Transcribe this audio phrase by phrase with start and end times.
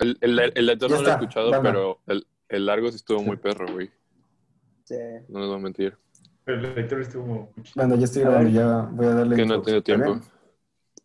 [0.00, 2.96] El, el, el lector Ya no lo he está, escuchado, pero el, el largo sí
[2.96, 3.90] estuvo muy perro, güey.
[4.84, 4.96] Sí.
[5.28, 5.96] No les voy a mentir.
[6.44, 7.52] Pero el lector estuvo.
[7.74, 10.20] Bueno, ya estoy grabando, ya voy a darle Que no he tenido ¿está tiempo.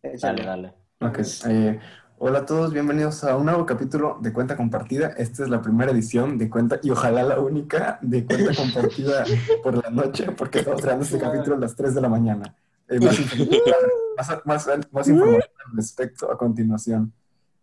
[0.02, 0.44] Échale.
[0.44, 1.08] Dale, dale.
[1.08, 1.78] Ok, eh,
[2.18, 5.08] hola a todos, bienvenidos a un nuevo capítulo de Cuenta Compartida.
[5.18, 9.24] Esta es la primera edición de Cuenta y ojalá la única de Cuenta Compartida
[9.62, 12.56] por la noche, porque estamos grabando este capítulo a las 3 de la mañana.
[12.88, 13.18] Eh, más,
[14.46, 17.12] más, más- más información al respecto a continuación.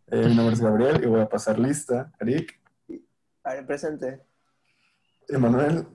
[0.07, 2.11] Eh, mi nombre es Gabriel y voy a pasar lista.
[2.19, 2.59] Eric,
[3.43, 4.21] A ver, presente.
[5.29, 5.85] Emanuel.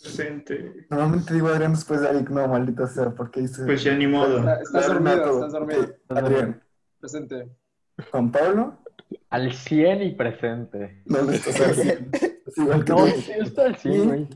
[0.00, 0.86] Presente.
[0.90, 3.64] Normalmente digo Adrián después de Eric, no, maldita sea, porque dice...
[3.66, 4.38] Pues ya ni modo.
[4.38, 5.82] Está- Estás dormido, estás dormido.
[5.82, 6.62] Ok, Adrián.
[6.98, 7.48] Presente.
[8.10, 8.78] Juan Pablo,
[9.28, 11.02] Al 100 y presente.
[11.04, 12.10] no le estás haciendo.
[12.46, 13.12] Es igual que No, yo.
[13.14, 14.28] sí, está al 100, güey.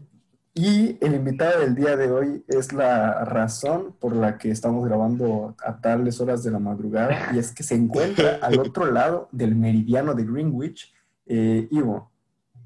[0.56, 5.56] Y el invitado del día de hoy es la razón por la que estamos grabando
[5.58, 9.56] a tales horas de la madrugada y es que se encuentra al otro lado del
[9.56, 10.94] meridiano de Greenwich,
[11.26, 12.08] eh, Ivo.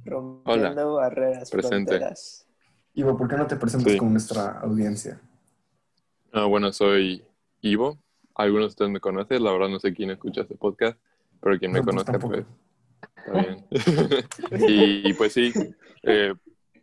[0.04, 1.92] Rompiendo barreras, Presente.
[1.96, 2.46] fronteras.
[2.92, 3.98] Ivo, ¿por qué no te presentas Sí.
[3.98, 5.18] con nuestra audiencia?
[6.32, 7.24] Ah, bueno, soy
[7.62, 7.96] Ivo.
[8.34, 10.98] Algunos de ustedes me conocen, la verdad no sé quién escucha este podcast,
[11.40, 12.34] pero quien me No, pues, conozca, tampoco.
[13.32, 14.12] pues, está
[14.52, 14.64] bien.
[15.06, 15.52] y, pues sí,
[16.02, 16.34] eh,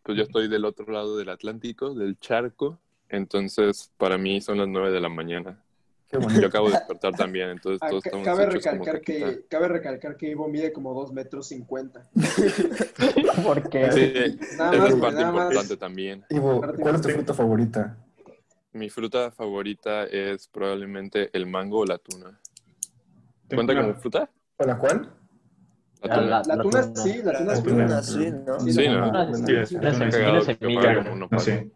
[0.06, 2.78] pues yo estoy del otro lado del Atlántico, del charco,
[3.10, 5.60] entonces para mí son las nueve de la mañana.
[6.08, 6.40] Qué bonito.
[6.42, 10.30] Yo acabo de despertar también, entonces Ah, todos estamos cabe, recalcar que, cabe recalcar que
[10.30, 12.08] Ivo mide como 2 metros 50.
[13.44, 13.92] ¿Por qué?
[13.92, 15.44] Sí, Nada más, es güey, parte nada más.
[15.46, 16.24] importante también.
[16.30, 17.98] Ivo, ¿cuál es tu fruta favorita?
[18.74, 22.40] Mi fruta favorita es probablemente el mango o la tuna.
[23.50, 24.30] ¿Cuenta una- como fruta?
[24.56, 25.02] ¿Para cuál?
[25.02, 25.10] La
[26.08, 26.28] La- tuna.
[26.28, 27.86] la- La tuna sí, la tuna La es tuna.
[27.86, 28.60] tuna, sí, ¿no?
[28.60, 29.12] Sí, como
[31.30, 31.72] No Sí,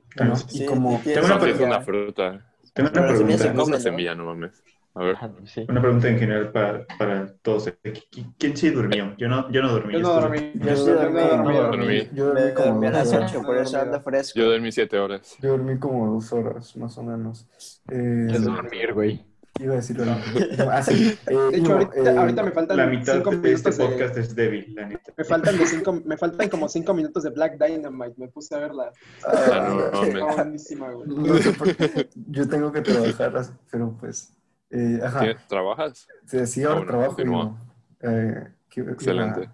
[0.51, 2.45] y Tengo una una fruta.
[2.73, 3.53] Tengo una pregunta.
[3.53, 4.63] No es una semilla, no mames.
[4.95, 5.15] A ver.
[5.21, 5.29] Ah.
[5.69, 7.67] Una pregunta en general para, para todos.
[7.83, 9.15] ¿Qui- ¿Quién sí durmió?
[9.17, 9.93] Yo no, yo no dormí.
[9.93, 10.51] Yo no dormí.
[10.55, 12.09] Yo sí dormí.
[12.13, 13.31] Yo como a las horas.
[13.33, 14.39] 8, por eso anda fresco.
[14.39, 15.35] Yo dormí siete horas.
[15.39, 17.47] Yo dormí como dos horas, más o menos.
[17.89, 19.25] Eh, Es dormir, güey.
[19.59, 20.15] Iba a decir algo.
[20.57, 21.17] No, ah, sí.
[21.27, 23.85] Eh, De hecho, ahorita, eh, ahorita me faltan La mitad 5 de este minutos de,
[23.85, 25.11] podcast es débil, la neta.
[25.17, 28.13] me faltan de cinco, me faltan como 5 minutos de Black Dynamite.
[28.17, 28.91] Me puse a verla.
[29.27, 29.67] Ah,
[30.13, 31.09] no, ah, buenísima, güey.
[31.09, 32.09] No sé por qué.
[32.27, 33.33] Yo tengo que trabajar,
[33.71, 34.31] pero pues.
[34.69, 35.19] eh, ajá.
[35.21, 35.35] ¿Qué?
[35.47, 36.07] ¿Trabajas?
[36.25, 37.15] Sí, sí, ahora Ah, bueno, trabajo.
[37.15, 37.43] continúa.
[37.43, 37.57] Ivo.
[38.01, 39.49] Eh, ¿qué- qué Excelente.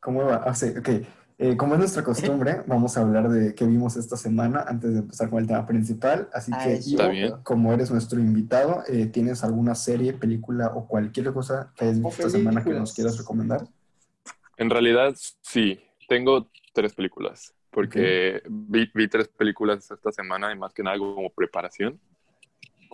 [0.00, 0.42] ¿Cómo va?
[0.46, 0.88] Ah, sí, ok.
[1.40, 4.98] Eh, como es nuestra costumbre, vamos a hablar de qué vimos esta semana antes de
[4.98, 6.28] empezar con el tema principal.
[6.32, 6.80] Así Ah, que.
[6.84, 12.02] Ivo, como eres nuestro invitado, eh, ¿tienes alguna serie, película o cualquier cosa que hayas
[12.02, 13.68] visto esta semana que nos quieras recomendar?
[14.56, 15.80] En realidad, sí.
[16.08, 17.54] Tengo tres películas.
[17.70, 22.00] Porque vi, vi tres películas esta semana y más que nada como preparación.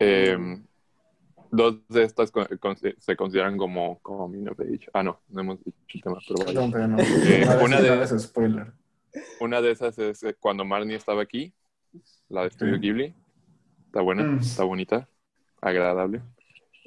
[0.00, 0.36] Eh,
[1.56, 4.88] dos de estas con- con- se consideran como coming of age.
[4.92, 6.46] Ah, no, no hemos dicho el tema, pero vaya.
[6.46, 6.98] Perdón, pero no.
[7.00, 8.72] Eh, una de- no es spoiler.
[9.40, 11.52] Una de esas es eh, cuando Marnie estaba aquí,
[12.28, 12.80] la de Studio Sí.
[12.80, 13.14] Ghibli.
[13.86, 14.38] Está buena, Mm.
[14.40, 15.08] está bonita,
[15.60, 16.20] agradable.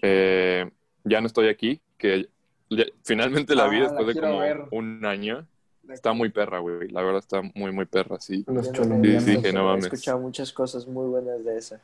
[0.01, 0.69] Eh,
[1.05, 2.27] ya no estoy aquí, que
[2.69, 4.63] ya- finalmente la vi Ah, la después de como ver.
[4.71, 5.47] un año.
[5.89, 6.89] Está muy perra, güey.
[6.89, 8.43] La verdad está muy, muy perra, sí.
[8.47, 8.67] Los.
[8.67, 9.85] Sí, sí, que no He mames.
[9.85, 11.79] escuchado muchas cosas muy buenas de esa.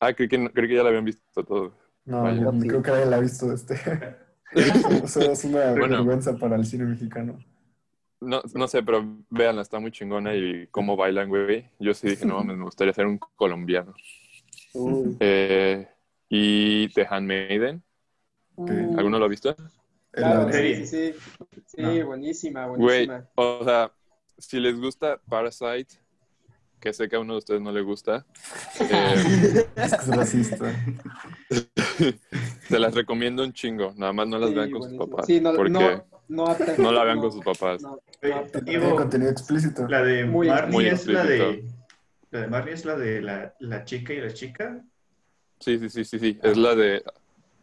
[0.00, 1.72] Ah, creí que, creí que ya la habían visto todo.
[2.04, 2.40] No, Vaya.
[2.42, 3.74] yo creo que nadie la ha visto este.
[5.04, 5.96] Eso es una Bueno.
[5.96, 7.38] vergüenza para el cine mexicano.
[8.20, 11.68] No, no sé, pero véanla, está muy chingona y cómo bailan, güey.
[11.80, 13.94] Yo sí dije, no mames, me gustaría ser un colombiano.
[15.20, 15.88] Eh,
[16.28, 17.82] y The Handmaiden,
[18.54, 19.56] Uh, ¿alguno lo ha visto?
[20.10, 21.14] Claro, sí, sí, sí.
[21.66, 22.06] Sí, No.
[22.06, 23.30] buenísima, Güey, buenísima.
[23.34, 23.90] o sea,
[24.36, 25.94] si les gusta Parasite,
[26.82, 28.26] que sé que a uno de ustedes no le gusta,
[28.90, 30.74] eh, Es racista.
[32.68, 33.94] se las recomiendo un chingo.
[33.96, 35.10] Nada más no las Sí, vean con sus buenísima.
[35.16, 35.26] papás.
[35.26, 37.82] Sí, no, porque no, no, no la vean no, con sus papás.
[38.66, 39.86] Ivo, contenido explícito.
[39.86, 41.36] la de Muy- Marnie muy es la de.
[41.50, 41.78] explícito.
[42.32, 44.84] La de Marnie es la de la, la chica y la chica.
[45.60, 46.38] Sí, sí, sí, sí, sí.
[46.42, 47.04] Es la de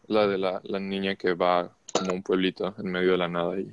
[0.07, 3.27] la de la, la niña que va como a un pueblito en medio de la
[3.27, 3.65] nada y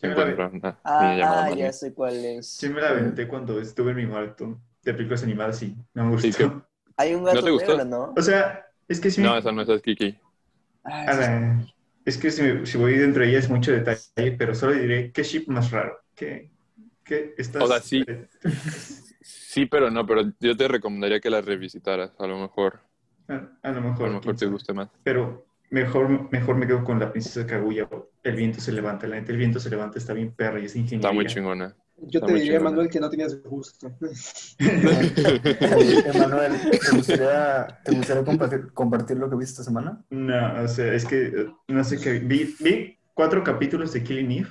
[0.00, 2.48] la encuentra una niña llamada Ah, ya sé cuál es.
[2.48, 6.10] Sí, me la aventé cuando estuve en mi maratón de películas animadas y no me
[6.12, 6.26] gustó.
[6.28, 6.50] ¿Y qué?
[6.96, 7.78] Hay un ¿No gato te gustó?
[7.78, 8.12] negro, ¿no?
[8.16, 9.22] O sea, es que sí.
[9.22, 10.18] No, esa no es Kiki.
[10.84, 11.66] Ah, a la-
[12.04, 15.12] es que si, me- si voy dentro de ella es mucho detalle, pero solo diré
[15.12, 15.98] qué ship más raro.
[16.14, 16.52] ¿Qué,
[17.04, 18.04] qué estás, O sea, sí.
[19.20, 22.12] Sí, pero no, pero yo te recomendaría que la revisitaras.
[22.20, 22.80] A lo mejor,
[23.28, 24.08] A, a lo a mejor.
[24.08, 24.90] lo mejor te guste más.
[25.02, 27.88] Pero mejor, mejor me quedo con la princesa Kaguya.
[28.22, 29.06] El viento se levanta.
[29.06, 31.00] La neta, el viento se levanta, está bien perra y es ingeniería.
[31.00, 31.76] Está muy chingona.
[32.04, 32.70] Yo Está te diría, chingona.
[32.70, 33.92] Manuel, que no tenías gusto.
[34.58, 34.58] Eh,
[36.14, 40.02] Emanuel, ¿te gustaría, te gustaría compartir, compartir lo que viste esta semana?
[40.10, 42.18] No, o sea, es que eh, no sé qué.
[42.18, 44.48] Vi, vi cuatro capítulos de Killing Eve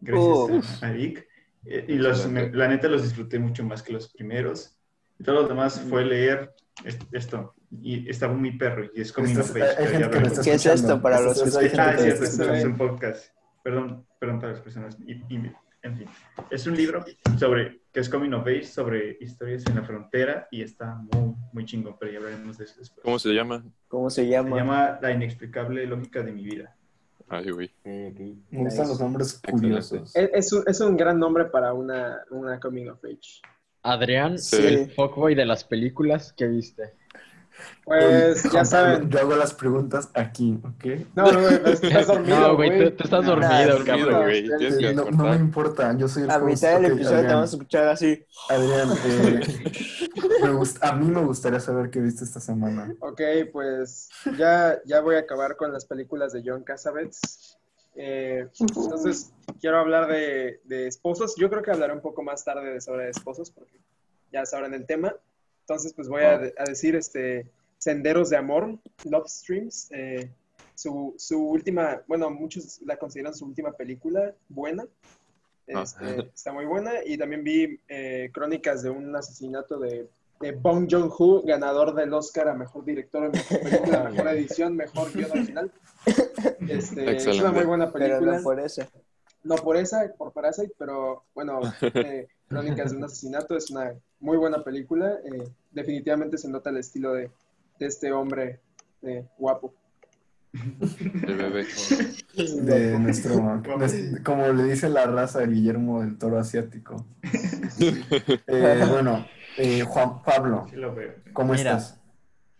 [0.00, 1.26] gracias a Vic.
[1.66, 4.76] Eh, Y los, me- la neta los disfruté mucho más que los primeros.
[5.18, 6.52] Y todo lo demás fue leer
[6.84, 7.54] es- esto.
[7.82, 8.84] Y estaba muy perro.
[8.94, 9.50] Y es veremos.
[9.50, 13.26] está ¿Qué es esto para los que escuchan Ah, que cierto, es un podcast.
[13.62, 14.96] Perdón, perdón para las personas.
[15.06, 15.52] Y, y-
[15.84, 16.08] en fin,
[16.50, 17.04] es un libro
[17.38, 21.64] sobre que es Coming of Age, sobre historias en la frontera y está muy, muy
[21.64, 23.04] chingón, pero ya hablaremos de eso después.
[23.04, 23.64] ¿Cómo se llama?
[23.86, 24.56] ¿Cómo se Se llama?
[24.56, 26.74] llama La inexplicable lógica de mi vida.
[27.28, 27.70] Ay, güey.
[27.84, 30.14] Me gustan los nombres curiosos.
[30.16, 33.40] Es, es un, es un gran nombre para una, una coming of age.
[33.82, 34.56] Adrián, Sí.
[34.56, 36.94] el fuckboy de las películas, ¿qué viste?
[37.84, 39.10] Pues ya saben.
[39.10, 40.84] Yo hago las preguntas aquí, ¿ok?
[41.14, 44.22] No, no, güey, estás dormido, No, güey, tú, tú estás dormido, Dormido, cabrón.
[44.22, 44.94] güey.
[44.94, 46.46] No, no me importa, yo soy el A host.
[46.46, 48.24] mitad del episodio te vamos a escuchar así.
[48.48, 49.40] Adrián, eh,
[50.42, 52.94] me gust- a mí me gustaría saber qué viste esta semana.
[53.00, 53.20] Ok,
[53.52, 54.08] pues
[54.38, 57.58] ya, ya voy a acabar con las películas de John Cassavetes.
[57.96, 61.34] Eh, entonces, quiero hablar de, de esposos.
[61.36, 63.78] Yo creo que hablaré un poco más tarde de sobre esposos, porque
[64.32, 65.14] ya sabrán el tema.
[65.64, 67.46] Entonces, pues voy a, de- a decir este,
[67.78, 69.88] Senderos de Amor, Love Streams.
[69.92, 70.30] eh,
[70.74, 74.84] su, su última, bueno, muchos la consideran su última película buena.
[75.66, 76.24] Este, Ah.
[76.34, 76.92] Está muy buena.
[77.06, 80.08] Y también vi eh, Crónicas de un asesinato de,
[80.40, 85.30] de Bong Joon-ho, ganador del Oscar a Mejor Director, Mejor Película, Mejor Edición, Mejor Guión
[85.30, 85.70] Original.
[86.68, 88.36] Este, es una muy buena Pero película.
[88.38, 88.82] no por eso.
[89.42, 91.60] No por esa, por Parasite, pero bueno,
[91.94, 95.14] eh, Crónicas de un asesinato es una muy buena película.
[95.24, 97.30] eh, definitivamente se nota el estilo de,
[97.78, 98.60] de este hombre
[99.02, 99.74] eh, guapo.
[101.26, 101.66] El bebé.
[102.62, 107.04] De nuestro, nues- como le dice la raza de Guillermo del Toro Asiático.
[108.46, 109.26] Eh, bueno,
[109.58, 110.66] eh, Juan Pablo.
[111.32, 111.72] ¿cómo Mira.
[111.76, 112.00] estás?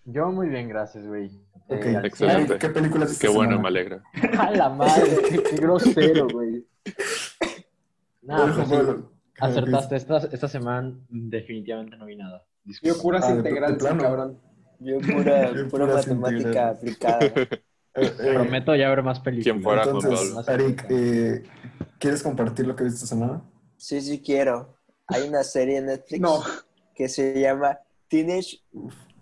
[0.04, 1.30] Yo muy bien, gracias, güey.
[1.68, 2.58] Ok, Eh, al Excelente.
[2.58, 3.62] ¿Qué películas Qué esta bueno, semana?
[3.62, 4.02] me alegra.
[4.38, 6.66] A la madre, qué, qué grosero, güey.
[8.22, 9.96] Bueno, pues Pablo, acertaste.
[9.96, 12.44] Esta, esta semana definitivamente no vi nada.
[12.82, 14.40] Yo puras Ah, integrales, cabrón.
[14.80, 17.20] Yo pura, Yo pura puras matemática aplicada.
[17.96, 19.44] Eh, eh, Prometo ya ver más películas.
[19.44, 20.48] ¿Quién fuera Entonces?
[20.48, 21.44] Arik, eh,
[22.00, 23.40] ¿quieres compartir lo que viste esta semana?
[23.76, 24.76] Sí, sí quiero.
[25.06, 26.42] Hay una serie en Netflix No,
[26.92, 27.78] que se llama
[28.08, 28.58] Teenage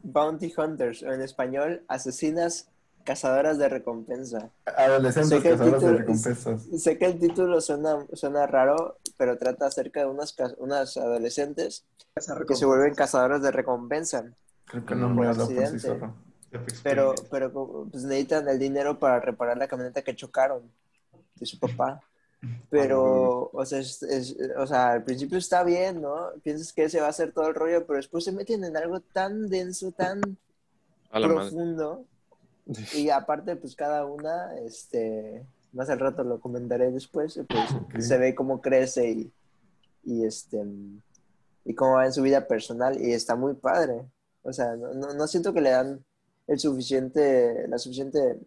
[0.03, 2.71] Bounty Hunters, o en español, Asesinas
[3.05, 4.51] Cazadoras de Recompensa.
[4.65, 6.63] Adolescentes Sé que el cazadores de título- recompensas.
[6.83, 11.85] Sé que el título suena, suena raro, pero trata acerca de unas, unas adolescentes
[12.45, 14.25] que se vuelven cazadoras de recompensa.
[14.65, 16.13] Creo que no me por sí solo.
[16.83, 20.69] Pero, pero pues, necesitan el dinero para reparar la camioneta que chocaron
[21.37, 22.03] de su papá.
[22.69, 26.31] Pero, o sea, es- es- o sea, al principio está bien, ¿no?
[26.43, 28.99] Piensas que ese va a ser todo el rollo, pero después se meten en algo
[28.99, 30.21] tan denso, tan
[31.13, 31.35] la madre.
[31.51, 32.05] profundo.
[32.93, 37.99] Y aparte, pues cada una, este, más al rato lo comentaré después, pues Ok.
[38.01, 39.33] se ve cómo crece y,
[40.05, 40.63] y este,
[41.65, 44.03] y cómo va en su vida personal y está muy padre.
[44.43, 46.05] O sea, no, no, no siento que le dan
[46.49, 48.39] el suficiente, la suficiente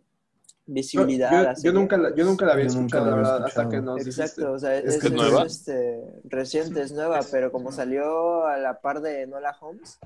[0.67, 1.55] visibilidad.
[1.61, 4.21] yo- nunca, la- yo nunca la había escuchado, la verdad, hasta que nos dijiste.
[4.23, 5.43] Exacto, o sea, Es es, que es nueva.
[5.43, 9.99] este, reciente, es nueva, pero como salió a la par de Nola Holmes,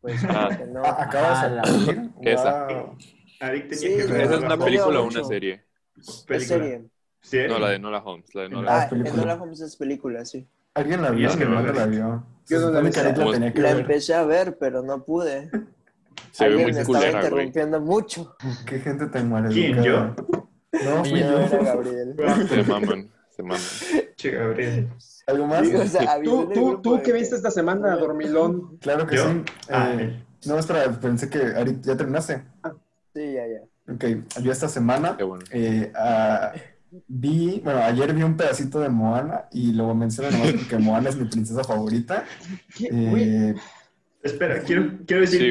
[0.00, 0.48] pues Ah.
[0.56, 0.82] que no.
[0.84, 2.10] Ah, ¿Acabas Ah, de la- salir?
[2.22, 2.66] Esa.
[2.68, 2.96] Wow.
[3.70, 5.64] Sí, que ¿Esa es una no película o una serie?
[6.02, 6.84] Serie.
[7.20, 7.48] ¿Serie?
[7.48, 8.34] No, la de Nola Holmes.
[8.34, 9.16] La de Nola Ah, Ah, película.
[9.16, 10.46] Nola Holmes es película, sí.
[10.74, 11.28] ¿Alguien la vio?
[11.28, 11.96] es que no la la vi.
[11.96, 12.24] vio.
[12.48, 12.90] Yo no la vi.
[12.92, 15.50] la Como- tenía que La empecé a ver, pero no pude.
[16.30, 17.24] Se ve Alguien muy me estaba culera, güey.
[17.46, 18.36] interrumpiendo mucho.
[18.66, 19.82] Qué gente tan maleducada.
[19.82, 20.14] ¿Quién, yo?
[20.84, 21.64] No, fui No, era yo.
[21.64, 22.14] Gabriel.
[22.48, 23.60] Se maman, se maman.
[24.16, 24.88] Che, Gabriel.
[25.26, 25.68] ¿Algo más?
[25.68, 28.78] O sea, avisé ¿Tú, tú, tú de qué viste esta semana, Dormilón?
[28.78, 29.24] Claro que ¿Yo?
[29.28, 29.42] sí.
[29.68, 32.42] Ah, Eh, no, espera, pensé que Arik, ¿ya terminaste?
[33.14, 33.60] Sí, ya, ya.
[33.92, 34.04] Ok,
[34.42, 35.44] yo esta semana Qué bueno.
[35.50, 36.52] eh, ah,
[37.06, 41.16] vi, bueno, ayer vi un pedacito de Moana y lo menciono nomás porque Moana es
[41.16, 42.24] mi princesa favorita.
[42.80, 43.54] Eh,
[44.20, 45.46] Espera, quiero, quiero decir Sí,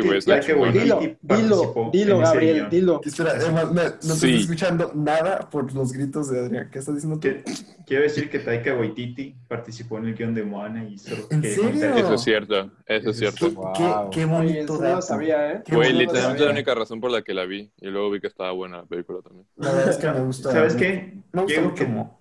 [0.45, 3.01] que güey, Dilo, dilo, participó dilo, Gabriel, dilo.
[3.03, 4.12] espera, Emma, no, no Sí.
[4.12, 6.69] estoy escuchando nada por los gritos de Adrián.
[6.69, 7.21] ¿Qué estás diciendo tú?
[7.29, 7.43] Que-
[7.86, 11.55] Quiero decir que Taika Waititi participó en el guion de Moana y solo ¿En quería
[11.55, 11.95] serio?
[11.95, 13.47] Eso es cierto, eso es cierto.
[13.47, 13.74] Qué, Wow.
[13.74, 15.63] qué, qué Oye, bonito eso no lo sabía, ¿eh?
[15.71, 17.71] Güey, literalmente la única razón por la que la vi.
[17.79, 19.47] Y luego vi que estaba buena la película también.
[19.55, 20.51] La verdad es que me gusta.
[20.51, 21.13] ¿Sabes qué?
[21.31, 22.19] Me gusta Digo mucho que, Mo.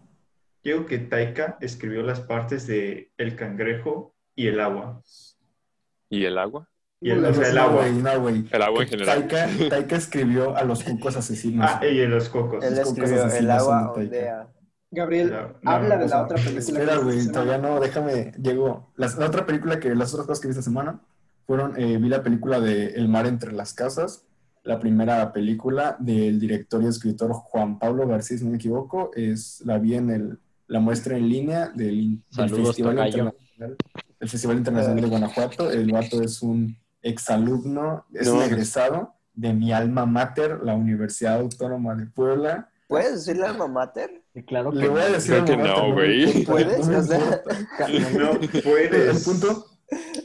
[0.62, 5.02] digo que Taika escribió las partes de El cangrejo y el agua.
[6.10, 6.68] ¿Y el agua?
[7.00, 7.82] Y el, o sea, el agua.
[7.82, 8.44] güey, no, güey.
[8.50, 9.28] El agua en Que general.
[9.28, 11.68] Taika, Taika escribió a los cucos asesinos.
[11.70, 12.64] Ah, y en los cocos.
[12.64, 14.48] Él escribió así El agua ondea.
[14.90, 16.58] Gabriel, No, no, habla de la otra película.
[16.80, 18.92] Espera, güey, todavía no, déjame, llegó.
[18.96, 21.00] Las- La, otra película que, las otras cosas que vi esta semana
[21.44, 24.24] fueron, eh, vi la película de El mar entre las casas,
[24.62, 29.60] la primera película del director y escritor Juan Pablo García, si no me equivoco, es,
[29.66, 33.18] la vi en el la muestra en línea del, del Saludos, Festival tocayo.
[33.18, 33.76] Internacional,
[34.20, 35.70] el Festival Internacional de Guanajuato.
[35.70, 41.40] El vato es un exalumno, es No un egresado de mi alma mater, la Universidad
[41.40, 42.70] Autónoma de Puebla.
[42.88, 44.22] ¿Puedes decirle alma mater?
[44.46, 45.14] Claro que Le voy a no.
[45.14, 46.38] decir Creo que no, güey.
[46.40, 46.88] importa, ¿Puedes?
[46.88, 47.42] no O sea.
[48.18, 49.24] No El puedes.
[49.24, 49.66] punto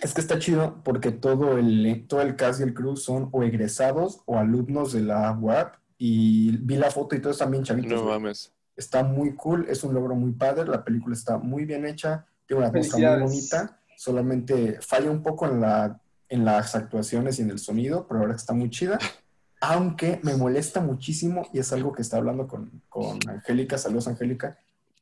[0.02, 3.44] es que está chido porque todo el, todo el cast y el crew son o
[3.44, 7.92] egresados o alumnos de la UAP y vi la foto y todos están bien chavitos.
[8.02, 8.54] No mames.
[8.76, 12.60] Está muy cool, es un logro muy padre, la película está muy bien hecha, tiene
[12.62, 17.52] una atmósfera muy bonita, solamente falla un poco en, la, en las actuaciones y en
[17.52, 18.98] el sonido, pero ahora está muy chida.
[19.62, 24.58] Aunque me molesta muchísimo, y es algo que está hablando con, con Angélica, saludos Angélica,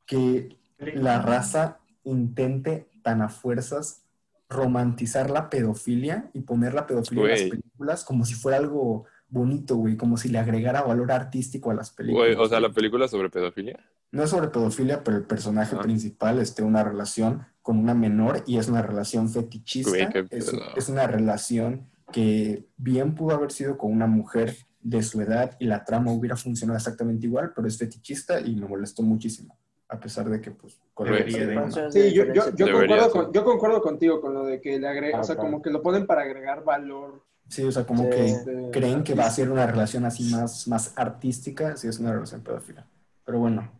[0.05, 4.01] que la raza intente tan a fuerzas
[4.49, 9.77] romantizar la pedofilia y poner la pedofilia en las películas como si fuera algo bonito,
[9.77, 12.35] güey, como si le agregara valor artístico a las películas.
[12.35, 13.79] Güey, o sea, la película sobre pedofilia.
[14.11, 15.81] No es sobre pedofilia, pero el personaje Ah.
[15.81, 19.91] principal este, una relación con una menor y es una relación fetichista.
[19.91, 25.03] Güey, qué es, es una relación que bien pudo haber sido con una mujer de
[25.03, 29.03] su edad y la trama hubiera funcionado exactamente igual, pero es fetichista y me molestó
[29.03, 29.57] muchísimo.
[29.89, 31.53] A pesar de que, pues, con Debería de.
[31.53, 34.87] Entonces, Sí, yo, yo, yo, concuerdo con, yo concuerdo contigo con lo de que le
[34.87, 35.49] agrega, Ah, o sea, claro.
[35.49, 37.23] como que lo ponen para agregar valor.
[37.47, 38.09] Sí, o sea, como Sí.
[38.11, 41.97] que este, creen que va a ser una relación así más, más artística, si es
[41.99, 42.85] una relación pedófila.
[43.25, 43.71] Pero bueno.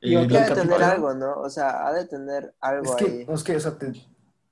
[0.00, 1.34] Y eh, el ha de tener algo, ¿no?
[1.40, 3.26] O sea, ha de tener algo Es que, ahí.
[3.28, 3.92] es que, o sea, te,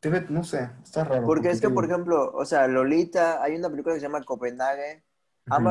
[0.00, 1.26] te ve- no sé, está raro.
[1.26, 4.22] Porque es que, te por ejemplo, o sea, Lolita, hay una película que se llama
[4.22, 5.02] Copenhague.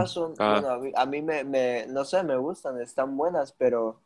[0.07, 0.53] son, Ah.
[0.61, 3.99] bueno, a mí, a mí me, me- no sé, me gustan, están buenas, pero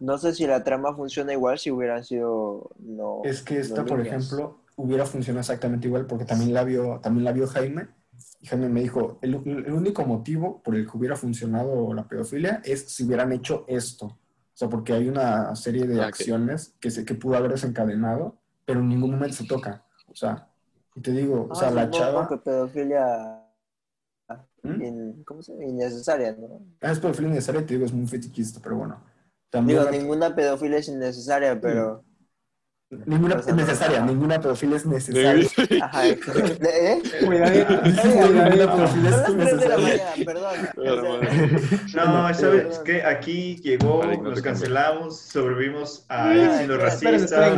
[0.00, 3.20] no sé si la trama funciona igual si hubieran sido, no.
[3.24, 4.24] Es que no esta, por niñas.
[4.24, 7.88] ejemplo, hubiera funcionado exactamente igual porque también la vio, también la vio Jaime.
[8.40, 12.60] Y Jaime me dijo, el, el único motivo por el que hubiera funcionado la pedofilia
[12.64, 14.18] es si hubieran hecho esto.
[14.56, 18.38] O sea, porque hay una serie de Ah, acciones que, se, que pudo haber desencadenado,
[18.64, 19.84] pero en ningún momento se toca.
[20.08, 20.48] O sea,
[20.94, 22.28] y te digo, o Ah, sea, la chava...
[22.28, 23.04] que pedofilia
[24.62, 24.80] ¿Mm?
[24.82, 25.64] in- ¿cómo se llama?
[25.66, 26.60] innecesaria, ¿no?
[26.80, 29.02] Ah, es pedofilia necesaria, te digo, es muy fetichista, pero bueno.
[29.50, 32.05] También Digo, la- ninguna pedofilia es innecesaria, pero...
[32.90, 35.48] ninguna es necesaria, ninguna pedofilia es necesaria.
[35.82, 37.02] Ajá, ¿eh?
[37.20, 37.46] Ninguna
[38.76, 40.14] pedofilia es Son las 3 de la necesaria.
[40.16, 41.20] mañana, perdón.
[41.96, 43.02] No, ¿sabes qué?
[43.02, 47.48] Aquí llegó, nos cancelamos, sobrevivimos a siendo espera, racista.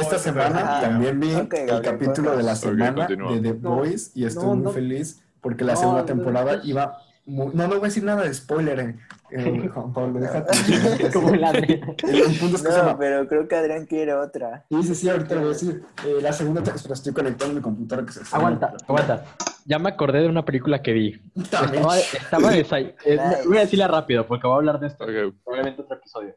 [0.00, 4.44] Esta semana también vi el capítulo de la semana de The No, Boys y estoy
[4.44, 4.70] no, muy no.
[4.70, 6.64] feliz porque la No, segunda temporada no.
[6.64, 8.96] iba muy- No, no voy a decir nada de spoiler, eh,
[9.32, 11.10] eh, Juan Pablo, déjate.
[11.12, 11.58] Como la de...
[12.04, 12.98] El, el punto es que se No, llama...
[12.98, 14.64] pero creo que Adrián quiere otra.
[14.70, 15.82] Sí, sí, sí, ahorita lo voy a decir.
[16.06, 16.62] Eh, la segunda...
[16.62, 19.24] te- Espera, estoy conectando mi computadora que se Aguanta, aguanta.
[19.64, 21.20] Ya me acordé de una película que vi.
[21.50, 21.82] También.
[21.84, 23.18] Estaba, estaba desay- eh.
[23.46, 25.04] Voy a decirla rápido porque voy a hablar de esto.
[25.04, 25.34] Ok.
[25.44, 26.34] Probablemente otro episodio.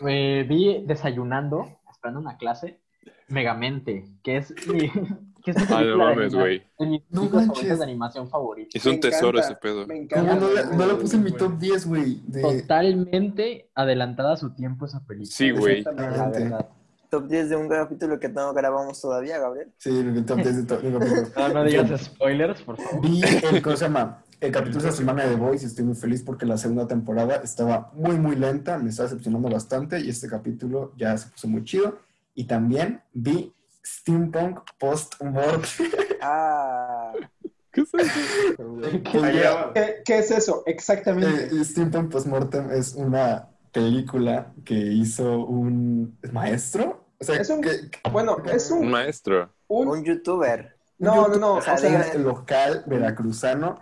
[0.00, 2.80] Me vi desayunando, esperando una clase,
[3.30, 4.90] Megamente, que es mi...
[5.44, 6.62] Que es Ah, no mames, güey.
[6.78, 7.78] de mis No manches.
[7.78, 8.70] de animación favorita.
[8.74, 9.86] Es un Me tesoro encanta, ese pedo.
[9.86, 10.34] Me ¿Cómo encanta.
[10.34, 12.20] no, la- no la puse en mi top 10, güey?
[12.26, 12.42] De...
[12.42, 15.30] Totalmente adelantada a su tiempo esa película.
[15.34, 15.82] Sí, güey.
[15.84, 16.68] La.
[17.10, 19.72] Top 10 de un capítulo que no grabamos todavía, Gabriel.
[19.78, 21.48] Sí, el top 10 de to- de capítulo.
[21.48, 23.00] No, no digas spoilers, por favor.
[23.00, 24.22] Vi el, ¿cómo se llama?
[24.40, 26.86] El capítulo de esta semana de The Voice y estoy muy feliz porque la segunda
[26.86, 31.48] temporada estaba muy, muy lenta, me estaba decepcionando bastante y este capítulo ya se puso
[31.48, 31.98] muy chido.
[32.34, 33.52] Y también vi
[33.92, 35.62] Steampunk Post-Mortem.
[36.20, 37.12] Ah,
[37.70, 38.76] ¿Qué es eso?
[38.80, 39.72] Va.
[39.72, 40.62] ¿Qué, qué es eso?
[40.66, 41.44] Exactamente.
[41.56, 47.06] Eh, Steampunk Post-Mortem es una película que hizo un maestro.
[47.20, 47.70] O sea, Es un- que,
[48.10, 48.90] Bueno, es Un un...
[48.90, 49.50] maestro.
[49.68, 50.76] un- un youtuber.
[50.98, 51.54] No, no, no.
[51.54, 53.76] o sea, o sea, es local veracruzano.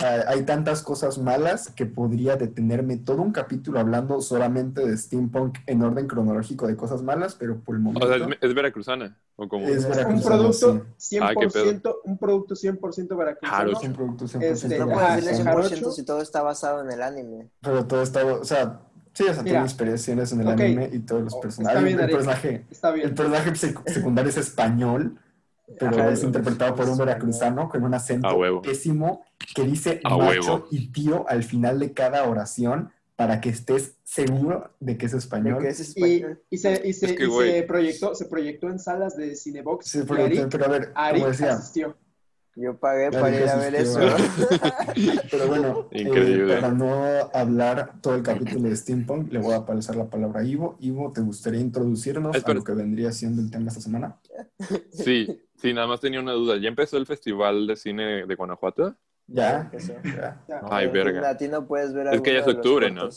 [0.00, 5.58] Ah, hay tantas cosas malas que podría detenerme todo un capítulo hablando solamente de steampunk
[5.66, 9.18] en orden cronológico de cosas malas, pero por el momento O sea, es, es veracruzana.
[9.36, 9.68] ¿O como?
[9.68, 11.18] Es un producto sí.
[11.20, 13.64] Ah, qué 100%, un producto 100% veracruzano.
[13.64, 16.22] Claro, es un producto 100% Este, No Ah, puedes sí, decirle veracruzano, 100% si todo
[16.22, 17.50] está basado en el anime.
[17.60, 18.80] pero todo está, o sea,
[19.12, 21.76] sí, o sea, tiene inspiraciones en el anime y todos los Oh, personajes.
[21.76, 23.14] está bien, el, personaje, Está el bien.
[23.14, 25.18] personaje sec- secundario es español,
[25.78, 28.28] pero Ajá, es interpretado por un veracruzano con un acento
[28.62, 30.66] pésimo que dice A macho huevo.
[30.70, 35.62] y tío al final de cada oración para que estés seguro de que es español.
[35.62, 36.42] que es Y, español.
[36.50, 37.52] y se, y se, Es que, y güey.
[37.52, 40.04] se proyectó, se proyectó en salas de Cinebox.
[40.08, 41.96] Pero, Ari, pero a ver, Ari como decía, asistió.
[42.54, 43.98] Yo pagué para ir a ver eso.
[45.30, 49.96] pero bueno, eh, para no hablar todo el capítulo de Steampunk, le voy a pasar
[49.96, 50.76] la palabra a Ivo.
[50.80, 52.58] Ivo, ¿te gustaría introducirnos a Espera.
[52.58, 54.18] lo que vendría siendo el tema esta semana?
[54.92, 56.58] Sí, sí, nada más tenía una duda.
[56.58, 58.96] ¿Ya empezó el Festival de Cine de Guanajuato?
[59.26, 59.70] ¿Ya?
[59.72, 59.94] Eso.
[60.04, 60.42] ya.
[60.46, 60.60] Ya.
[60.70, 61.20] Ay, verga.
[61.20, 63.08] latino puedes ver Es que ya es octubre, ¿no?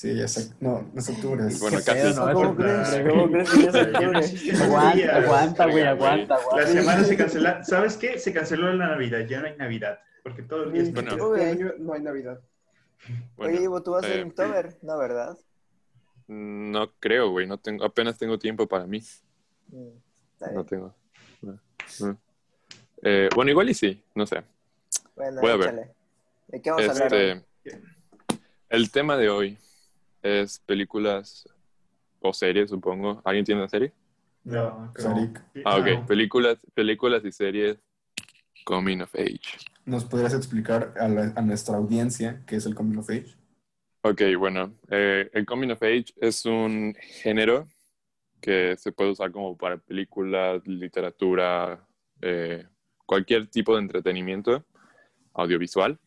[0.00, 0.54] Sí, ya sé.
[0.60, 1.46] No, no es octubre.
[1.46, 1.98] es- Bueno, Qué casi.
[2.00, 2.32] pedo, ¿no?
[2.32, 2.88] ¿Cómo Es crees?
[2.88, 3.10] octubre.
[3.10, 7.64] ¿Cómo crees que ya es Aguanta, aguanta, güey, aguanta, La semana se cancela.
[7.64, 8.18] ¿Sabes qué?
[8.18, 9.26] Se canceló la Navidad.
[9.28, 10.00] Ya no hay Navidad.
[10.22, 11.34] Porque todo el día es Bueno.
[11.34, 12.40] Este año no hay Navidad.
[13.36, 15.36] Bueno, Oye, Ivo, tú vas a eh, Inktober, ¿no, verdad?
[16.28, 17.46] no creo, güey.
[17.46, 19.02] No tengo, apenas tengo tiempo para mí.
[19.68, 19.88] Mm.
[20.54, 20.94] No tengo.
[21.42, 21.60] no,
[22.00, 22.18] no.
[23.02, 24.42] Eh, bueno, igual y sí, no sé.
[25.14, 25.66] Bueno, voy a ver.
[25.66, 25.90] échale.
[26.48, 27.12] ¿De qué vamos a hablar?
[27.12, 27.42] hoy?
[27.64, 27.82] Este,
[28.70, 29.58] el tema de hoy
[30.22, 31.48] es películas
[32.20, 33.22] o series, supongo.
[33.24, 33.92] ¿Alguien tiene una serie?
[34.44, 35.08] No, creo.
[35.10, 35.86] Sarik, Ah, ok.
[36.00, 36.06] No.
[36.06, 37.78] Películas, películas y series
[38.64, 39.58] coming of age.
[39.86, 43.34] ¿nos podrías explicar a, la- a nuestra audiencia qué es el Coming of Age?
[44.02, 47.66] Ok, bueno, eh, el coming of age es un género
[48.40, 51.84] que se puede usar como para películas, literatura,
[52.22, 52.66] eh,
[53.04, 54.64] cualquier tipo de entretenimiento
[55.34, 55.98] audiovisual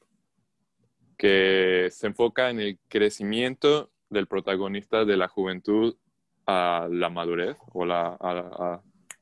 [1.17, 5.96] que se enfoca en el crecimiento del protagonista de la juventud
[6.46, 8.82] a la madurez o la, a, a-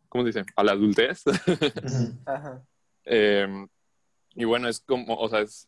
[0.10, 0.43] ¿cómo se dice?
[0.55, 1.24] A la adultez.
[2.25, 2.63] Ajá.
[3.05, 3.48] Eh,
[4.36, 5.67] y bueno, es como, o sea, es,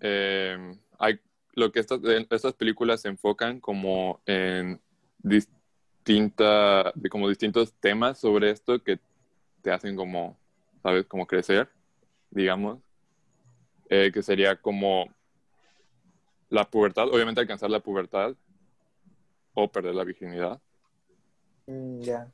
[0.00, 0.56] eh,
[0.98, 1.20] hay,
[1.52, 4.80] lo que estas, estas películas se enfocan como en
[5.18, 8.98] distinta, como distintos temas sobre esto que
[9.62, 10.38] te hacen como,
[10.82, 11.06] ¿sabes?
[11.06, 11.68] Como crecer,
[12.30, 12.78] digamos,
[13.90, 15.06] Eh, que sería como
[16.50, 18.34] la pubertad, obviamente alcanzar la pubertad
[19.54, 20.60] o perder la virginidad.
[21.66, 22.30] Mm, ya.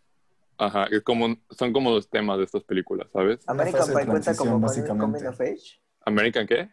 [0.56, 3.40] Ajá, es como, son como los temas de estas películas, ¿sabes?
[3.48, 5.18] American Pie cuenta como básicamente.
[5.18, 5.80] coming of age.
[6.04, 6.70] ¿American qué?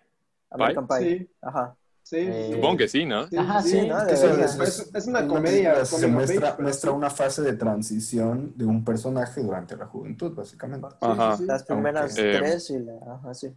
[0.52, 1.00] American Pie.
[1.18, 1.76] Sí, Ajá.
[2.04, 2.18] sí.
[2.20, 2.52] Eh.
[2.54, 3.28] Supongo que sí, ¿no?
[3.28, 4.04] Sí, Ajá, sí, ¿no?
[4.06, 6.96] Es, Es- es una comedia película Se muestra, age, pero muestra sí.
[6.98, 10.88] una fase de transición de un personaje durante la juventud, básicamente.
[11.02, 11.38] Ajá.
[11.38, 11.48] sí, sí.
[11.48, 12.94] Las primeras Eh, tres y la...
[13.16, 13.52] Ajá, sí.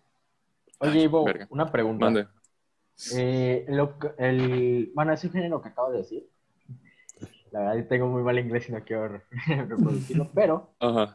[0.79, 2.05] Oye, Ivo, una pregunta.
[2.07, 2.29] Mande.
[3.13, 6.27] Eh, lo el, bueno, ese género que acabo de decir.
[7.53, 9.23] La verdad, tengo muy mal inglés y no quiero re-
[9.69, 10.71] reproducirlo, pero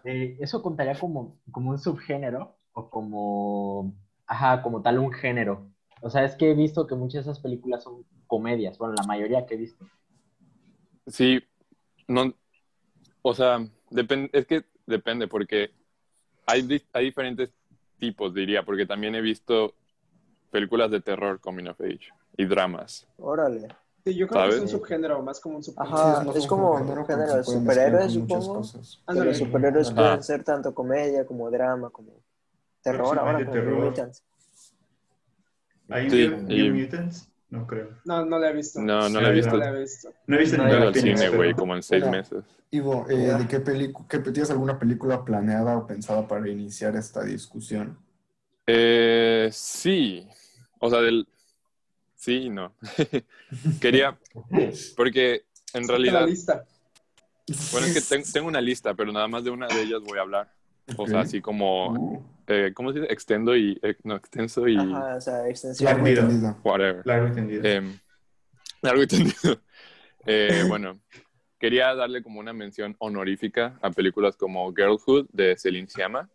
[0.05, 3.93] eh, ¿eso contaría como, como un subgénero o como,
[4.27, 5.67] ajá, como tal un género?
[6.01, 9.03] O sea, es que he visto que muchas de esas películas son comedias, bueno, la
[9.03, 9.85] mayoría que he visto.
[11.07, 11.41] Sí,
[12.07, 12.33] no,
[13.21, 15.71] o sea, depende, es que depende porque
[16.45, 17.51] hay, hay diferentes
[17.99, 19.75] tipos, diría, porque también he visto
[20.49, 23.07] películas de terror coming of age y dramas.
[23.17, 23.67] Órale.
[24.05, 24.71] Sí, yo creo que es un ¿Sabes?
[24.71, 25.95] subgénero, más como un subgénero.
[25.95, 28.61] Ajá, es como género un género de superhéroes, supongo.
[29.07, 29.95] los superhéroes Ajá.
[29.95, 32.13] pueden ser tanto comedia como drama, como
[32.81, 33.85] terror, ahora como terror.
[33.85, 34.23] Mutants.
[35.89, 37.29] ¿Hay Sí, New, y- New Mutants?
[37.49, 37.89] No creo.
[38.05, 38.79] No, no la he visto.
[38.79, 39.51] No, no la he visto.
[39.51, 40.09] No la he visto.
[40.27, 42.43] No he visto No, No he ido ninguna al cine, güey, como en seis meses.
[42.71, 43.15] Ivo, eh.
[43.33, 47.97] ¿de qué película, tienes alguna película planeada o pensada para iniciar esta discusión?
[48.71, 50.27] Eh, sí,
[50.79, 51.27] o sea, del...
[52.15, 52.75] Sí y no.
[53.81, 54.17] Quería,
[54.97, 56.65] porque en realidad, lista.
[57.71, 60.17] bueno, es que ten- tengo una lista, pero nada más de una de ellas voy
[60.19, 60.51] a hablar.
[60.97, 63.13] O sea, así como, Uh, eh, ¿cómo se dice?
[63.13, 65.85] Extendo y, eh, no, extenso y Ajá, o sea, extensión.
[65.85, 66.29] largo Entendido.
[66.35, 66.61] entendido.
[66.63, 67.01] whatever.
[67.07, 67.61] Largo entendido.
[67.65, 67.99] Eh,
[68.81, 69.61] largo entendido.
[70.25, 70.99] Eh, bueno,
[71.57, 76.29] quería darle como una mención honorífica a películas como Girlhood de Celine Sciamma,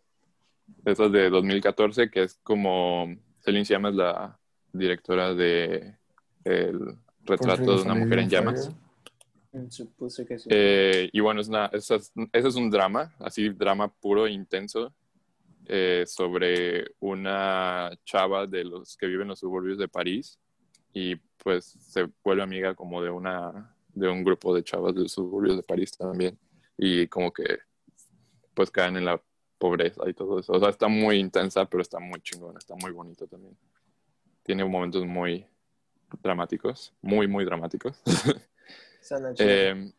[0.85, 4.39] esas de 2014, que es como Celine es la
[4.71, 5.95] directora de
[6.43, 8.71] El retrato de una mujer en llamas.
[9.51, 10.49] Mm, Supuse que sí.
[10.51, 14.93] Eh, y bueno, es una, esa es, ese es un drama, así drama puro, intenso,
[15.67, 20.39] eh, sobre una chava de los que viven en los suburbios de París
[20.93, 25.13] y pues se vuelve amiga como de una de un grupo de chavas de los
[25.13, 26.37] suburbios de París también
[26.77, 27.59] y como que
[28.53, 29.21] pues caen en la
[29.57, 30.53] pobreza y todo eso.
[30.53, 33.55] O sea, está muy intensa, pero está muy chingona, está muy bonito también.
[34.43, 35.45] Tiene momentos muy
[36.21, 38.01] dramáticos, muy, muy dramáticos.
[39.37, 39.91] Eh,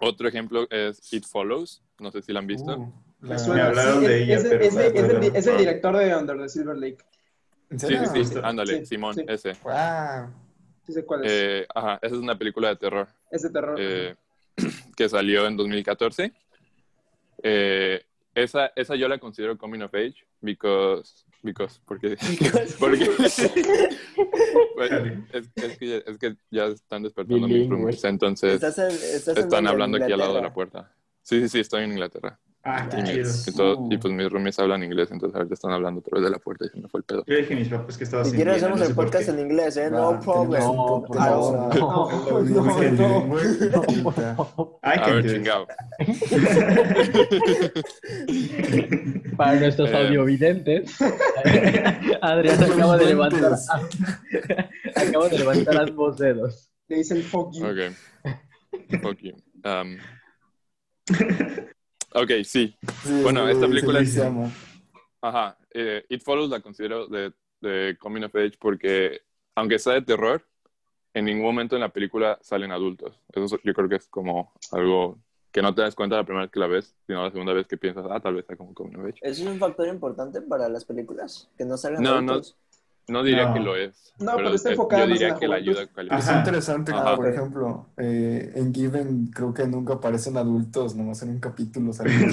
[0.00, 1.82] otro ejemplo es It Follows.
[1.98, 2.76] No sé si la han visto.
[2.76, 3.54] Uh, Me la- suena.
[3.62, 5.38] Me hablaron Sí, de ella, es, pero es- no es- es el, recuerdo.
[5.38, 6.98] es el director de Under the Silver Lake.
[7.70, 8.34] ¿En sí, sí, sí.
[8.42, 9.24] Ándale, Sí, Simón, sí.
[9.26, 9.54] ese.
[9.64, 10.30] Wow.
[10.86, 11.32] Sé cuál es.
[11.32, 13.76] Eh, ajá, esa es una película de terror es de terror.
[13.80, 14.14] eh,
[14.94, 16.34] que salió en 2014.
[17.42, 18.04] Eh,
[18.36, 22.16] esa, esa yo la considero coming of age because, because porque,
[22.78, 23.04] porque
[25.32, 29.66] es, es que, es que ya están despertando mis entonces Estás en- estás en están
[29.66, 30.92] hablando aquí al lado de la puerta.
[31.22, 32.38] Sí, sí, sí, estoy en Inglaterra.
[32.68, 33.30] Ah, qué Y, chido.
[33.30, 33.88] y Uh.
[33.92, 36.64] y pues mis roomies hablan inglés, entonces ahorita están hablando a través de la puerta
[36.66, 37.22] y se me fue el pedo.
[37.24, 39.76] Yo dije a mis papás que estaba Si quieres hacemos no el podcast en inglés,
[39.76, 39.88] ¿eh?
[39.88, 40.60] No problem.
[40.62, 41.70] No, po- por favor.
[44.82, 45.66] a- ver, chingado.
[49.36, 49.96] Para nuestros Eh.
[49.96, 50.96] audiovidentes,
[52.22, 53.52] Adrián acaba de levantar,
[54.96, 56.70] acaba de levantar ambos dedos.
[56.88, 57.64] Le dicen fuck you.
[57.66, 57.92] Ok.
[59.02, 59.34] Fuck you.
[59.64, 59.98] Um,
[62.14, 62.74] ok, sí.
[63.04, 64.26] Sí, Bueno, sí, esta película sí, es-.
[65.20, 65.58] Ajá.
[65.70, 69.20] eh, It Follows la considero de, de Coming of Age porque,
[69.54, 70.46] aunque sea de terror,
[71.14, 73.18] en ningún momento en la película salen adultos.
[73.32, 75.18] Eso yo creo que es como algo
[75.50, 77.66] que no te das cuenta la primera vez que la ves, sino la segunda vez
[77.66, 79.18] que piensas, ah, tal vez sea como Coming of Age.
[79.22, 81.48] ¿Eso es un factor importante para las películas?
[81.56, 82.10] Que no salgan no.
[82.10, 82.56] adultos.
[82.58, 82.65] No
[83.22, 83.54] diría No.
[83.54, 84.02] que lo es.
[84.18, 86.36] No, pero está eh, enfocada Yo en diría la que la ayuda a Es calificar.
[86.38, 87.16] Interesante Ajá.
[87.16, 92.24] por ejemplo, eh, en Given creo que nunca aparecen adultos, nomás en un capítulo salen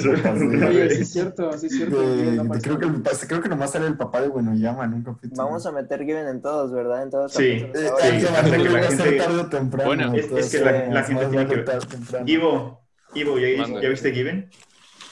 [0.66, 2.00] Oye, sí es cierto, sí es cierto.
[2.02, 4.94] de- no de- creo, que el creo que nomás sale el papá de Buenoyama en
[4.94, 5.44] un capítulo.
[5.44, 7.04] Vamos a meter Given en todos, ¿verdad?
[7.04, 7.60] En todos Sí.
[7.60, 9.86] capítulos Eh, Sí, que la gente- tarde o temprano.
[9.88, 12.26] Bueno, es- es que la- la es gente tiene que- tarde o temprano.
[12.28, 12.82] Ivo,
[13.14, 13.82] Ivo, ¿ya.
[13.82, 14.50] ¿ya viste Given?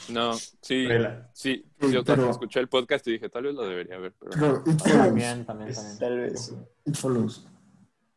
[0.08, 1.28] No, sí, Vela.
[1.32, 3.98] sí, Sí, sí, o sea, pero- escuché el podcast y dije, tal vez lo debería
[3.98, 4.30] ver, pero...
[4.32, 5.06] Pero It Follows.
[5.06, 5.98] También, también, también.
[5.98, 6.54] Tal vez.
[6.86, 7.46] It Follows.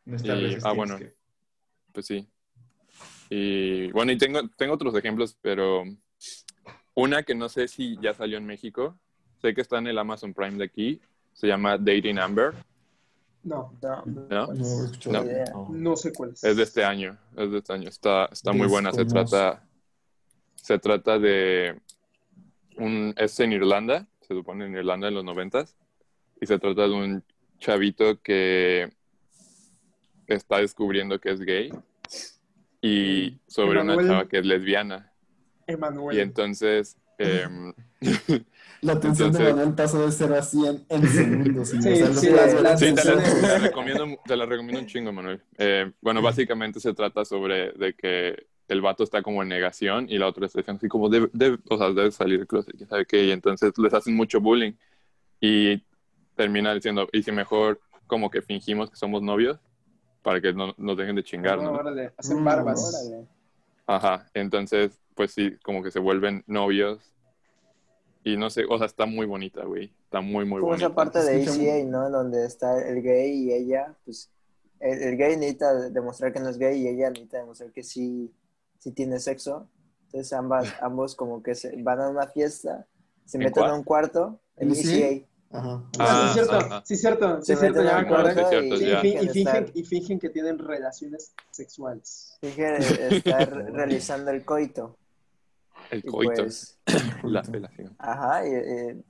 [0.06, 0.97] No está Y- ah, bueno.
[1.91, 2.28] Pues sí.
[3.30, 5.84] Y bueno, y tengo, tengo otros ejemplos, pero
[6.93, 8.97] una que no sé si ya salió en México,
[9.41, 11.01] sé que está en el Amazon Prime de aquí,
[11.34, 12.54] se llama Dating Amber,
[13.43, 14.47] No, No, ¿no?
[14.47, 15.23] No, he escuchado.
[15.23, 15.51] No.
[15.54, 15.69] No.
[15.71, 16.43] no sé cuál es.
[16.43, 19.63] Es de este año, es de este año, está, está muy buena, se trata,
[20.56, 21.80] se trata de
[22.77, 25.75] un, es en Irlanda, se supone en Irlanda en los noventas,
[26.41, 27.23] y se trata de un
[27.59, 28.91] chavito que
[30.27, 31.71] está descubriendo que es gay
[32.81, 34.07] y sobre una Emanuel.
[34.07, 35.11] chava que es lesbiana.
[35.67, 36.17] Emanuel.
[36.17, 37.73] Y entonces, em,
[38.81, 41.69] La atención de Entonces- Manuel pasó de 0 a 100 en segundos.
[41.69, 44.85] Sí, sí, la- sí, te la, atención te la de- recomiendo, te la recomiendo un
[44.88, 45.41] chingo, Manuel.
[45.57, 50.17] Eh, bueno, básicamente se trata sobre de que el vato está como en negación y
[50.17, 52.89] la otra está diciendo así como, debe, debe- o sea, debe salir del closet, quién
[52.89, 54.73] sabe qué, y entonces les hacen mucho bullying
[55.39, 55.84] y
[56.36, 59.60] termina diciendo, y si mejor como que fingimos que somos novios
[60.21, 61.80] para que no nos dejen de chingar, No, ¿no?
[61.80, 62.84] órale, hacen Mm, barbas.
[62.84, 63.28] Órale.
[63.88, 67.12] Ajá, entonces, pues sí, como que se vuelven novios.
[68.23, 69.93] Y no sé, o sea, está muy bonita, güey.
[70.06, 70.88] Está muy, muy Como bonita.
[70.88, 72.10] esa parte de ACA, ¿no?
[72.10, 74.32] Donde está el gay y ella, pues,
[74.80, 78.32] el, el gay necesita demostrar que no es gay y ella necesita demostrar que sí,
[78.85, 79.67] sí tiene sexo.
[80.05, 82.85] Entonces ambas, ambos como que se van a una fiesta,
[83.25, 83.71] se ¿En meten cuál?
[83.71, 85.25] a un cuarto, en ¿En sí?
[85.51, 85.83] Ajá.
[85.99, 88.09] Ah, sí, es cierto, sí, es cierto, sí, cierto, ya me
[89.43, 92.37] cierto, y, fingen que tienen relaciones sexuales.
[92.41, 94.97] fingen estar realizando el coito.
[95.89, 96.77] El Y coito, pues,
[97.23, 97.95] la felación.
[97.97, 99.03] ajá, y, eh,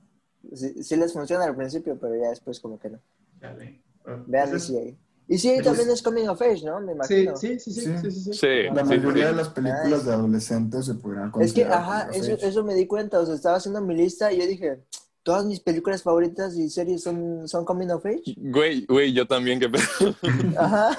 [0.54, 3.00] sí, sí les funciona al principio, pero ya después como que no.
[3.40, 3.82] Dale.
[4.26, 4.96] Vean ese es-
[5.28, 5.54] ECA.
[5.54, 6.80] ECA también es coming of age, ¿no?
[6.80, 7.36] Me Sí, imagino.
[7.36, 7.98] sí, sí, sí, Sí.
[7.98, 8.32] sí, sí, sí.
[8.32, 9.30] Sí, La sí, mayoría sí.
[9.30, 12.48] de las películas de adolescentes se podrían Es que, considerar ajá, eso, age.
[12.48, 13.20] eso me di cuenta.
[13.20, 14.84] O sea, estaba haciendo mi lista y yo dije,
[15.22, 18.34] todas mis películas favoritas y series son, son coming of age.
[18.36, 19.68] Güey, güey, yo también, que
[20.58, 20.96] Ajá.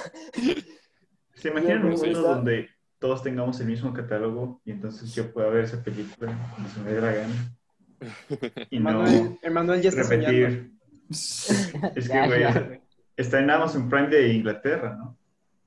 [1.35, 5.49] ¿Se imaginan un Sí, mundo donde todos tengamos el mismo catálogo y entonces yo pueda
[5.49, 7.57] ver esa película cuando se me dé la gana?
[8.69, 10.45] Y no Emanuel, Emanuel ya está soñando.
[10.47, 10.71] repetir.
[11.09, 12.87] Es que, güey.
[13.17, 15.17] Está en Amazon Prime de Inglaterra, ¿no?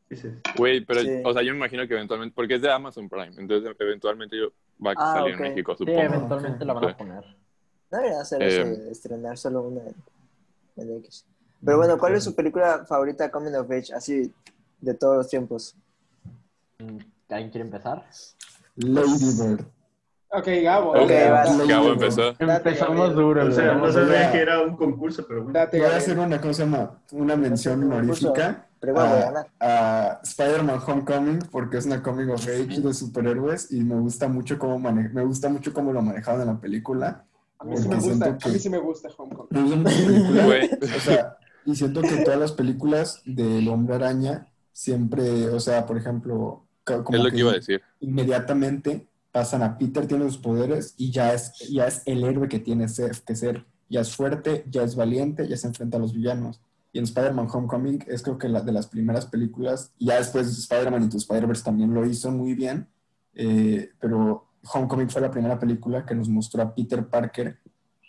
[0.09, 1.23] Dices, Güey, pero, Sí.
[1.25, 4.49] o sea, yo me imagino que eventualmente, porque es de Amazon Prime, entonces eventualmente yo
[4.85, 6.01] va a Ah, salir en México, Sí, supongo.
[6.01, 6.91] eventualmente la van Sí.
[6.91, 7.25] a poner.
[7.93, 9.83] No debería hacer Eh, eso de estrenar solo una
[10.77, 11.27] en, X.
[11.65, 13.93] Pero bueno, ¿cuál es su película favorita coming of age?
[13.95, 14.33] Así,
[14.81, 15.77] de todos los tiempos.
[17.29, 18.05] ¿Alguien quiere empezar?
[18.77, 19.67] Lady Bird.
[20.33, 20.91] Ok, Gabo.
[20.93, 21.31] Ok, dale.
[21.31, 21.57] vas.
[21.59, 22.35] Lady Gabo empezó.
[22.39, 23.47] Empezamos duro.
[23.47, 25.59] o sea, no sabía que era un concurso, pero bueno.
[25.59, 28.67] Date, Voy a hacer una cosa, ma- una mención honorífica
[28.97, 34.29] a a, Spider-Man Homecoming porque es una coming of age de superhéroes y me gusta
[34.29, 37.25] mucho cómo mane- me gusta mucho cómo lo manejaron en la película.
[37.59, 39.49] A mí sí me gusta, siento a mí que- sí me gusta Homecoming.
[39.51, 40.45] Me gusta mucho la película.
[40.47, 45.85] Güey, O sea, y siento que todas las películas del Hombre Araña siempre, o sea,
[45.87, 47.83] por ejemplo, como es lo que iba a decir.
[48.01, 52.59] inmediatamente pasan a Peter, tiene los poderes y ya es, ya es el héroe que
[52.59, 52.87] tiene
[53.27, 53.67] que ser.
[53.89, 56.61] Ya es fuerte, ya es valiente, ya se enfrenta a los villanos.
[56.93, 61.05] Y en Spider-Man Homecoming es creo que la de las primeras películas, ya después Spider-Man
[61.05, 62.89] Into Spider-Verse también lo hizo muy bien,
[63.35, 67.59] eh, pero Homecoming fue la primera película que nos mostró a Peter Parker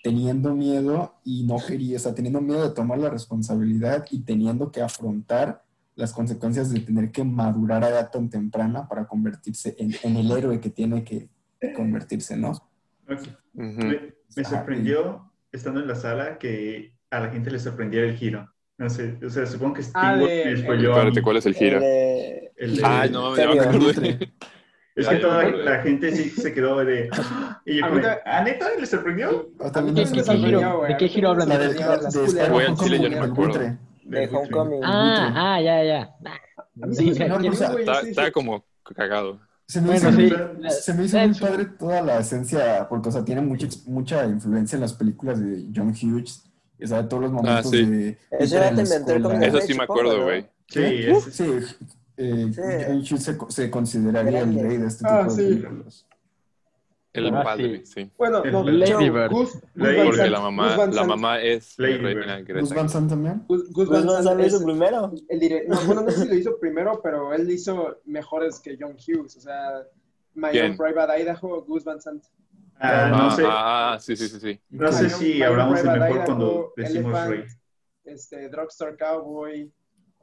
[0.03, 4.71] teniendo miedo y no quería, o sea, teniendo miedo de tomar la responsabilidad y teniendo
[4.71, 5.63] que afrontar
[5.95, 10.32] las consecuencias de tener que madurar a edad tan temprana para convertirse en, en el
[10.32, 11.30] héroe que tiene que
[11.75, 12.54] convertirse, ¿no?
[13.54, 18.49] Me, me sorprendió, estando en la sala, que a la gente le sorprendiera el giro.
[18.77, 20.75] No sé, o sea, supongo que Ah, Steve de- me.
[20.89, 21.75] Espérate, ¿cuál es el giro?
[21.77, 24.32] El de- El de- Ay, no, ya me acordé.
[24.95, 27.10] Es que toda la gente sí se quedó de...
[27.13, 29.49] "Ah", Y yo A como, mí ta- ¿a neta le sorprendió?
[29.60, 30.77] ¿De qué sorprendió giro?
[30.80, 30.91] güey.
[30.93, 31.49] ¿De qué giro hablan?
[31.49, 32.27] La de de, las de
[34.12, 34.82] De Homecoming.
[34.84, 36.15] Ah, ah, ya, ya.
[36.76, 38.32] Está, sí, está sí.
[38.32, 38.63] como
[38.95, 39.39] cagado.
[39.67, 40.34] Se me Bueno, hizo, sí.
[40.58, 44.26] muy- se me hizo muy padre toda la esencia, porque, o sea, tiene mucha, mucha
[44.26, 46.43] influencia en las películas de John Hughes,
[46.84, 47.86] o sea, todos los momentos sí.
[47.86, 48.17] de...
[48.32, 49.24] Eso ir a ya la te inventó el escuela.
[49.24, 49.58] comentario.
[49.60, 50.24] Eso sí me acuerdo, ¿no?
[50.24, 50.41] güey.
[50.67, 51.12] Sí, ¿Qué?
[51.12, 51.43] es- Sí,
[52.17, 52.62] eh, Sí.
[52.88, 55.38] John Hughes se, se consideraría el rey de este tipo Ah, de sí.
[55.38, 56.06] películas.
[57.13, 58.10] El Ah, padre, sí.
[58.17, 59.32] Bueno, no, Lady Bird.
[59.32, 62.41] Gus, Gus Lady Van Porque Sant- la mamá, Gus Van la mamá es Lady reina.
[62.41, 62.74] ¿Gus.
[62.74, 63.43] Van Sant también?
[63.50, 65.12] Gus, Gus Van Sant es eso primero.
[65.28, 68.78] el dire- no, bueno, no sé si lo hizo primero, pero él hizo mejores que
[68.80, 69.36] John Hughes.
[69.36, 69.84] O sea,
[70.36, 70.71] My ¿Quién?
[70.71, 72.24] Own Private Idaho, Gus Van Sant.
[72.80, 74.60] Ah, no Ah, sé, ah, sí, sí, sí, sí.
[74.69, 77.43] no sé si hablamos de mejor cuando Idaho, decimos Elephant, rey.
[78.06, 79.71] Este, Drugstore Cowboy.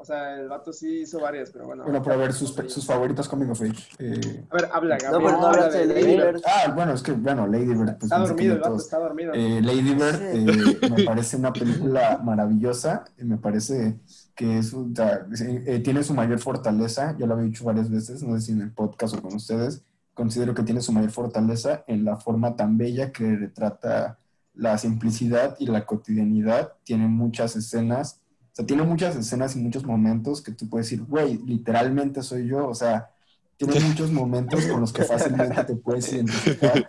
[0.01, 1.83] O sea, el vato sí hizo varias, pero bueno.
[1.83, 3.85] Bueno, para ver sus, sus favoritos Comic of Age.
[3.99, 5.23] Eh, A ver, habla, No, Gabriel.
[5.27, 6.41] pero no habla hablaste de Lady Bird.
[6.47, 7.99] ah, bueno, es que, bueno, Lady Bird.
[7.99, 9.33] Pues, Está dormido, el vato todos- está dormido.
[9.35, 13.05] Eh, Lady Bird eh, me parece una película maravillosa.
[13.19, 13.99] y Me parece
[14.37, 17.17] que es, o sea, eh, tiene su mayor fortaleza.
[17.19, 19.83] Ya lo había dicho varias veces, no sé si en el podcast o con ustedes.
[20.15, 24.19] Considero que tiene su mayor fortaleza en la forma tan bella que retrata
[24.55, 26.75] la simplicidad y la cotidianidad.
[26.85, 28.21] Tiene muchas escenas,
[28.59, 32.67] sea, tiene muchas escenas y muchos momentos que tú puedes decir, güey, literalmente soy yo.
[32.69, 33.11] O sea,
[33.57, 36.89] tiene muchos momentos con los que fácilmente te puedes identificar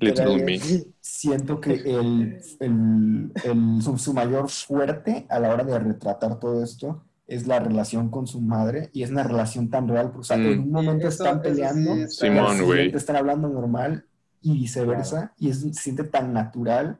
[0.00, 0.86] Literalmente.
[1.00, 6.62] siento que el, el- el- su, su mayor fuerte a la hora de retratar todo
[6.64, 10.24] esto es la relación con su madre y es una relación tan real, porque o
[10.24, 10.46] sea, Mm.
[10.46, 14.04] en un momento Eso- están eso sí peleando está- Simón, están hablando normal
[14.42, 16.98] y viceversa y es, se siente tan natural.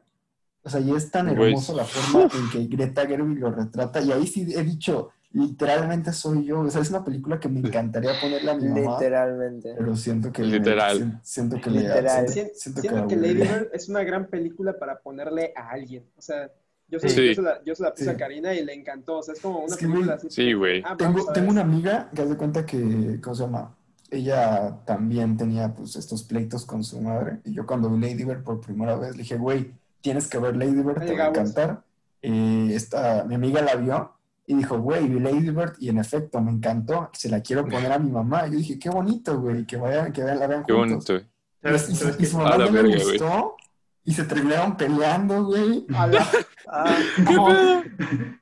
[0.63, 4.11] O sea, y es tan hermoso la forma en que Greta Gerwig lo retrata y
[4.11, 6.59] ahí sí he dicho, literalmente soy yo.
[6.61, 8.93] O sea, es una película que me encantaría ponerle a mi mamá.
[8.99, 9.73] Literalmente.
[9.77, 11.19] Pero siento que Literal.
[11.23, 12.27] si- siento que le Literal.
[12.27, 13.33] siento, Sien- siento Siento la que Lady.
[13.35, 16.05] Bird es una gran película para ponerle a alguien.
[16.17, 16.51] O sea,
[16.87, 17.27] yo se, Sí.
[17.29, 18.09] yo se la, yo se la puse Sí.
[18.09, 19.17] a Karina y le encantó.
[19.19, 20.27] O sea, es como una Es que, película así.
[20.29, 20.83] Sí, güey.
[20.85, 23.75] Ah, Tengo, tengo una amiga que hace cuenta que, ¿cómo se llama?
[24.11, 27.39] Ella también tenía pues estos pleitos con su madre.
[27.45, 29.71] Y yo cuando vi Lady Bird por primera vez le dije, güey,
[30.01, 31.83] tienes que ver Lady Bird, te va a encantar.
[32.21, 34.13] Eh, esta, mi amiga la vio
[34.45, 37.09] y dijo, güey, vi Lady Bird y en efecto me encantó.
[37.13, 38.47] Se la quiero poner a mi mamá.
[38.47, 41.05] Y yo dije, qué bonito, güey, que vayan, que vean, la vean Qué juntos.
[41.07, 41.25] bonito.
[41.63, 42.95] Y, ¿Sabes, y su, sabes y su mamá no güey.
[43.03, 43.55] gustó
[44.03, 45.85] y se terminaron peleando, güey.
[45.95, 46.27] A la-
[46.67, 46.95] Ah,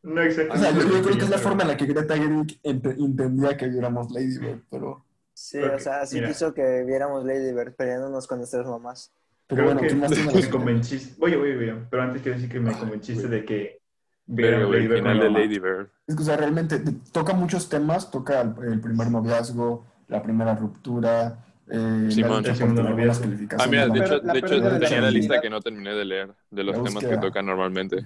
[0.04, 0.58] No O exactamente.
[0.60, 3.58] sea, yo, yo creo que es la forma en la que Greta Gerwig ent- entendía
[3.58, 5.06] que viéramos Lady Bird, pero...
[5.34, 6.28] sí, Porque, o sea, sí mira.
[6.30, 9.12] quiso que viéramos Lady Bird peleándonos con nuestras mamás.
[9.50, 11.16] Pero Creo bueno, que ¿quién más tiene me las convenciste.
[11.20, 13.82] Oye, oye, oye, pero antes quiero decir que me convenciste de que
[14.28, 15.30] Bird final de.
[15.32, 15.88] Lady Bird.
[16.06, 20.22] Es que, o sea, realmente te- toca muchos temas, toca el, el primer noviazgo, la
[20.22, 22.44] primera ruptura, eh, Simón.
[22.44, 25.42] la buenas calificaciones, Ah, mira, de hecho, la de hecho de la tenía la lista
[25.42, 28.06] que no terminé de leer de los temas que tocan normalmente.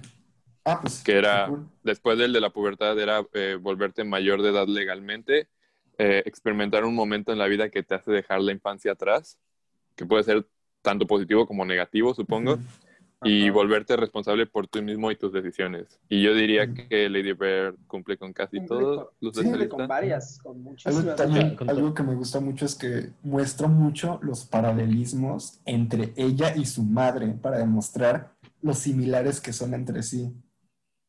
[0.64, 1.68] Ah, pues, que era- cool.
[1.82, 5.48] Después del de la pubertad era eh, volverte mayor de edad legalmente,
[5.98, 9.38] eh, experimentar un momento en la vida que te hace dejar la infancia atrás,
[9.94, 10.46] que puede ser
[10.84, 12.62] tanto positivo como negativo, supongo, Ujú.
[13.24, 13.52] y Ajá.
[13.52, 15.98] volverte responsable por tú mismo y tus decisiones.
[16.10, 16.74] Y yo diría Ujú.
[16.88, 20.38] que Lady Bird cumple con casi Cumple todos con- los de sí, Cumple con varias,
[20.42, 21.16] con Algo, muchísimas.
[21.16, 26.54] también, con algo que me gusta mucho es que muestra mucho los paralelismos entre ella
[26.54, 30.30] y su madre para demostrar los similares que son entre sí.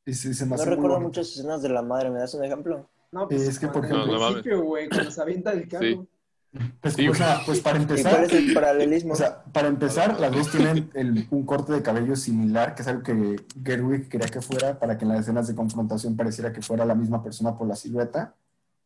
[0.06, 2.90] Y sí, se me No recuerdo muchas escenas de la madre, ¿me das un ejemplo?
[3.12, 5.84] No, pues Es que, por ejemplo- al principio, güey, cuando se avienta el carro.
[5.86, 6.00] Sí.
[6.82, 9.14] Pues, Sí, o sea, pues para ¿Y empezar, cuál es el paralelismo?
[9.14, 12.88] O sea, para empezar, las dos tienen el- un corte de cabello similar, que es
[12.88, 16.62] algo que Gerwig quería que fuera para que en las escenas de confrontación pareciera que
[16.62, 18.36] fuera la misma persona por la silueta.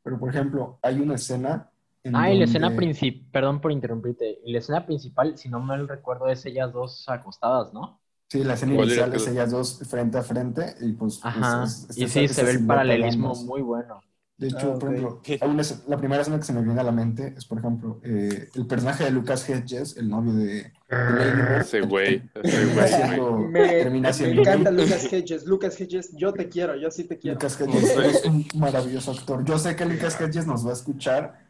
[0.03, 1.69] Pero, por ejemplo, hay una escena
[2.03, 5.60] en Ah, y la escena donde- principal, perdón por interrumpirte, la escena principal, si no
[5.60, 7.99] mal recuerdo, es ellas dos acostadas, ¿no?
[8.29, 11.19] Sí, la escena ¿Cuál inicial es ellas dos frente a frente y pues...
[11.23, 14.01] Ajá, es- es- y sí, se ve el paralelismo muy bueno.
[14.39, 14.95] De hecho, Ah, por ok.
[14.95, 17.60] ejemplo, hay una la primera escena que se me viene a la mente es, por
[17.60, 22.73] ejemplo, eh, el personaje de Lucas Hedges, el novio de, Bird, Ese güey, ese termina
[22.73, 24.71] güey, siendo- Me, me encanta.
[24.71, 25.45] Lucas Hedges.
[25.45, 27.36] Lucas Hedges, yo te quiero, yo sí te quiero.
[27.36, 29.43] Lucas Hedges es un maravilloso actor.
[29.43, 31.48] Yo sé que Lucas Hedges nos va a escuchar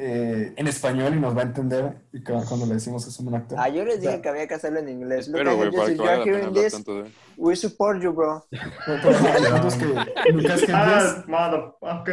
[0.00, 3.18] eh, en español y nos va a entender y cu- cuando le decimos que es
[3.18, 3.58] un actor.
[3.60, 5.28] Ah, yo les O sea, dije que había que hacerlo en inglés.
[5.32, 7.10] Pero, güey, you, para que valga hearing this, tanto de...
[7.36, 8.46] we support you, bro.
[9.76, 12.04] que Lucas Hedges, Ah,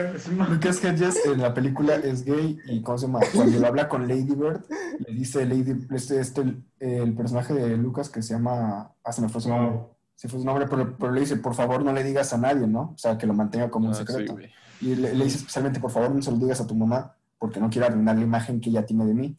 [0.84, 3.20] Hedges en la película es gay y ¿cómo se llama?
[3.34, 4.62] Cuando lo habla con Lady Bird,
[5.08, 6.42] le dice Lady, este, este,
[6.80, 9.72] el personaje de Lucas que se llama, ah, se me fue su nombre.
[9.78, 9.90] Wow.
[10.16, 12.66] Se fue su nombre, pero, pero le dice, por favor no le digas a nadie,
[12.68, 12.94] ¿no?
[12.96, 14.38] O sea, que lo mantenga como un Ah, secreto.
[14.82, 17.16] Y le, le dice especialmente, por favor, no se lo digas a tu mamá,
[17.46, 19.38] porque no quiero arruinar la imagen que ella tiene de mí.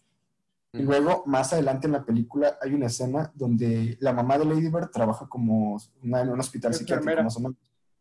[0.73, 4.69] Y luego, más adelante en la película, hay una escena donde la mamá de Lady
[4.69, 7.23] Bird trabaja como una, en un hospital psiquiátrico, Enfermera.
[7.23, 7.57] más o menos.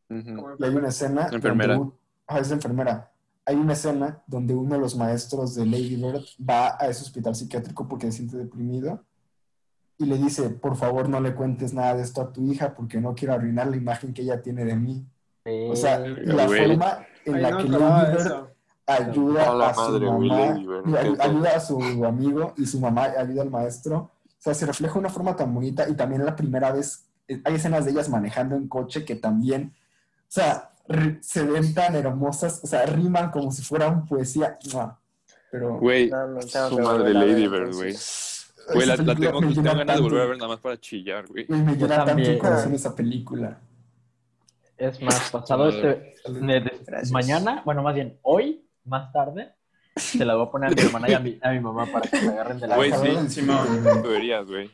[0.09, 0.35] Ujú.
[0.41, 1.27] Como Y hay una escena...
[1.31, 1.75] Enfermera.
[1.75, 1.93] donde-
[2.27, 3.11] ah, es enfermera.
[3.45, 7.33] hay una escena donde uno de los maestros de Lady Bird va a ese hospital
[7.35, 9.03] psiquiátrico porque se siente deprimido
[9.97, 12.99] y le dice, por favor no le cuentes nada de esto a tu hija porque
[12.99, 15.05] no quiero arruinar la imagen que ella tiene de mí.
[15.69, 16.67] O sea, la Güey.
[16.67, 18.49] forma en Ay, la no que Lady de Bird eso.
[18.87, 20.37] Ayuda A la a su madre, mamá,
[20.85, 23.97] Lady ayuda a su amigo y su mamá ayuda al maestro.
[23.97, 27.41] O sea, se refleja de una forma tan bonita y también la primera vez eh,
[27.43, 30.71] hay escenas de ellas manejando en coche que también, o sea,
[31.21, 34.57] se ven tan hermosas, o sea, riman como si fueran poesía.
[35.49, 37.95] Pero Güey, No, su madre Lady Bird, güey.
[38.73, 41.45] Güey, la, tengo, tengo ganas de volver a ver nada más para chillar, güey.
[41.47, 42.39] me llena tanto el también.
[42.39, 43.57] corazón esa película.
[44.77, 46.15] Es más, pasado este.
[46.29, 47.11] de- de- Gracias.
[47.11, 49.53] mañana, bueno, más bien, hoy, más tarde,
[49.95, 52.09] se la voy a poner a mi hermana y a mi, a mi mamá para
[52.09, 52.91] que se agarren de la Güey,
[53.29, 54.01] sí, güey.
[54.01, 54.71] Deberías, güey.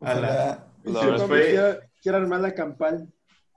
[0.00, 3.08] A la- La verdad fue- quiero, quiero armar la campal.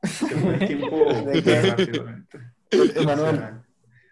[0.03, 2.39] Fue el tiempo ¿De rápidamente.
[2.71, 3.61] Emanuel,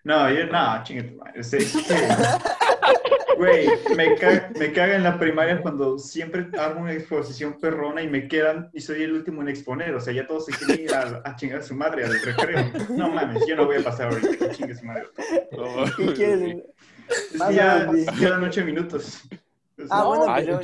[0.04, 1.42] No, yo no, chingue tu madre.
[3.40, 8.08] Güey, me, ca- me caga en la primaria cuando siempre hago una exposición perrona y
[8.10, 9.96] me quedan y soy el último en exponer.
[9.96, 12.66] O sea, ya todos se quieren ir a, a chingar a su madre al recreo.
[12.90, 15.04] No mames, yo no voy a pasar ahorita que chingue su madre.
[15.54, 16.58] No, ¿Qué quieres?
[17.56, 17.88] Ya
[18.20, 19.22] quedan ocho minutos.
[19.90, 20.64] Ah, bueno, Ay, pero- o no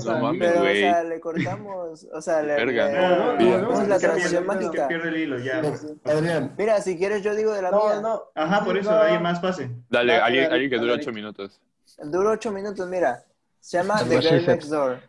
[0.00, 0.80] sea, mames, Pero, o güey.
[0.80, 4.86] sea, le cortamos, o sea, le, Verga, le- No, no, no, la transición mágica.
[4.88, 5.60] pierde el hilo ya.
[6.04, 8.00] Adrián, Mira, si quieres yo digo de la No, mía.
[8.00, 8.22] no.
[8.34, 8.98] Ajá, por eso, No.
[8.98, 9.70] alguien más pase.
[9.90, 11.60] Dale, alguien, alguien que dure ocho minutos.
[12.04, 13.24] Dura ocho minutos, mira.
[13.60, 14.46] Se llama The Girl.
[14.46, 15.00] Next Door.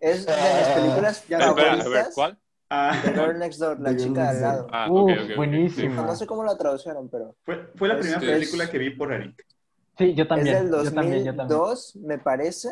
[0.00, 2.14] Es de mis películas Ya, espera, a ver, favoritas.
[2.14, 2.38] ¿cuál?
[2.70, 4.66] Ah, The Girl Next Door, la chica de al lado.
[4.72, 5.36] Ah, Uh, ok, ok, ok.
[5.36, 6.02] buenísimo.
[6.02, 9.12] No sé cómo la tradujeron, pero fue, fue la primera Es- película que vi por
[9.12, 9.44] Arik.
[9.98, 10.56] Sí, yo también.
[10.56, 11.48] es del yo también, yo también.
[11.48, 12.70] 2002, me parece.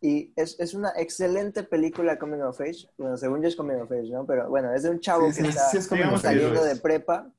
[0.00, 2.88] Y es, es una excelente película Coming of Age.
[2.98, 4.26] Bueno, según yo es Coming of Age, ¿no?
[4.26, 7.32] Pero bueno, es de un chavo sí, que sí, está sí digamos saliendo de prepa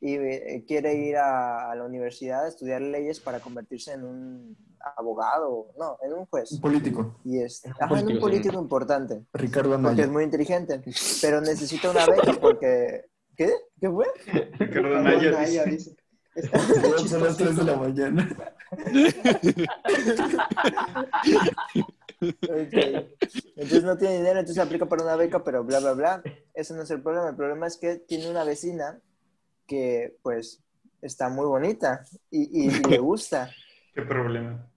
[0.00, 4.56] y eh, quiere ir a, a la universidad a estudiar leyes para convertirse en un
[4.96, 6.52] abogado, no, en un juez.
[6.52, 10.08] un político, Y es En un ajá, en un político, político importante, Ricardo porque es
[10.08, 10.12] Anaya.
[10.12, 10.82] muy inteligente,
[11.20, 13.06] pero necesita una beca porque...
[13.36, 13.52] ¿Qué?
[13.80, 14.06] ¿Qué fue?
[14.58, 15.66] Ricardo Anaya Naya dice.
[15.66, 15.96] dice.
[16.36, 16.58] Está
[17.08, 18.28] Son las 3 de la mañana.
[22.20, 26.22] Entonces no tiene dinero, entonces aplica para una beca, pero bla, bla, bla.
[26.54, 27.28] Ese no es el problema.
[27.30, 29.00] El problema es que tiene una vecina
[29.66, 30.62] que, pues,
[31.02, 33.50] está muy bonita y, y- y le gusta.
[33.94, 34.70] ¿Qué problema?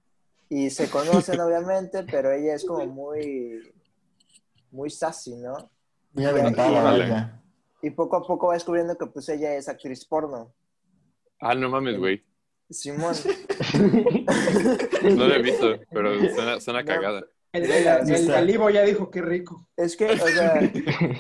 [0.50, 3.72] Y se conocen, obviamente, pero ella es como muy,
[4.72, 5.70] muy sassy, ¿no?
[6.14, 7.42] Muy aventada, vaya.
[7.82, 10.54] Y poco a poco va descubriendo que, pues, ella es actriz porno.
[11.40, 12.24] Ah, no mames, güey.
[12.70, 13.16] Simón.
[15.04, 16.86] No lo he visto, pero suena, suena No.
[16.88, 17.24] cagada.
[17.52, 19.68] El, el, el, el Ivo ya dijo qué rico.
[19.76, 20.54] Es que, o sea,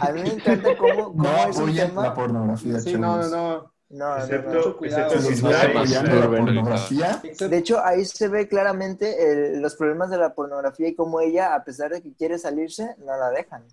[0.02, 2.04] a mí me encanta cómo, cómo No es un apoyen tema.
[2.04, 3.74] la pornografía, Sí, no, no, no.
[3.92, 4.18] No.
[4.18, 5.12] Excepto, mucho cuidado.
[5.16, 10.18] excepto Si apoyando la pornografía, De hecho, ahí se ve claramente el- los problemas de
[10.20, 13.64] la pornografía y cómo ella, a pesar de que quiere salirse, no la dejan.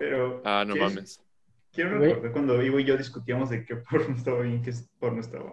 [0.00, 0.42] Pero.
[0.44, 0.80] Ah, no ¿qué?
[0.80, 1.20] mames.
[1.72, 5.52] Quiero recordar cuando Ivo y yo discutíamos de qué porno estaba bien, qué porno estaba.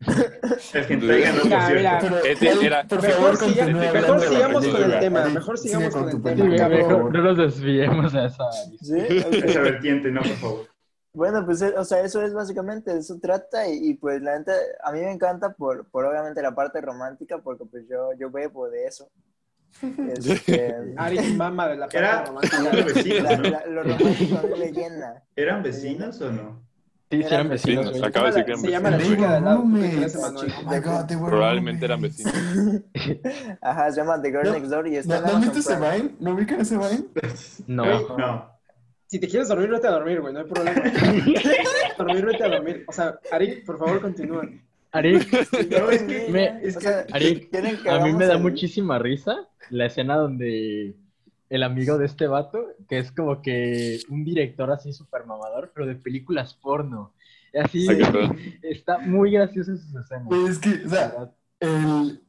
[0.74, 1.74] El que entrega no, por Mira, cierto.
[1.76, 1.98] mira.
[2.00, 5.24] Pero, Este Eric, era- por Mejor, favor, mejor sigamos con el tema.
[5.26, 6.68] Mejor sigamos con el tu tema.
[6.68, 8.44] Mejor no nos desviemos a esa.
[8.80, 8.96] ¿Sí?
[8.98, 10.66] Esa vertiente, no, por favor.
[11.12, 14.52] bueno, pues, eh, o sea, eso es básicamente, eso trata y, y, pues la neta,
[14.84, 18.68] a mí me encanta por, por obviamente la parte romántica, porque pues yo, yo bebo
[18.70, 19.10] de eso.
[20.12, 22.58] Este, Ari mama de la Era romántica.
[22.60, 23.42] unos vecinos, la- ¿no?
[23.42, 25.22] la- lo romántico a mí me llena.
[25.36, 26.68] ¿Eran vecinos o no?
[27.10, 29.16] Sí, sí, eran vecinos, vecinos, acaba de decir que eran Se llama la vecinos.
[29.18, 29.40] chica de
[31.16, 32.34] were Probablemente eran vecinos.
[33.62, 35.54] Ajá, se llama The Girl No, Next Door y está ¿No, en ¿no han Amazon
[35.54, 35.96] visto ese.
[36.02, 36.14] Vine?
[36.20, 37.04] ¿No ubican ese Vine?
[37.66, 38.16] No.
[38.18, 38.58] No.
[39.06, 40.82] Si te quieres dormir, vete a dormir, güey, no hay problema.
[41.96, 42.84] dormir, vete a dormir.
[42.86, 44.42] O sea, Ari, por favor, continúa.
[44.92, 45.32] Arik,
[45.70, 46.28] No, es que.
[46.30, 49.36] Me- es O que sea, Arik, ¿quieren que a mí me da muchísima risa
[49.70, 50.94] la escena donde
[51.50, 55.86] el amigo de este vato, que es como que un director así súper mamador, pero
[55.86, 57.12] de películas porno.
[57.54, 57.86] Y Así,
[58.62, 60.26] está muy gracioso sus escenas.
[60.28, 61.32] Pues es que, o sea,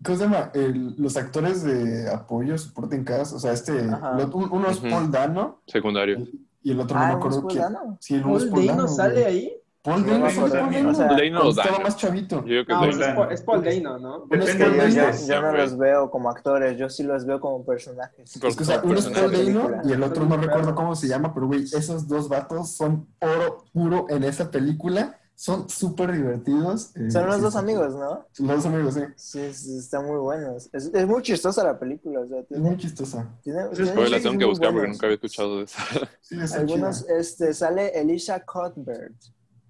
[0.04, 0.52] ¿cómo se llama?
[0.54, 4.14] El- los actores de apoyo, supporting cast, o sea, este, Ajá.
[4.18, 4.90] lo- un- uno es Ujú.
[4.90, 6.26] Paul Dano Secundario.
[6.64, 7.98] y el otro Ah, no me ¿no es acuerdo quién.
[8.00, 9.26] Sí, el uno es ¿Paul Paul Dano Dano, sale güey.
[9.26, 9.54] ahí?
[9.82, 10.26] Paul No Dano.
[10.36, 10.94] Paul O Dano.
[10.96, 12.38] sea, Dano estaba más chavito.
[12.46, 14.24] Yo creo que No, es es, Paul es Paul Dano, ¿no?
[14.30, 14.92] Uno es Depende Paul
[15.28, 18.38] Yo, no los veo como actores, yo sí los veo como personajes.
[18.40, 19.32] Por- Es que, o sea, uno es Paul.
[19.32, 23.08] Dano y el otro no recuerdo cómo se llama, pero güey, esos dos vatos son
[23.22, 25.16] oro puro en esa película.
[25.36, 26.94] Son súper divertidos.
[26.98, 28.26] eh, Son los sí, dos amigos, ¿no?
[28.34, 29.02] Son los dos amigos, sí.
[29.16, 30.70] Sí, sí, están muy buenos.
[30.74, 33.26] Es, es muy chistosa la película, o sea, Es muy chistosa.
[33.42, 35.82] tiene, Pues tiene Güey, la tengo que buscar porque nunca había escuchado de esa.
[36.20, 39.16] Sí, Algunos, este, sale Elisha Cuthbert,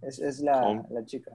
[0.01, 0.85] es, es la, Oh.
[0.89, 1.31] la chica.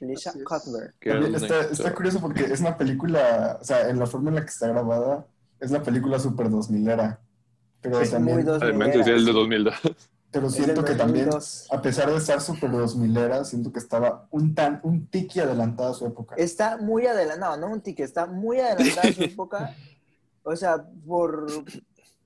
[0.00, 0.44] Lisa es.
[0.44, 0.94] Cuthbert.
[1.02, 4.42] También está, está curioso porque es una película, o sea, en la forma en la
[4.42, 5.26] que está grabada,
[5.60, 7.20] es la película super 2000 era.
[7.80, 9.74] Pero Es también, muy 2000 Además, es el de 2002.
[10.30, 11.68] pero siento que también, 2002.
[11.72, 15.90] a pesar de estar super 2000 era, siento que estaba un tan, un tiki adelantada
[15.90, 16.36] a su época.
[16.36, 19.74] Está muy adelantado, no un tique, está muy adelantada a su época.
[20.44, 21.46] O sea, por.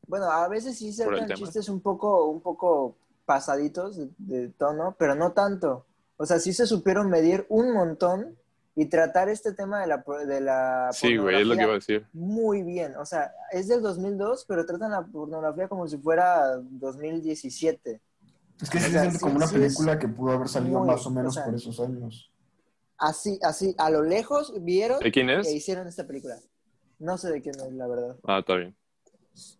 [0.06, 5.14] Bueno, a veces sí se chistes un poco, un poco pasaditos de, de tono, pero
[5.14, 5.86] no tanto.
[6.16, 8.36] O sea, sí se supieron medir un montón
[8.74, 11.78] y tratar este tema de la, de la Sí, güey, es lo que iba a
[11.78, 12.06] pornografía decir.
[12.12, 12.96] muy bien.
[12.96, 18.00] O sea, es del 2002, pero tratan la pornografía como si fuera 2017.
[18.60, 20.88] Es que o sea, sí- como una sí es película que pudo haber salido muy,
[20.88, 22.30] más o menos o sea, por esos años.
[22.98, 25.52] Así, así, a lo lejos vieron ¿De quién que es?
[25.52, 26.36] hicieron esta película.
[27.00, 28.16] No sé de quién es, la verdad.
[28.24, 28.76] Ah, está bien.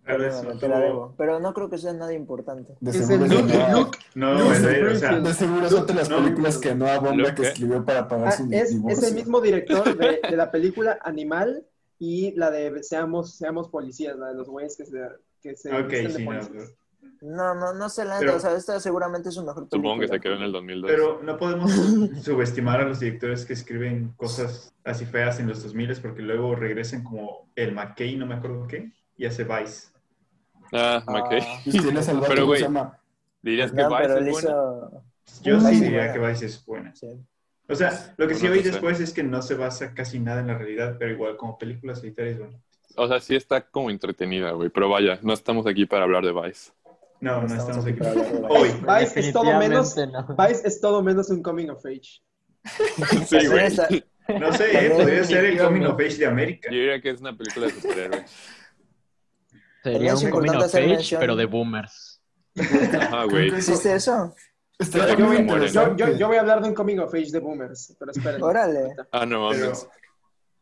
[0.05, 1.15] Tal vez Perdóname, no te la tuvo- debo.
[1.17, 2.75] Pero no creo que sea nada importante.
[2.81, 3.99] De seguro el es Luke, Noah- Luke.
[4.15, 5.27] No, Luke es de- o sea, Springfield.
[5.27, 8.09] de seguro es otra de las No, películas que Noah Bomba ¿Lo que escribió para
[8.09, 8.99] pagar Ah, su es, divorcio.
[8.99, 11.65] es el mismo director de, de la película Animal
[11.99, 14.99] y la de Seamos, Seamos Policías, la de los güeyes que se,
[15.41, 16.75] que se Ok, visten de sí, no, policías.
[17.23, 18.37] No, no, no sé la Pero-.
[18.37, 19.79] O sea, esta seguramente es su mejor película.
[19.93, 20.91] Supongo que se quedó en el 2002.
[20.91, 21.71] Pero no podemos
[22.23, 27.05] subestimar a los directores que escriben cosas así feas en los 2000 porque luego regresan
[27.05, 28.91] como el McKay, no me acuerdo qué,
[29.23, 29.89] y hace Vice.
[30.73, 31.41] Ah, Ah, McKay.
[31.65, 32.99] Pues tienes al vato Pero, que güey, se llama.
[33.43, 34.49] ¿Dirías que No, Vice pero él es buena?
[34.49, 35.03] hizo...
[35.43, 36.95] Yo sí diría que Vice es buena.
[36.95, 37.07] sí.
[37.69, 38.71] O sea, lo que sí oí no sé.
[38.73, 41.95] después es que no se basa casi nada en la realidad, pero igual como película
[41.95, 42.61] solitaria es bueno.
[42.97, 44.69] O sea, sí está como entretenida, güey.
[44.69, 46.73] Pero vaya, no estamos aquí para hablar de Vice.
[47.21, 47.99] No, no, No estamos, estamos aquí.
[47.99, 48.49] para hablar de Vice.
[48.51, 49.01] Hoy.
[49.01, 49.95] Vice es todo menos.
[49.95, 52.21] Vice es todo menos un coming of age.
[53.27, 54.05] Sí, También güey.
[54.41, 56.69] No sé, eh, podría ser el coming of age de América.
[56.71, 58.33] Yo diría que es una película de superhéroes.
[59.83, 62.21] Sería un coming importante of age, pero de boomers.
[63.01, 63.49] Ajá, güey.
[63.55, 64.35] ¿Existe eso?
[64.79, 66.03] Yo voy- interesante.
[66.03, 68.43] Yo, yo, yo voy a hablar de un coming of age de boomers, pero esperen.
[68.43, 68.95] Órale.
[69.13, 69.73] Ah, no Pero,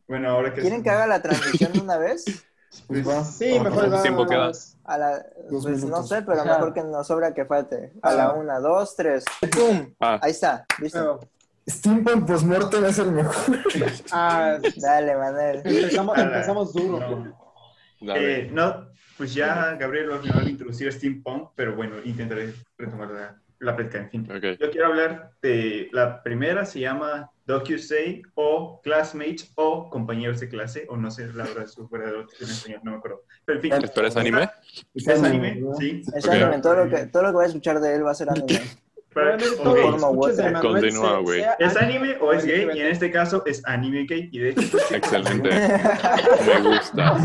[0.09, 0.61] bueno, ahora que...
[0.61, 2.25] ¿Quieren que haga la transición de una vez?
[2.87, 3.27] Pues.
[3.37, 4.53] Sí, mejor ¿Cuánto va- tiempo queda?
[4.85, 6.53] A la, pues no sé, pero Ajá.
[6.55, 7.93] mejor que nos sobra que falte.
[8.01, 9.25] A la una, dos, tres.
[9.51, 9.93] ¡Pum!
[9.99, 11.19] Ah, Ahí está, listo.
[11.19, 11.31] Pero,
[11.69, 13.59] Steampunk Postmortem es el mejor.
[14.13, 15.63] ah, Dale, Manel.
[15.65, 17.35] empezamos, duro.
[18.01, 18.15] No.
[18.15, 18.87] Eh, no,
[19.21, 23.99] pues ya Gabriel va a final introducir Steampunk, pero bueno, intentaré retomar la, la plática,
[23.99, 24.27] en fin.
[24.59, 30.87] Yo quiero hablar de la primera, se llama DocuSay o Classmates o Compañeros de Clase,
[30.89, 33.25] o no sé la verdad su verdadero en español, no me acuerdo.
[33.45, 34.49] Pero en fin, ¿Espera, es anime?
[34.95, 35.63] ¿es anime?
[35.79, 36.03] Sí.
[36.15, 36.33] Es Ok.
[36.33, 38.31] anime, todo lo, que, todo lo que voy a escuchar de él va a ser
[38.31, 38.47] anime.
[40.61, 41.43] Continúa, güey.
[41.59, 42.69] ¿Es anime o es gay?
[42.75, 45.51] Y en este caso es anime gay, y de hecho Excelente.
[46.47, 47.17] Me gusta.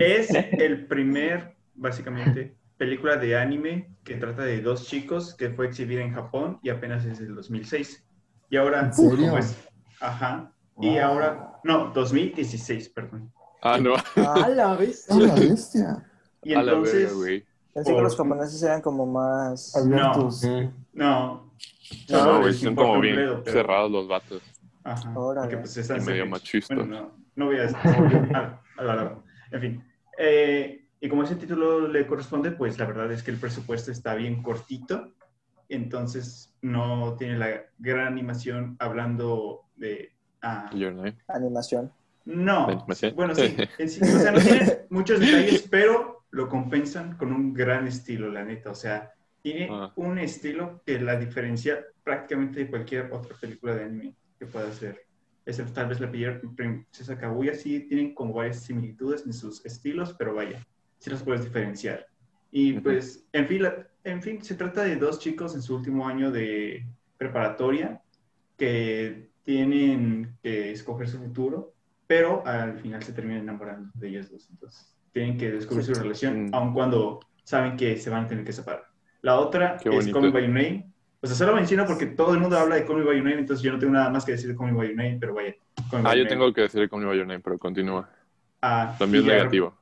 [0.00, 6.02] Es el primer, básicamente, película de anime que trata de dos chicos que fue exhibida
[6.02, 8.04] en Japón y apenas es del 2006.
[8.50, 9.30] Y ahora, ¿En serio?
[9.32, 9.56] pues,
[10.00, 10.52] ajá.
[10.80, 13.32] Y ahora, no, 2016, perdón.
[13.62, 13.94] Ah, no.
[14.16, 15.10] A la vez.
[15.10, 16.04] ¡A la bestia!
[16.42, 17.44] Y A la entonces, güey.
[17.74, 19.76] Pensé que los japoneses eran como más...
[19.76, 20.42] Abiertos.
[20.44, 20.72] no.
[20.96, 21.52] No,
[22.08, 24.42] Solo güey, el son tipo como bien pero- cerrados los vatos.
[24.82, 25.12] Ajá.
[25.18, 25.46] Órale.
[25.46, 26.76] Porque pues están Y medio machistas.
[26.76, 27.66] Bueno, no, no voy a...
[27.66, 29.18] no voy a- a la larga.
[29.52, 29.84] En fin.
[30.18, 34.14] Eh, y como ese título le corresponde, pues la verdad es que el presupuesto está
[34.14, 35.12] bien cortito.
[35.68, 40.12] Entonces no tiene la gran animación hablando de...
[40.42, 41.16] ah, Your Name.
[41.28, 41.92] Animación.
[42.24, 43.14] no, ¿De animación?
[43.16, 47.52] bueno, sí, en sí, o sea, no tiene muchos detalles, pero lo compensan con un
[47.52, 48.70] gran estilo, la neta.
[48.70, 49.12] O sea,
[49.46, 49.92] tiene Ah.
[49.94, 55.06] un estilo que la diferencia prácticamente de cualquier otra película de anime que pueda hacer.
[55.44, 60.34] Excepto tal vez la Princesa Kaguya, sí tienen como varias similitudes en sus estilos, pero
[60.34, 60.66] vaya,
[60.98, 62.08] sí los puedes diferenciar.
[62.50, 62.82] Y Ujú.
[62.82, 66.32] pues, en fin, la- en fin, se trata de dos chicos en su último año
[66.32, 66.84] de
[67.16, 68.02] preparatoria
[68.56, 71.72] que tienen que escoger su futuro,
[72.08, 74.48] pero al final se terminan enamorando de ellos dos.
[74.50, 76.50] Entonces, tienen que descubrir su relación, Mm.
[76.54, 78.85] aun cuando saben que se van a tener que separar.
[79.26, 80.06] La otra Qué es.
[80.12, 80.86] Call Me By Your Name.
[81.20, 83.40] O sea, solo menciono porque todo el mundo habla de Call Me By Your Name,
[83.40, 85.34] entonces yo no tengo nada más que decir de Call Me By Your Name, pero
[85.34, 85.54] vaya.
[85.90, 86.54] Call Me Ah, By yo Your tengo Name.
[86.54, 88.08] que decir con Your Name, pero continúa.
[88.62, 89.74] Ah, También es negativo.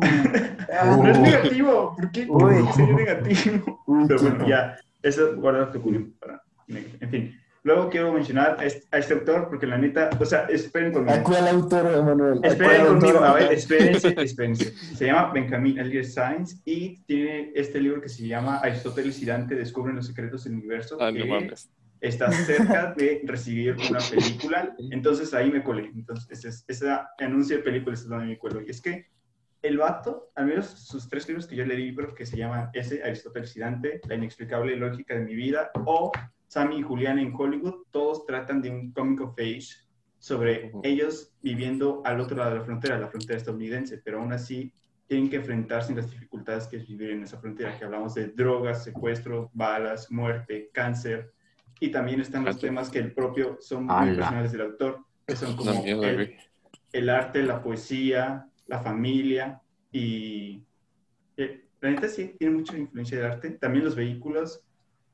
[0.00, 2.20] Ah, no es negativo, ¿por qué?
[2.20, 2.28] Uy.
[2.28, 3.84] ¿Por qué sería negativo?
[4.08, 6.40] Pero bueno, ya, eso guarda tu opinión para...
[6.68, 10.46] En fin, luego quiero mencionar a este, a este autor porque la neta, o sea,
[10.46, 11.14] esperen conmigo.
[11.14, 12.40] ¿A cuál autor, Emanuel?
[12.42, 13.24] ¿A Esperen cuál conmigo, autor?
[13.26, 14.72] a ver, espérense, espérense.
[14.76, 19.54] Se llama Benjamin Elliot Science y tiene este libro que se llama Aristóteles y Dante
[19.54, 20.96] descubren los secretos del universo.
[21.00, 21.70] Ah, no que mames.
[22.00, 25.90] está cerca de recibir una película, entonces ahí me colé.
[25.94, 26.86] Entonces, ese, es- ese
[27.18, 28.60] anuncio de películas es donde me cuelo.
[28.60, 29.06] Y es que
[29.62, 33.00] el vato, al menos sus tres libros que yo leí, pero que se llaman ese,
[33.04, 36.10] Aristóteles y Dante, La inexplicable lógica de mi vida, o
[36.52, 39.68] Sammy y Julián en Hollywood, todos tratan de un comic of age
[40.18, 44.70] sobre ellos viviendo al otro lado de la frontera, la frontera estadounidense, pero aún así
[45.06, 48.28] tienen que enfrentarse en las dificultades que es vivir en esa frontera, que hablamos de
[48.28, 51.32] drogas, secuestro, balas, muerte, cáncer,
[51.80, 54.16] y también están los temas que el propio son muy Ala.
[54.16, 60.62] personales del autor, que son como el arte, la poesía, la familia y
[61.38, 64.66] eh, la neta sí tiene mucha influencia del arte, también los vehículos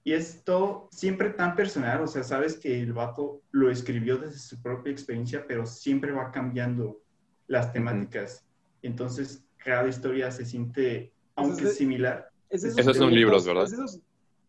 [0.05, 4.39] y es todo siempre tan personal, o sea, sabes que el vato lo escribió desde
[4.39, 7.01] su propia experiencia, pero siempre va cambiando
[7.47, 8.45] las temáticas.
[8.83, 13.65] Entonces, cada historia se siente, aunque de- similar, Es esos Esos son libros, ¿verdad?
[13.65, 14.01] es esos, Son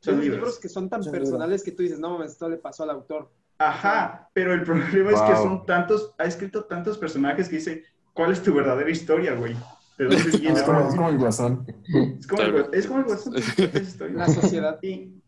[0.02, 0.38] esos libros.
[0.39, 2.91] libros que son tan Son personales que tú dices, no mames, esto le pasó al
[2.91, 3.30] autor.
[3.58, 5.43] Ajá, pero el problema es que Wow.
[5.43, 7.84] son tantos, ha escrito tantos personajes que dice,
[8.14, 9.54] ¿cuál es tu verdadera historia, güey?
[9.97, 11.66] ¿De dónde Es como, es como el guasón.
[12.18, 13.06] Es como el, es como el
[13.74, 14.16] es historia.
[14.18, 14.80] La sociedad.
[14.82, 15.22] Y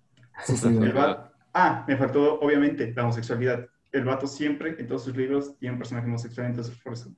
[0.45, 3.67] Sí, sí, vato, ah, me faltó obviamente la homosexualidad.
[3.91, 7.11] El vato siempre, en todos sus libros, tiene un personaje homosexual, entonces por eso.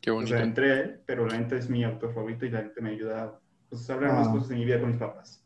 [0.00, 0.34] Qué O bonito.
[0.36, 2.90] sea, entré a él, pero la neta es mi autor favorito y la neta me
[2.90, 3.40] ayuda
[3.70, 4.32] pues, a hablar más Ah.
[4.32, 5.42] cosas de mi vida con mis papás.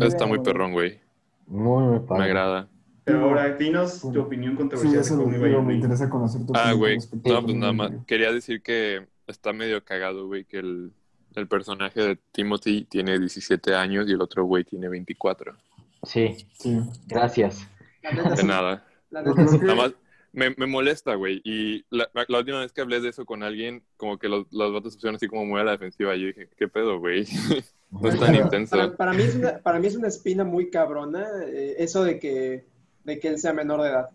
[0.00, 1.00] Está muy perrón, güey.
[1.46, 2.24] Muy, muy Me padre.
[2.24, 2.68] agrada.
[3.04, 3.24] Pero Sí.
[3.24, 6.98] ahora, dinos tu opinión Sí, controversial Call Me me interesa conocer tu Ah, opinión güey.
[7.24, 7.90] No, pues Me nada más.
[8.06, 10.92] Quería decir que está medio cagado, güey, que el,
[11.34, 15.56] el personaje de Timothy tiene 17 años y el otro güey tiene 24.
[16.04, 16.78] Sí, Sí.
[17.06, 17.66] gracias.
[18.02, 18.84] Neta, De nada.
[19.10, 19.58] Neta, sí.
[19.58, 19.94] Nada más
[20.32, 21.40] me, me molesta, güey.
[21.44, 24.72] Y la, la última vez que hablé de eso con alguien, como que los, los
[24.72, 26.14] vatos se pusieron así como muy a la defensiva.
[26.16, 27.24] Y yo dije, ¿qué pedo, güey?
[27.92, 28.74] No es tan intenso.
[28.74, 32.18] Para, para mí es una, para mí es una espina muy cabrona eh, eso de
[32.18, 32.64] que,
[33.04, 34.08] de que él sea menor de edad.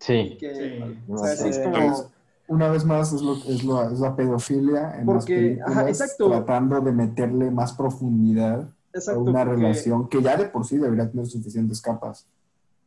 [0.00, 0.36] Sí.
[0.38, 0.98] Que, Sí.
[1.08, 1.62] o sea, sí es Sí.
[1.62, 2.10] como...
[2.48, 5.88] Una vez más es, lo, es, lo, es la pedofilia en las Porque, películas, ajá,
[5.88, 6.28] exacto.
[6.28, 10.78] tratando de meterle más profundidad Exacto, a una porque- relación que ya de por sí
[10.78, 12.26] debería tener suficientes capas,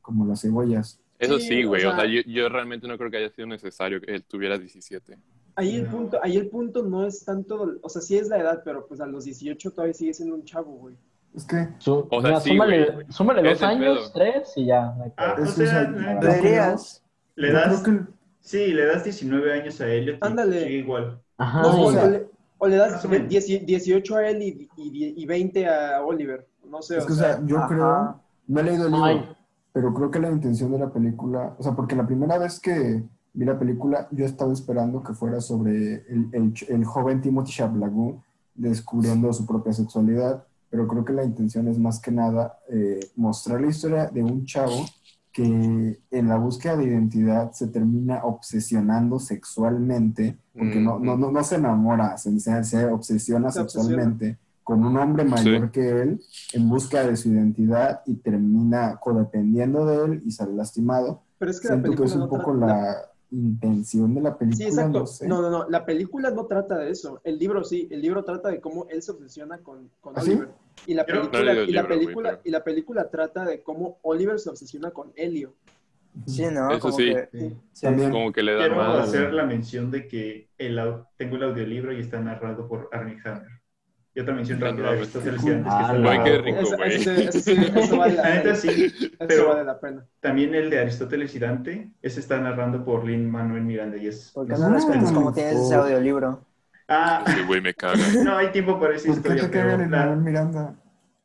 [0.01, 0.99] como las cebollas.
[1.17, 1.83] Eso Sí, güey.
[1.83, 4.23] o O sea- sea, yo, yo realmente no creo que haya sido necesario que él
[4.23, 5.17] tuviera 17.
[5.55, 8.61] Ahí el, punto, ahí el punto no es tanto, o sea, sí es la edad,
[8.63, 10.95] pero pues a los 18 todavía sigue siendo un chavo, güey.
[11.35, 13.05] Es que Su- O sea, mira, sí, súmale, güey.
[13.09, 14.11] súmale Es dos años, pedo.
[14.13, 14.93] tres y ya.
[14.97, 17.03] no hay Ah, o es sea, Deberías.
[17.35, 17.99] le das, que
[18.39, 20.63] sí, le das 19 años a Elliot y Ándale.
[20.63, 21.21] sigue igual.
[21.37, 22.27] Ajá, No, o, y- sea, o le,
[22.59, 23.29] o le das más o menos.
[23.29, 26.47] 10 18 a él y, y, y 20 a Oliver.
[26.69, 27.67] No sé, Es o que, o sea, sea, yo Ajá.
[27.67, 29.25] creo, no he leído el libro, Ay.
[29.73, 33.03] pero creo que la intención de la película, o sea, porque la primera vez que
[33.33, 38.15] vi la película, yo estaba esperando que fuera sobre el, el, el joven Timothy Chalamet
[38.53, 43.61] descubriendo su propia sexualidad, pero creo que la intención es más que nada eh, mostrar
[43.61, 44.85] la historia de un chavo
[45.31, 51.43] que en la búsqueda de identidad se termina obsesionando sexualmente, porque no, no, no, no
[51.43, 53.87] se enamora, se, se, se obsesiona Se obsesiona.
[53.89, 55.71] sexualmente con un hombre mayor Sí.
[55.71, 56.21] que él
[56.53, 61.23] en busca de su identidad y termina codependiendo de él y sale lastimado.
[61.39, 62.95] pero es que la Siento que es un no poco la
[63.31, 64.99] intención de la película, Sí, exacto.
[64.99, 65.27] no sé.
[65.27, 65.69] No, no, no.
[65.69, 67.21] La película no trata de eso.
[67.23, 67.87] El libro sí.
[67.91, 70.31] El libro trata de cómo él se obsesiona con, con ¿Ah, sí?
[70.31, 70.49] Oliver.
[70.87, 73.97] Y la no película, y la libro, película, pero- y la película trata de cómo
[74.01, 75.53] Oliver se obsesiona con Helio.
[76.25, 76.71] Sí, ¿no?
[76.71, 77.13] Eso Como sí.
[77.13, 77.55] que- Sí.
[77.71, 77.81] sí.
[77.85, 78.11] También.
[78.11, 79.07] Como que le da Quiero más.
[79.07, 80.79] hacer la mención de que el,
[81.17, 83.58] tengo el audiolibro y está narrado por Armie Hammer.
[84.19, 84.99] Y otra mención No rápida de mames.
[85.15, 86.03] Aristóteles Qué y antes que está cool.
[86.03, 86.95] Güey, qué rico, Eso, güey.
[86.95, 88.55] eso, eso sí, eso vale la neta pena.
[88.55, 90.05] sí, Eso pero vale la pena.
[90.19, 94.31] también el de Aristóteles y Dante, ese está narrando por Lin Manuel Miranda y es...
[94.33, 96.45] ¿Por qué Es no respetas un- como tienes ese audiolibro?
[96.89, 97.95] Ah, Ese güey me caga.
[98.23, 100.75] no hay tiempo para esa ¿Por qué historia, te la- Manuel Miranda?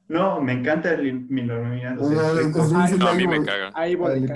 [0.07, 2.05] No, me encanta el Lin Manuel Miranda.
[2.07, 3.73] Ay, No, a mí me caga.
[3.75, 4.27] Ahí voy.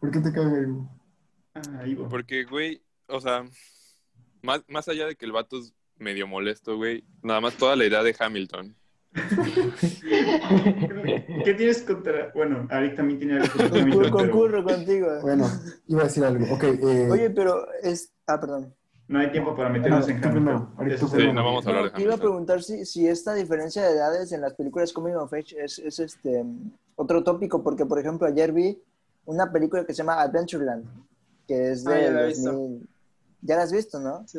[0.00, 0.58] ¿Por qué te caga?
[0.60, 0.90] Ivo?
[1.54, 2.08] Ah, ahí voy.
[2.08, 3.44] Porque, güey, o sea,
[4.42, 5.72] más, más allá de que el vato es
[6.04, 8.76] medio molesto, güey, nada más toda la idea de Hamilton.
[11.44, 12.30] ¿Qué tienes contra...?
[12.34, 15.08] Bueno, Arik también tiene algo contra Hamilton, Concurro, pero contigo.
[15.22, 15.50] Bueno,
[15.88, 16.54] iba a decir algo.
[16.54, 18.12] Ok, eh, Oye, pero es...
[18.26, 18.74] Ah, perdón.
[19.08, 20.90] no hay tiempo para meternos No, en primero, Hamilton.
[20.90, 21.34] Eso Sí, primero.
[21.34, 22.20] no vamos a hablar de Te iba a Hamilton.
[22.30, 25.98] preguntar si, si esta diferencia de edades en las películas Coming of Age es, es
[26.00, 26.44] este
[26.96, 28.78] otro tópico, porque por ejemplo ayer vi
[29.26, 30.84] una película que se llama Adventureland,
[31.46, 32.52] que es Ah, ya la he visto.
[32.52, 32.88] 2000.
[33.42, 34.24] Ya la has visto, ¿no?
[34.26, 34.38] Sí.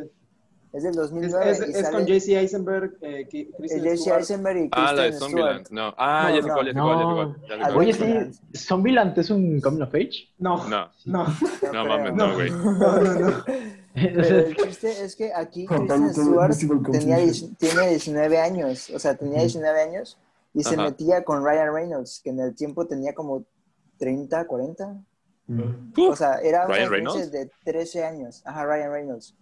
[0.76, 4.20] Es del Es, 2009 es- y es con JC Eisenberg, eh, Stewart.
[4.20, 5.68] Eisenberg y Ah, la de Zombieland.
[5.72, 5.94] No.
[5.98, 6.54] Ah, No, ya sé no.
[6.54, 7.78] cuál, ya sé cuál, ya sé cuál.
[7.78, 10.30] Oye, sí, ¿Zombieland es un coming of age?
[10.38, 11.36] No, No, no, no
[11.72, 11.86] creo.
[11.86, 12.52] mames, no, güey.
[12.52, 13.44] no, no, no.
[13.94, 16.54] Pero el chiste es que aquí Kristen Stewart
[16.92, 17.18] tenía,
[17.58, 20.18] tiene 19 años, o sea, tenía 19 años
[20.54, 20.84] y se Ajá.
[20.84, 23.46] metía con Ryan Reynolds, que en el tiempo tenía como
[23.98, 24.98] 30, 40.
[25.48, 25.94] Mm.
[26.10, 27.32] O sea, era una ¿Ryan diferencia Reynolds?
[27.32, 28.42] de 13 años.
[28.46, 29.36] Ajá, Ryan Reynolds.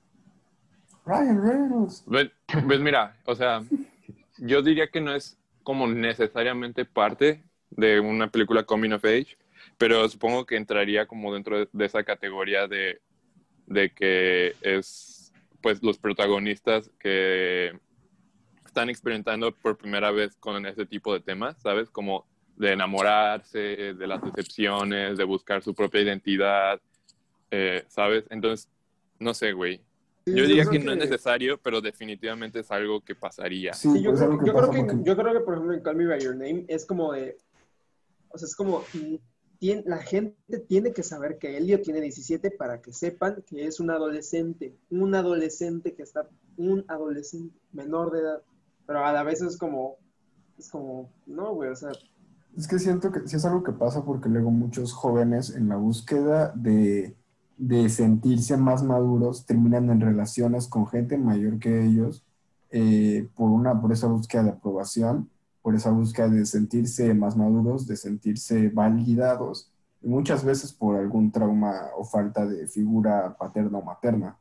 [1.06, 2.04] Ryan Reynolds.
[2.08, 2.32] Pues,
[2.68, 3.64] pues mira, o sea,
[4.38, 9.38] yo diría que no es como necesariamente parte de una película coming of age,
[9.78, 13.02] pero supongo que entraría como dentro de, de esa categoría de,
[13.66, 17.80] de que es, pues, los protagonistas que
[18.66, 21.90] están experimentando por primera vez con ese tipo de temas, ¿sabes?
[21.90, 22.26] Como
[22.56, 26.82] de enamorarse, de las decepciones, de buscar su propia identidad,
[27.52, 28.26] eh, ¿sabes?
[28.30, 28.70] Entonces,
[29.20, 29.82] no sé, güey.
[30.26, 33.74] Sí, Yo diría que creo no es necesario, pero definitivamente es algo que pasaría.
[33.74, 35.82] Sí, yo, pues creo, que yo, creo que, porque- yo creo que, por ejemplo, en
[35.84, 37.38] Call Me By Your Name es como de.
[38.30, 38.84] O sea, es como.
[39.60, 43.80] tien- la gente tiene que saber que Elliot tiene 17 para que sepan que es
[43.80, 44.76] un adolescente.
[44.90, 46.30] Un adolescente que está.
[46.58, 48.42] Un adolescente menor de edad.
[48.88, 49.98] Pero a la vez es como.
[50.58, 51.12] Es como.
[51.26, 51.92] No, güey, o sea.
[52.58, 55.76] Es que siento que sí es algo que pasa porque luego muchos jóvenes en la
[55.76, 57.16] búsqueda de,
[57.58, 62.24] de sentirse más maduros terminan en relaciones con gente mayor que ellos
[62.72, 65.30] eh, por, una, por esa búsqueda de aprobación,
[65.62, 69.70] por esa búsqueda de sentirse más maduros, de sentirse validados
[70.02, 74.38] y muchas veces por algún trauma o falta de figura paterna o materna.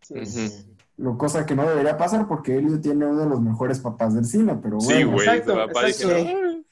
[0.00, 0.66] sí.
[0.98, 4.24] Lo cosa que no debería pasar porque Elliot tiene uno de los mejores papás del
[4.24, 4.98] cine, pero bueno.
[4.98, 5.28] Sí, güey.
[5.28, 5.86] exacto, exacto.
[5.86, 6.64] diciendo,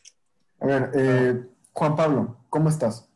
[0.58, 3.08] A ver, eh, Juan Pablo, ¿cómo estás?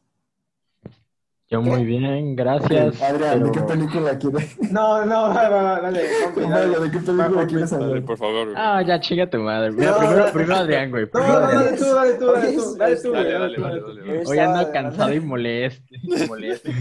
[1.52, 3.02] Yo muy bien, gracias.
[3.02, 4.56] Adrián, ¿de qué película quieres?
[4.70, 6.00] No, no, dale, dale.
[6.00, 8.04] ¿de qué película quieres hablar?
[8.04, 8.44] por favor.
[8.44, 8.56] güey.
[8.56, 9.72] Ah, ya chinga tu madre.
[9.72, 10.32] Mira, No, primero, no.
[10.32, 11.04] primero Adrián, güey.
[11.06, 11.64] No, Primero no, Adrián.
[11.64, 13.12] dale tú, dale tú, dale tú, dale tú.
[13.12, 14.22] Dale, dale.
[14.26, 15.84] Hoy ando cansado y molesto.
[16.28, 16.70] molesto.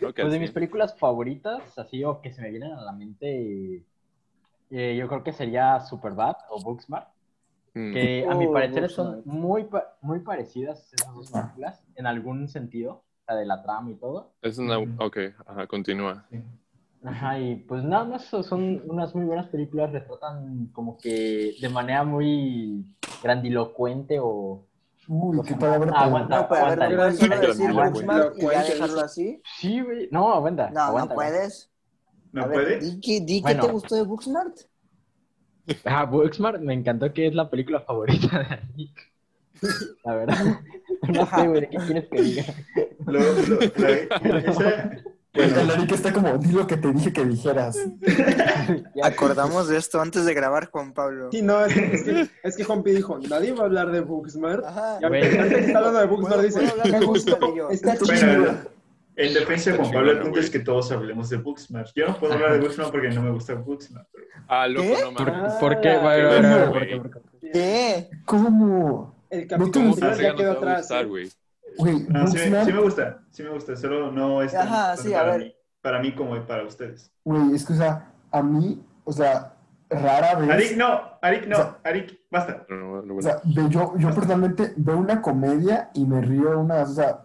[0.00, 3.82] Pues de mis películas favoritas, así o que se me vienen a la mente,
[4.70, 7.08] eh, yo creo que sería Superbad o Booksmart,
[7.74, 7.92] Mm.
[7.92, 9.66] que a mi Oh, parecer son muy,
[10.00, 13.02] muy parecidas esas dos películas, en algún sentido,
[13.36, 14.32] de la trama y todo.
[14.42, 14.78] Es una...
[14.78, 16.26] Ok, ajá, continúa.
[17.04, 22.04] Ajá, y pues nada más son unas muy buenas películas, retratan como que de manera
[22.04, 22.84] muy
[23.22, 24.64] grandilocuente o...
[25.06, 26.42] Uy, qué Ah, palabra aguanta.
[26.42, 27.90] No, pero a ver, Aguanta, ¿no puedes solo decir Aguanta.
[27.92, 29.42] Booksmart y ya dejarlo así?
[29.58, 30.08] Sí, güey.
[30.10, 30.70] No, aguanta.
[30.70, 31.70] No, aguanta, no puedes.
[32.32, 32.78] ¿No a ver, puede?
[32.80, 33.62] di, que- di Bueno.
[33.62, 34.56] qué te gustó de Booksmart.
[35.84, 39.12] Ah, Booksmart me encantó que es la película favorita de Nick.
[40.04, 40.36] La verdad.
[41.08, 42.44] No sé, güey, ¿qué quieres que diga?
[43.06, 44.90] Lo- lo- la- esa-
[45.34, 47.78] bueno, El está como, di lo que te dije que dijeras.
[49.02, 51.28] Acordamos de esto antes de grabar, Juan Pablo.
[51.30, 54.00] Sí, no, es que, es que, es que Juanpi dijo, nadie va a hablar de
[54.00, 54.64] Booksmart.
[54.64, 54.98] Ajá.
[55.00, 56.88] Y ahorita que está hablando de Booksmart ¿Puedo- dice, me
[57.52, 57.70] y yo?
[57.70, 58.56] está Bueno, chido.
[59.16, 61.90] en defensa de Juan Pablo, el punto es que todos hablemos de Booksmart.
[61.94, 64.08] Yo no puedo hablar de Booksmart porque no me gusta Booksmart.
[64.12, 65.02] pero- Ah, loco, ¿Qué?
[65.02, 65.52] no ¿Por, mames.
[65.54, 65.90] por qué?
[65.90, 66.96] Ah, ¿por qué?
[66.96, 67.50] ¿Por qué?
[67.52, 68.10] ¿Qué?
[68.24, 69.14] ¿Cómo?
[69.30, 70.06] El ¿No te capítulo gusta?
[70.06, 70.78] anterior ya quedó a atrás.
[70.80, 71.08] gustar, ¿eh?
[71.08, 71.32] güey.
[71.78, 74.96] Güey, No, sí, me- sí me gusta, sí me gusta, solo no es Ajá, a
[74.96, 75.40] para, ver.
[75.40, 77.12] mí, para mí como para ustedes.
[77.24, 79.54] güey, es que, o sea, a mí, o sea,
[79.90, 80.50] rara vez...
[80.50, 82.64] Arik, no, Arik, O sea- no, Arik, basta.
[82.68, 86.58] No, no, no, O sea, de- yo, yo personalmente veo una comedia y me río
[86.58, 87.20] unas, o sea,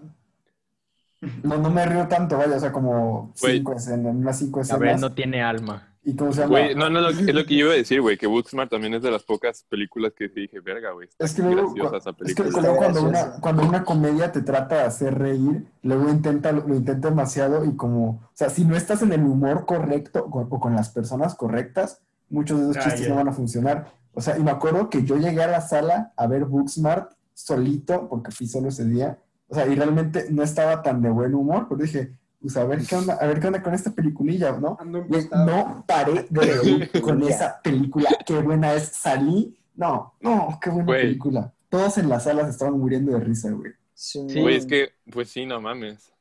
[1.43, 4.99] no, no me río tanto, vaya, o sea, como cinco escenas, unas cinco escenas.
[4.99, 5.92] no tiene alma.
[6.05, 6.49] ¿Y cómo se llama?
[6.51, 8.93] Güey, no, no, no, es lo que yo iba a decir, güey, que Booksmart también
[8.93, 12.13] es de las pocas películas que dije, verga, güey, Es que luego, esa es que
[12.43, 12.61] película.
[12.61, 17.09] luego cuando, una, cuando una comedia te trata de hacer reír, luego intenta, lo intenta
[17.09, 20.75] demasiado y como, o sea, si no estás en el humor correcto o, o con
[20.75, 23.93] las personas correctas, muchos de esos Ah, chistes no van a funcionar.
[24.13, 28.09] O sea, y me acuerdo que yo llegué a la sala a ver Booksmart solito,
[28.09, 31.67] porque fui solo ese día, o sea, y realmente no estaba tan de buen humor,
[31.69, 32.13] pero dije,
[32.43, 34.77] pues a ver qué onda, a ver qué onda con esta peliculilla, ¿no?
[34.83, 38.09] No paré de reír con esa película.
[38.25, 38.89] Qué buena es.
[38.89, 39.57] Salí.
[39.75, 41.01] No, no, qué buena Güey.
[41.03, 41.53] película.
[41.69, 43.71] Todos en la sala se estaban muriendo de risa, güey.
[43.93, 44.19] Sí.
[44.41, 46.11] Güey, es que, pues sí, no mames.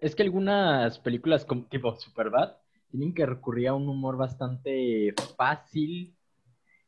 [0.00, 2.54] Es que algunas películas como tipo Superbad
[2.90, 6.16] tienen que recurrir a un humor bastante fácil.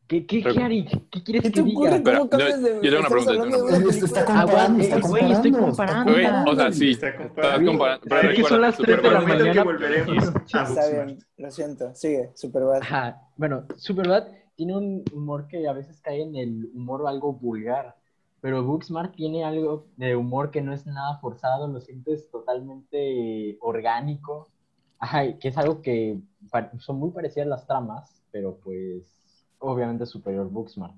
[0.08, 0.84] ¿Qué, qué, Pero- qué, Ari?
[1.10, 1.98] ¿Qué quieres ¿Qué que te ocurre?
[1.98, 2.18] diga?
[2.18, 2.74] ¿Cómo cambias yo- de.?
[2.74, 3.76] yo tengo una pregunta, yo tengo una.
[3.76, 6.12] Está comparando, Aguanta, está güey, estoy comparando, comparando.
[6.12, 6.50] Güey, comparando.
[6.52, 7.70] o sea, sí, Está estás comparando.
[7.70, 8.06] comparando.
[8.06, 9.64] Es Pero que son las tres de la que mañana.
[9.64, 11.94] volveremos Está bien, lo siento.
[11.94, 12.82] Sigue, Superbad.
[12.82, 13.20] Ajá.
[13.36, 17.96] Bueno, Superbad tiene un humor que a veces cae en el humor algo vulgar.
[18.40, 24.48] Pero Booksmart tiene algo de humor que no es nada forzado, lo sientes totalmente orgánico.
[25.00, 26.18] Ajá, que es algo que
[26.78, 29.04] son muy parecidas las tramas, pero pues
[29.58, 30.94] obviamente superior Booksmart.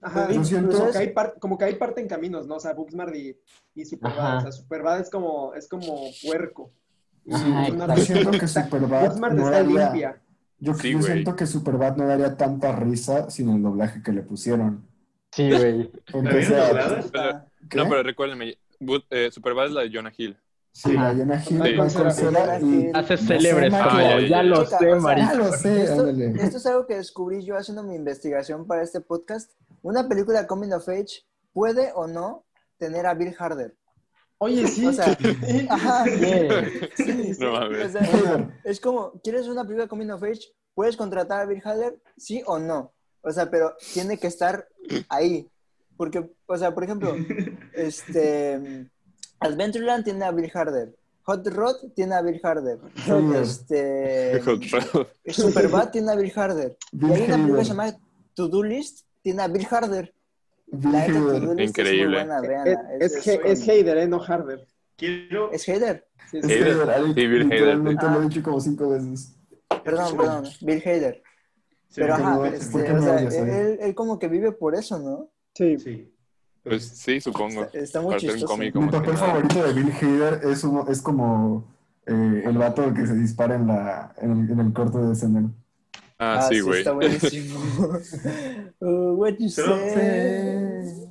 [0.00, 2.56] Ajá, siento- como, que hay par- como que hay parte en caminos, ¿no?
[2.56, 3.36] O sea, Booksmart y,
[3.74, 4.18] y Superbad.
[4.18, 4.38] Ajá.
[4.38, 6.72] O sea, Superbad es como, es como puerco.
[7.30, 10.22] Ajá, Yo siento que está- Superbad Booksmart no está daría, limpia.
[10.58, 11.12] yo, Sí, yo güey.
[11.12, 14.84] siento que Superbad no daría tanta risa sin el doblaje que le pusieron.
[15.30, 15.92] Sí, güey.
[17.74, 18.56] No, pero recuérdenme,
[19.10, 20.36] eh, Superbad es la de Jonah Hill.
[20.78, 21.40] Sí, la Ajá.
[21.40, 21.54] Sí.
[21.54, 22.10] Michael Cera.
[22.12, 22.90] Cera y...
[22.94, 24.28] Hace No célebre sé, español, Michael.
[24.28, 27.82] ya lo Chica, sé, sea, Ya lo sé, Esto, es algo que descubrí yo haciendo
[27.82, 29.50] mi investigación para este podcast.
[29.82, 32.44] Una película Coming of Age puede o no
[32.76, 33.76] tener a Bill Harder.
[34.38, 34.86] Oye, sí.
[34.86, 35.06] O sea,
[35.68, 36.04] ajá.
[36.20, 36.64] Yeah.
[36.94, 37.40] Sí, sí.
[37.40, 37.54] No.
[37.54, 40.42] O sea, es como, ¿quieres una película coming of age?
[40.74, 41.98] ¿Puedes contratar a Bill Hader?
[42.16, 42.92] ¿Sí o no?
[43.22, 44.68] O sea, pero tiene que estar
[45.08, 45.50] ahí.
[45.96, 47.16] Porque, o sea, por ejemplo,
[47.72, 48.88] este,
[49.40, 50.94] Adventureland tiene a Bill Hader.
[51.22, 52.78] Hot Rod tiene a Bill Hader.
[53.06, 53.42] Hader.
[53.42, 54.62] Este, Hot
[54.94, 55.06] Rod.
[55.26, 56.76] Superbad tiene a Bill Hader.
[56.92, 57.64] Y Bill hay una película que Hader.
[57.64, 57.96] se llama
[58.34, 60.14] To Do List, tiene a Bill Hader.
[60.66, 61.40] Bill La neta, To Hader.
[61.42, 62.20] Do List Increíble.
[62.20, 62.94] es muy buena, Es, véanla.
[63.00, 64.08] es, Es, He- es Heider, ¿eh?
[64.08, 64.66] No Harder.
[64.96, 66.06] Quiero, es Hader.
[66.30, 66.44] Sí, Es.
[66.44, 66.90] Hader.
[66.90, 69.34] Hader, Sí, Bill Hader, lo he dicho como cinco veces.
[69.84, 70.44] Perdón, perdón.
[70.62, 71.22] Bill Hader.
[71.88, 73.20] sí, Pero ¿por ajá, este, o sea,
[73.60, 75.30] él, él como que vive por eso, ¿no?
[75.54, 75.78] Sí.
[75.78, 76.14] sí.
[76.68, 77.62] Pues sí, supongo.
[77.64, 78.46] Está, está muy un chistoso.
[78.46, 78.80] cómico.
[78.80, 79.26] Mi papel nada.
[79.26, 81.66] favorito de Bill Hader es, uno- es como
[82.06, 85.50] eh, el vato que se dispara en, la, en, el, en el corto de SNL.
[86.18, 86.80] Ah, sí, güey.
[86.80, 87.60] Está buenísimo.
[88.80, 89.64] Uh, what you say?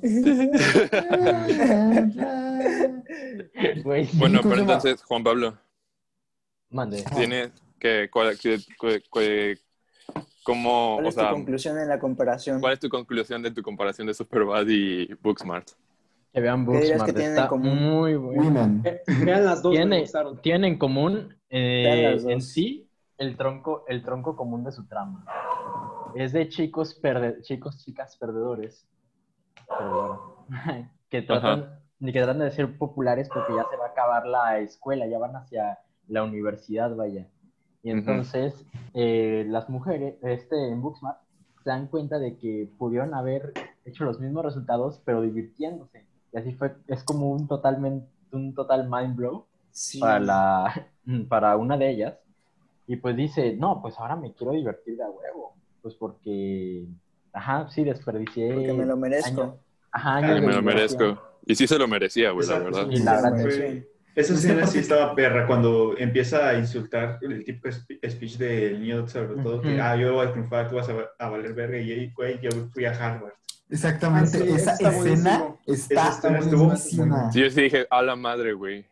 [4.14, 5.58] Bueno, ¿Cómo pero entonces, Juan Pablo,
[6.70, 7.04] mande.
[7.16, 8.58] tiene que, cuál, que-
[9.12, 9.58] que-
[10.54, 12.60] ¿Cuál o es tu conclusión en la comparación?
[12.60, 15.68] ¿cuál es tu conclusión de tu comparación de Superbad y Booksmart?
[16.32, 17.06] Que vean ¿Qué dirías Booksmart.
[17.06, 17.78] que tienen en Está común?
[17.82, 18.80] muy bueno.
[18.84, 20.40] Eh, Vean las dos, me Tiene, gustaron.
[20.42, 22.30] tiene en común eh, dos.
[22.32, 22.88] en sí
[23.18, 25.24] el tronco, el tronco común de su trama.
[26.14, 28.86] Es de chicos, perde- chicos chicas perdedores
[29.68, 30.18] perdedora,
[31.10, 35.06] que, tratan, que tratan de ser populares porque ya se va a acabar la escuela,
[35.06, 35.78] ya van hacia
[36.08, 37.26] la universidad, vaya.
[37.88, 41.18] Y entonces eh, las mujeres este, en Booksmart
[41.64, 43.54] se dan cuenta de que pudieron haber
[43.86, 46.04] hecho los mismos resultados, pero divirtiéndose.
[46.34, 50.00] Y así fue, es como un, totalmente, un total mind blow Sí.
[50.00, 50.90] para, la,
[51.30, 52.14] para una de ellas.
[52.86, 55.54] Y pues dice, no, pues ahora me quiero divertir de a huevo.
[55.80, 56.86] Pues porque,
[57.32, 58.52] ajá, sí, desperdicié.
[58.52, 59.42] Porque me lo merezco.
[59.42, 59.54] años-
[59.92, 61.18] ajá, años me lo merezco.
[61.46, 62.86] Y sí se lo merecía, güey, la verdad.
[62.90, 63.86] Y la verdad, Sí, fue- sí.
[64.18, 68.80] Esa Sí, escena sí estaba perra cuando empieza a insultar el típico spe- speech del
[68.80, 69.80] niño, sobre todo, que, Ujú.
[69.80, 70.94] ah, yo voy a triunfar, tú vas a,
[71.24, 73.34] a valer verga, y güey, yo fui a Harvard.
[73.70, 76.08] Exactamente, Ah, sí, esa está escena está Esa
[76.38, 77.32] escena buenísima.
[77.32, 78.84] Sí, yo sí dije, a la madre, güey.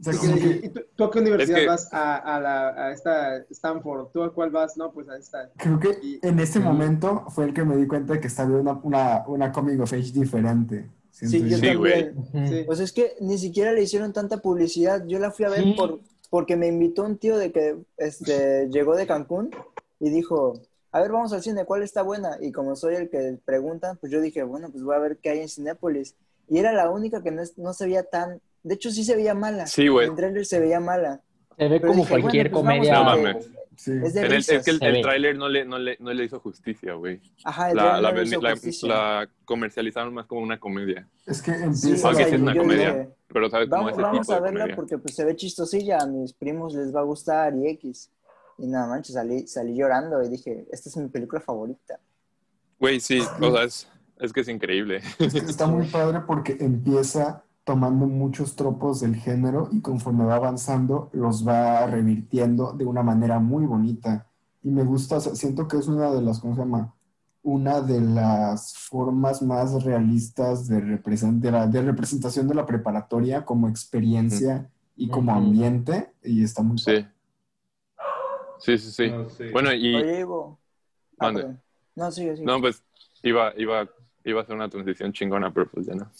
[0.00, 1.92] O sea, ¿Y, como que- y tú, tú a qué universidad Es que- vas?
[1.94, 4.08] A, a, la, a esta Stanford.
[4.12, 4.76] ¿Tú a cuál vas?
[4.76, 5.50] No, pues a esta.
[5.56, 8.50] Creo que Y- en ese momento fue el que me di cuenta de que estaba
[8.54, 10.86] una, una, una coming of age diferente.
[11.26, 12.12] Sí, yo Sí, güey.
[12.14, 12.48] también.
[12.48, 12.64] Sí.
[12.76, 15.04] Sea, es que ni siquiera le hicieron tanta publicidad.
[15.06, 15.74] Yo la fui a ver Sí.
[15.76, 16.00] por,
[16.30, 19.50] porque me invitó un tío de que este, llegó de Cancún
[20.00, 20.60] y dijo,
[20.92, 22.38] a ver, vamos al cine, ¿cuál está buena?
[22.40, 25.30] Y como soy el que preguntan, pues yo dije, bueno, pues voy a ver qué
[25.30, 26.14] hay en Cinépolis.
[26.48, 28.40] Y era la única que no, es- no se veía tan...
[28.62, 29.66] De hecho, sí se veía mala.
[29.66, 30.08] Sí, güey.
[30.08, 31.20] En trailer se veía mala.
[31.56, 32.94] Se ve Pero como dije, cualquier bueno, pues comedia.
[32.94, 33.50] No mames.
[33.78, 33.92] Sí.
[34.04, 36.40] Es de el- es que el, el tráiler no le, no, le, no le hizo
[36.40, 37.20] justicia, güey.
[37.44, 38.88] Ajá, el La, no le hizo la- justicia.
[38.88, 41.08] la comercializaron más como una comedia.
[41.26, 42.92] Es que Sí, empieza o Aunque sea, sí es una comedia.
[42.92, 44.76] dije, Pero sabes cómo Vamos, es el vamos tipo a de verla comedia.
[44.76, 48.10] porque pues, se ve chistosilla, a mis primos les va a gustar y X.
[48.58, 52.00] Y nada manches, salí, salí llorando y dije, esta es mi película favorita.
[52.80, 55.00] Güey, sí, o sea, es, es que es increíble.
[55.20, 60.36] Es que está muy padre porque empieza tomando muchos tropos del género y conforme va
[60.36, 64.26] avanzando los va revirtiendo de una manera muy bonita.
[64.62, 66.94] Y me gusta, siento que es una de las, ¿cómo se llama?
[67.42, 73.44] Una de las formas más realistas de, represent- de, la- de representación de la preparatoria
[73.44, 76.14] como experiencia y como ambiente.
[76.24, 77.04] Y está muy Sí.
[78.60, 79.10] Sí, sí, sí.
[79.10, 79.26] No.
[79.52, 80.58] Bueno, y Oye, Ivo.
[81.20, 81.32] Ah.
[81.94, 82.46] No, sigue, sigue.
[82.46, 82.82] no, pues
[83.22, 83.86] iba, iba,
[84.24, 86.10] iba a hacer una transición chingona, pero pues ya no.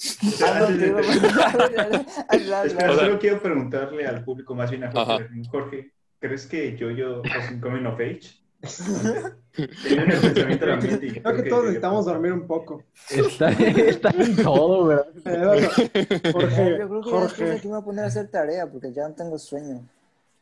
[2.96, 5.04] Solo quiero preguntarle al público, más bien a Ajá.
[5.04, 5.28] Jorge.
[5.50, 8.38] Jorge, ¿crees que Yo-Yo es un coming of age?
[9.58, 10.66] Un pensamiento
[11.06, 12.84] y Creo que todos necesitamos dormir un poco.
[13.10, 15.06] Está, está en todo, ¿verdad?
[15.24, 17.52] Eh, Jorge, Yo creo que ya después de Jorge.
[17.52, 19.80] aquí me voy a poner a hacer tarea porque ya no tengo sueño.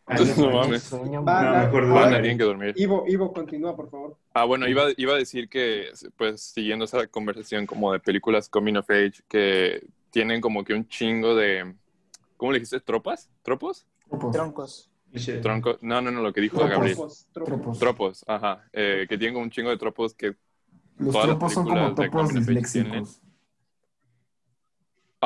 [0.09, 0.85] No mames.
[0.85, 1.87] Sueño, Va, No, va, mejor va.
[1.89, 1.95] duerme.
[1.95, 2.75] Van a tienen que dormir.
[2.77, 4.17] Ivo, Ivo, continúa, por favor.
[4.35, 8.77] Ah, bueno, iba, iba a decir que, pues, siguiendo esa conversación como de películas coming
[8.77, 11.75] of age que tienen como que un chingo de,
[12.37, 12.81] ¿cómo le dijiste?
[12.81, 13.29] ¿Tropas?
[13.43, 13.87] ¿Tropos?
[14.09, 14.33] Tropos.
[14.33, 14.91] Troncos.
[15.11, 15.39] Cliché.
[15.39, 16.71] Tronco, no, no, no, lo que dijo Tropos.
[16.71, 16.97] Gabriel.
[16.97, 17.49] Tropos, tropos.
[17.59, 17.79] Tropos.
[17.79, 18.65] Tropos, ajá.
[18.73, 20.37] Eh, que tienen como un chingo de tropos que,
[20.99, 23.21] Los tropos son como age disléxicos.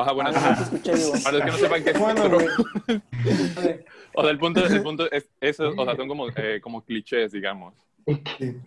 [0.01, 0.91] Ajá, bueno, Ah, no escuché,
[1.23, 2.23] para los que no sepan qué es Bueno,
[4.13, 7.31] o sea, el punto, el punto es, eso, o sea, son como, eh, como clichés,
[7.31, 7.73] digamos.
[8.37, 8.57] Sí.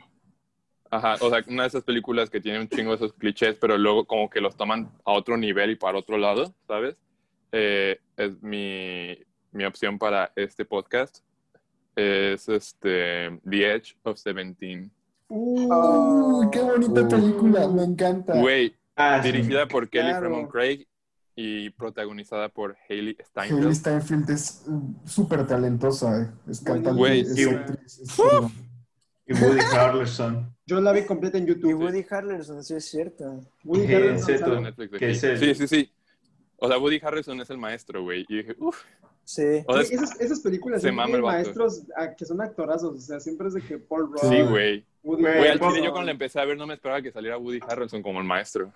[0.91, 3.77] Ajá, o sea, una de esas películas que tienen un chingo de esos clichés, pero
[3.77, 6.97] luego como que los toman a otro nivel y para otro lado, ¿sabes?
[7.53, 9.17] Eh, es mi,
[9.51, 11.19] mi opción para este podcast.
[11.97, 14.91] Es este The Edge of Seventeen.
[15.29, 17.09] Uy, qué bonita Uh.
[17.09, 18.35] película, me encanta.
[18.39, 19.33] Güey, Ah, sí.
[19.33, 20.21] dirigida por Kelly Claro.
[20.21, 20.87] Fremont Craig
[21.37, 23.75] y protagonizada por Hailey Hailey Steinfeld.
[23.75, 24.65] Steinfeld es
[25.05, 26.23] súper talentosa.
[26.23, 26.31] eh.
[26.49, 27.45] Es cantante, Güey, es sí.
[27.45, 28.51] actriz, es todo.
[29.27, 30.55] Y Woody Harrelson.
[30.67, 31.75] Yo la vi completa en Y YouTube.
[31.83, 33.41] Woody Harrelson, sí es cierto.
[33.65, 34.75] Woody Eh, Harrelson es
[35.39, 35.93] Sí, sí, sí.
[36.57, 38.25] O sea, Woody Harrelson es el maestro, güey.
[38.29, 38.83] Y dije, uff.
[39.25, 39.43] Sí.
[39.67, 41.83] O sea, Güey, esas, esas películas se siempre tienen maestros
[42.19, 44.85] que son actorazos, o sea, siempre es de que Paul Rudd, sí, güey.
[45.03, 47.61] Woody Güey, al yo cuando la empecé a ver no me esperaba que saliera Woody
[47.67, 48.71] Harrelson como el maestro.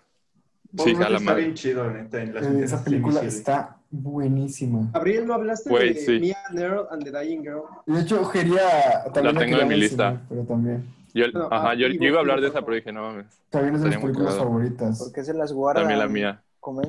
[0.76, 3.38] Sí, la está bien chido, neta, en las Eh, ventajas Esa de película Invisible.
[3.38, 4.90] está buenísima.
[4.92, 6.18] Gabriel, ¿no hablaste Güey, de sí.
[6.20, 7.62] Mia Neral and the Dying Girl?
[7.86, 9.04] De hecho, quería.
[9.14, 10.20] También La tengo en mi lista.
[10.28, 10.84] Pero también.
[11.14, 13.26] Yo, No, ajá, ah, yo, yo iba a hablar de esa, pero dije, no mames.
[13.48, 14.98] También es de mis películas favoritas.
[14.98, 15.84] ¿Por qué se las guardan?
[15.84, 16.42] También la mía.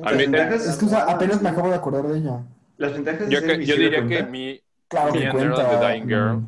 [0.04, 2.40] A mí- ventajas- Es que o sea, apenas me acabo de acordar de ella.
[2.76, 4.60] Las ventajas de Yo, ser que- yo diría que mi.
[4.88, 5.70] Claro que Mia cuenta.
[5.70, 6.42] and the Dying Girl.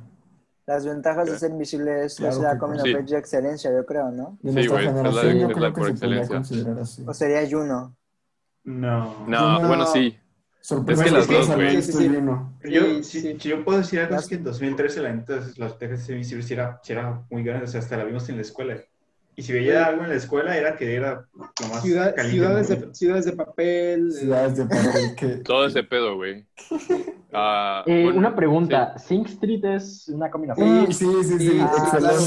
[0.67, 2.93] Las ventajas de ser invisible es, Claro la coming sí.
[2.95, 4.39] of age de excelencia, yo creo, ¿no?
[4.43, 6.39] De Sí, güey, es la- yo es la por se excelencia.
[6.39, 7.05] así.
[7.07, 7.97] O sería Juno.
[8.65, 9.27] No.
[9.27, 9.69] No, No.
[9.69, 10.17] bueno, sí.
[10.61, 11.77] Sorpresa es que las dos, güey.
[11.77, 12.71] esto Sí, sí, sí.
[12.71, 13.37] Yo, Sí, si, sí.
[13.41, 16.15] si yo puedo decir algo, es que en 2013 la neta, las ventajas de ser
[16.15, 18.77] invisible sí era, sí era muy grande, o sea, hasta la vimos en la escuela.
[19.35, 22.69] Y si veía algo en la escuela era que era lo más Ciudad- caliente ciudades,
[22.69, 24.09] de, ciudades de papel.
[24.09, 25.27] eh, Ciudades de papel que.
[25.45, 26.45] Todo ese pedo, güey.
[27.35, 31.49] Ah, Eh, bueno, una pregunta, ¿Sing Street es una of Sí, sí, sí, sí.
[31.49, 32.19] Sí, ah, excelente.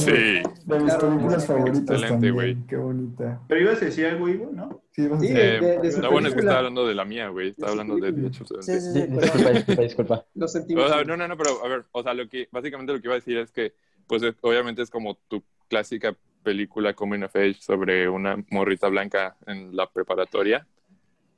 [0.43, 0.63] Sí.
[0.65, 2.33] De mis Claro, películas sí, favoritas excelente, también.
[2.33, 2.57] güey.
[2.67, 3.41] Qué bonita.
[3.47, 4.81] Pero ibas a decir algo, Ivo, ¿no?
[4.93, 7.05] Sí, vas a Sí, decir- Eh, de- no, bueno, es que estaba hablando de la
[7.05, 7.49] mía, güey.
[7.49, 8.31] Estaba hablando de
[8.61, 9.01] Sí, sí, sí.
[9.05, 10.25] Disculpa, disculpa, disculpa.
[10.33, 10.89] Lo O sentimos.
[10.89, 13.13] sea, no, no, no, pero a ver, o sea, lo que, básicamente lo que iba
[13.13, 13.73] a decir es que,
[14.07, 16.15] pues, es- obviamente es como tu clásica
[16.45, 20.65] película Coming of Age sobre una morrita blanca en la preparatoria,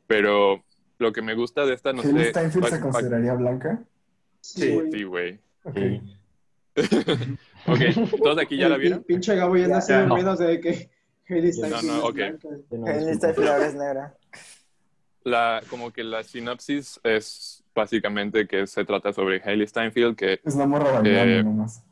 [0.05, 0.63] pero
[0.99, 2.29] lo que me gusta de esta, no ¿Hailey sé...
[2.29, 3.81] Steinfeld se consideraría blanca?
[4.41, 4.79] Sí.
[4.91, 5.39] Sí, güey.
[5.63, 5.77] Ok.
[7.69, 7.79] Ok,
[8.23, 8.99] ¿todos aquí ya la vieron?
[8.99, 10.15] pin- Pinche Gabo ya nació No.
[10.15, 10.89] menos de que
[11.25, 12.91] Steinfeld no, no, En disculpa.
[13.11, 14.15] esta fila ahora es negra.
[15.23, 20.55] La, como que la sinopsis es básicamente que se trata sobre Hailey Steinfeld, que Es
[20.55, 21.83] una morra bailando Eh, nomás.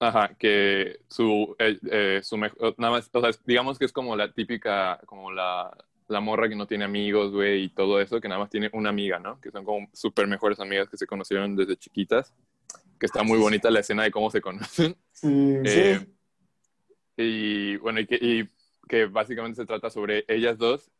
[0.00, 4.14] Ajá, que su, eh, eh, su mejor, nada más, o sea, digamos que es como
[4.14, 5.76] la típica, como la,
[6.06, 8.90] la morra que no tiene amigos, güey, y todo eso, que nada más tiene una
[8.90, 9.40] amiga, ¿no?
[9.40, 12.32] Que son como súper mejores amigas que se conocieron desde chiquitas,
[12.98, 14.96] que está muy bonita la escena de cómo se conocen.
[15.12, 15.56] Sí.
[15.64, 16.06] Eh,
[17.16, 18.48] y bueno, y que, y
[18.88, 20.90] que básicamente se trata sobre ellas dos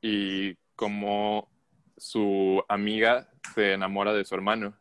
[0.00, 1.50] y cómo
[1.96, 4.74] su amiga se enamora de su hermano,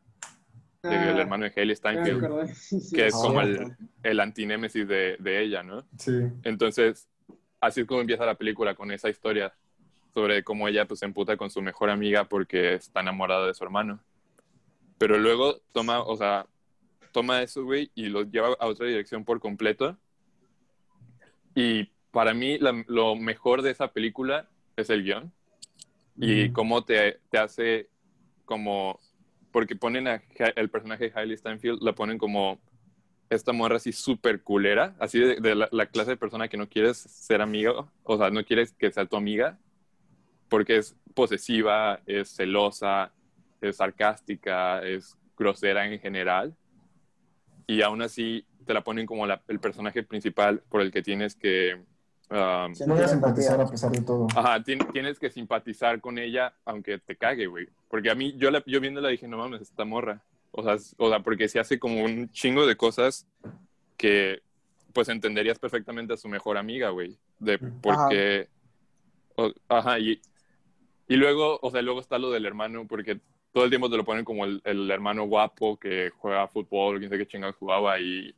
[0.95, 2.47] del Ah, hermano de me Steinfeld, acordé.
[2.55, 2.95] Sí, sí.
[2.95, 5.85] que es como el, el antinémesis de, de ella, ¿no?
[5.97, 6.11] Sí.
[6.43, 7.07] Entonces,
[7.59, 9.53] así es como empieza la película, con esa historia
[10.13, 13.63] sobre cómo ella pues se emputa con su mejor amiga porque está enamorada de su
[13.63, 13.99] hermano.
[14.97, 16.47] Pero luego toma, o sea,
[17.11, 19.95] toma eso, güey, y lo lleva a otra dirección por completo.
[21.55, 25.31] Y para mí la- lo mejor de esa película es el guion
[26.15, 27.89] y cómo te, te hace
[28.45, 28.99] como...
[29.57, 30.21] Porque ponen a
[30.55, 32.59] el personaje de Hailey Steinfeld, la ponen como
[33.27, 36.69] esta morra así súper culera, así de, de la, la clase de persona que no
[36.69, 39.57] quieres ser amigo, o sea, no quieres que sea tu amiga,
[40.47, 43.11] porque es posesiva, es celosa,
[43.59, 46.55] es sarcástica, es grosera en general,
[47.65, 51.33] y aún así te la ponen como la- el personaje principal por el que tienes
[51.35, 51.81] que...
[52.29, 52.83] um, Sí.
[52.87, 54.27] No simpatizar a pesar de todo.
[54.35, 57.67] Ajá, tien- tienes que simpatizar con ella aunque te cague, güey.
[57.89, 60.21] Porque a mí, yo, la, yo viéndola dije, no mames, esta morra.
[60.51, 63.27] O sea, o sea, porque se hace como un chingo de cosas
[63.97, 64.41] que
[64.93, 67.17] pues entenderías perfectamente a su mejor amiga, güey.
[67.39, 68.47] De porque...
[69.35, 70.19] o- Ajá, y,
[71.07, 73.19] y luego, o sea, luego está lo del hermano, porque
[73.51, 77.09] todo el tiempo te lo ponen como el, el hermano guapo que juega fútbol, quién
[77.09, 78.33] sabe qué chingados jugaba y,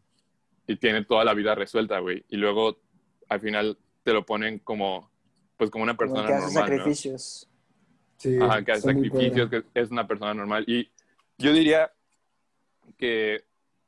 [0.68, 2.24] y tiene toda la vida resuelta, güey.
[2.30, 2.78] Y luego,
[3.30, 5.10] al final, te lo ponen como,
[5.58, 6.76] pues como una Como persona el que hace normal, ¿no?
[6.84, 7.50] sacrificios.
[8.18, 10.66] Sí, Ajá, que hace sacrificios, que es una persona normal.
[10.68, 10.90] Y
[11.38, 11.92] yo diría
[12.98, 13.46] que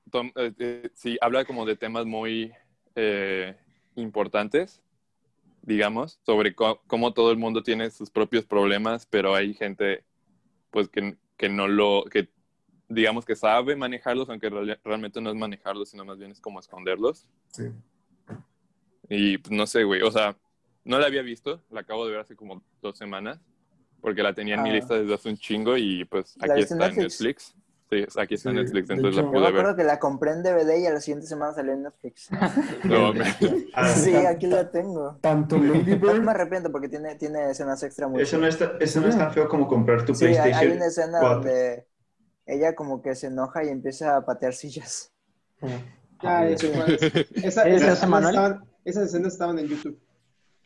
[0.09, 2.51] tom- eh, eh, sí, habla como de temas muy
[2.95, 3.55] eh,
[3.95, 4.81] importantes,
[5.63, 10.03] digamos, sobre cómo todo el mundo tiene sus propios problemas, pero hay gente,
[10.69, 12.29] pues, que, que no lo, que
[12.87, 16.59] digamos que sabe manejarlos, aunque real- realmente no es manejarlos, sino más bien es como
[16.59, 17.27] esconderlos.
[17.51, 17.63] Sí.
[19.13, 20.37] Y pues, no sé, güey, o sea,
[20.85, 23.39] no la había visto, la acabo de ver hace como dos semanas,
[23.99, 24.73] porque la tenía en mi Ah.
[24.73, 27.19] lista desde hace un chingo y pues ¿La aquí está en Netflix?
[27.19, 27.55] Netflix.
[27.89, 29.59] Sí, aquí está en Sí, Netflix, entonces la Yo me pude ver.
[29.59, 32.29] acuerdo que la compré en DVD y a la siguiente semana salió en Netflix.
[32.85, 33.25] No, me-
[33.73, 35.17] Ah, Sí, aquí la tengo.
[35.19, 38.77] Tanto Lady No Bird me arrepiento porque tiene, tiene escenas extra muy Eso no, está,
[38.79, 41.35] eso no es tan feo como comprar tu Sí, hay, hay PlayStation una escena 4.
[41.35, 41.87] donde
[42.45, 45.11] ella como que se enoja y empieza a patear sillas.
[46.23, 46.93] Ya, eso, igual.
[47.01, 48.59] Esa- ¿Es esas ese, escenas Manuel?
[48.85, 49.97] Esas escenas estaban en YouTube.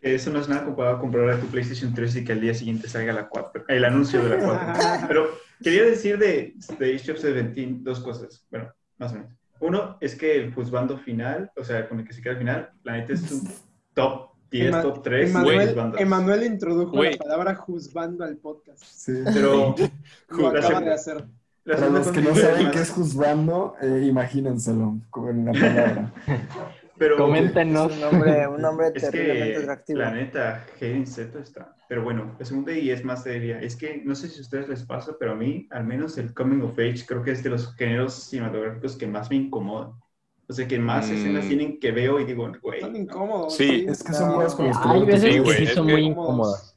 [0.02, 2.54] Eso no es nada comparado a comprar a tu PlayStation 3 y que al día
[2.54, 5.08] siguiente salga la 4, el anuncio de la 4.
[5.08, 5.30] Pero
[5.64, 9.32] quería decir de, de Age of Seventeen dos cosas, bueno, más o menos.
[9.62, 12.70] Uno es que el juzgando final, o sea, con el que se queda al final,
[12.84, 13.50] la neta es un
[13.96, 15.94] top 10, Ema- top 3 Emanuel.
[15.98, 18.84] Emanuel introdujo la palabra juzgando al podcast.
[18.84, 19.14] Sí.
[19.34, 19.74] Pero
[20.30, 21.26] Lo la acaba de hacer.
[21.66, 26.14] Para los que no saben qué es juzgando, eh, imagínenselo con la palabra.
[26.98, 27.92] pero Coméntenos.
[27.92, 30.00] Es un hombre, un hombre Es terriblemente que, atractivo.
[30.00, 31.76] la neta, Hayden Z está.
[31.88, 33.60] Pero bueno, la segunda y es más seria.
[33.60, 36.34] Es que no sé si a ustedes les pasa, pero a mí, al menos el
[36.34, 39.92] Coming of Age, creo que es de los géneros cinematográficos que más me incomodan.
[40.48, 41.14] O sea, que más Mm.
[41.14, 42.80] escenas tienen que veo y digo, güey.
[42.82, 43.56] Son incómodos.
[43.56, 43.86] Sí.
[43.88, 44.58] Es que son No.
[44.58, 46.75] que Hay veces Sí, que sí es son muy incómodas.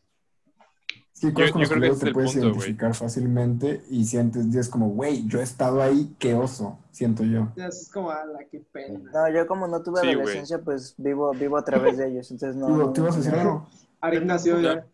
[1.21, 4.57] Sí, cosas Yo- con yo que creo te puedes punto, identificar fácilmente y sientes, y
[4.59, 7.49] es como, güey, yo he estado ahí, qué oso, siento yo.
[7.57, 9.01] Es como, ala, qué pena.
[9.12, 12.31] No, yo como no tuve Sí, adolescencia, pues vivo, vivo a través de ellos.
[12.31, 12.66] Entonces no.
[12.93, 13.69] ¿Te ibas a decir algo?
[14.01, 14.87] Arik nació ya.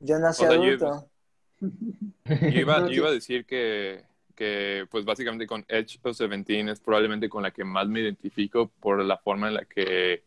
[0.00, 1.08] Yo nací O sea, yo- adulto.
[1.60, 4.04] Yo iba, yo iba a decir que,
[4.34, 8.70] que, pues básicamente con Edge of Seventeen es probablemente con la que más me identifico
[8.80, 10.24] por la forma en la que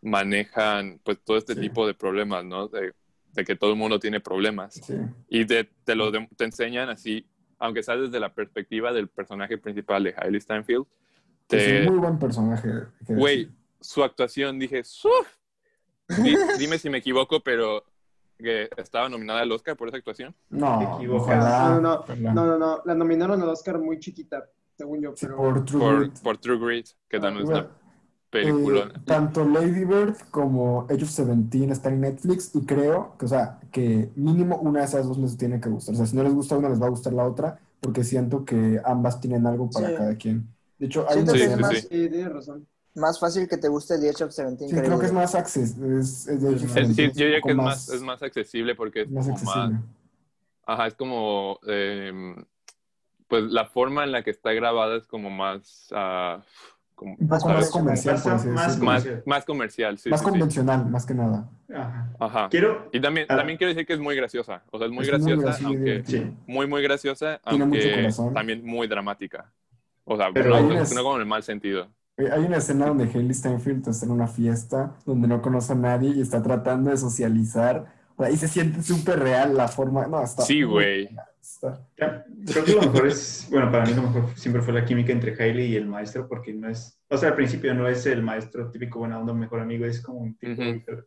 [0.00, 1.60] manejan pues todo este Sí.
[1.60, 2.68] tipo de problemas, ¿no?
[2.68, 2.94] De,
[3.38, 4.74] de que todo el mundo tiene problemas.
[4.74, 4.94] Sí.
[5.28, 7.24] Y te, te lo de- te enseñan así,
[7.58, 10.84] aunque sea desde la perspectiva del personaje principal de Hailey Steinfeld,
[11.48, 12.68] Es te, un muy buen personaje.
[13.06, 13.48] güey,
[13.80, 15.36] su actuación, dije, "Suf".
[16.08, 17.84] Di- dime si me equivoco, pero
[18.38, 20.34] que estaba nominada al Oscar por esa actuación.
[20.50, 21.22] No, Te equivocas.
[21.38, 21.68] ojalá.
[21.68, 22.32] No, no, no.
[22.34, 22.82] No, no, no.
[22.84, 25.12] La nominaron al Oscar muy chiquita, según yo.
[25.14, 26.18] Sí, Pero por True Por, Grit.
[26.22, 27.87] por True Grit, que también es Bueno, una
[28.30, 28.80] película.
[28.94, 33.28] Eh, tanto Lady Bird como Age of Seventeen están en Netflix y creo que, o
[33.28, 35.94] sea, que mínimo una de esas dos les tiene que gustar.
[35.94, 38.44] O sea, si no les gusta una, les va a gustar la otra, porque siento
[38.44, 39.94] que ambas tienen algo para Sí.
[39.94, 40.46] cada quien.
[40.78, 41.80] De hecho, hay Sí, sí, más, sí.
[41.80, 42.66] sí, tienes razón.
[42.94, 44.70] más fácil que te guste The Edge of Seventeen.
[44.70, 46.00] Sí, creo que es más accesible.
[46.00, 49.68] Es, Age yo diría que es más, es más accesible porque es más como accesible.
[49.74, 49.82] más,
[50.66, 52.34] ajá, es como, eh,
[53.28, 56.42] pues la forma en la que está grabada es como más, ah,
[56.98, 58.84] como, Un poco Más más comercial, por así más decirlo.
[58.86, 59.22] más, comercial.
[59.24, 60.30] más comercial, sí, Más sí, sí.
[60.32, 61.48] convencional, más que nada.
[61.72, 62.12] Ajá.
[62.18, 62.48] Ajá.
[62.50, 63.36] Quiero, Y también, Ah.
[63.36, 66.36] también quiero decir que es muy graciosa, o sea, es muy Es graciosa, aunque sí.
[66.48, 68.34] muy, muy graciosa, Tiene mucho aunque corazón.
[68.34, 69.52] también muy dramática.
[70.04, 71.86] O sea, Pero no, hay no- unas- no como en el mal sentido.
[72.16, 75.76] Eh, Hay una escena donde Hailey Steinfeld está en una fiesta donde no conoce a
[75.76, 77.86] nadie y está tratando de socializar.
[78.32, 80.06] Y se siente súper real la forma.
[80.06, 80.42] No, está.
[80.42, 81.08] Sí, güey.
[82.46, 85.34] Creo que lo mejor es, bueno, para mí lo mejor siempre fue la química entre
[85.40, 88.70] Hailey y el maestro, porque no es, o sea, al principio no es el maestro
[88.70, 91.04] típico buena onda, mejor amigo, es como un tipo de perro.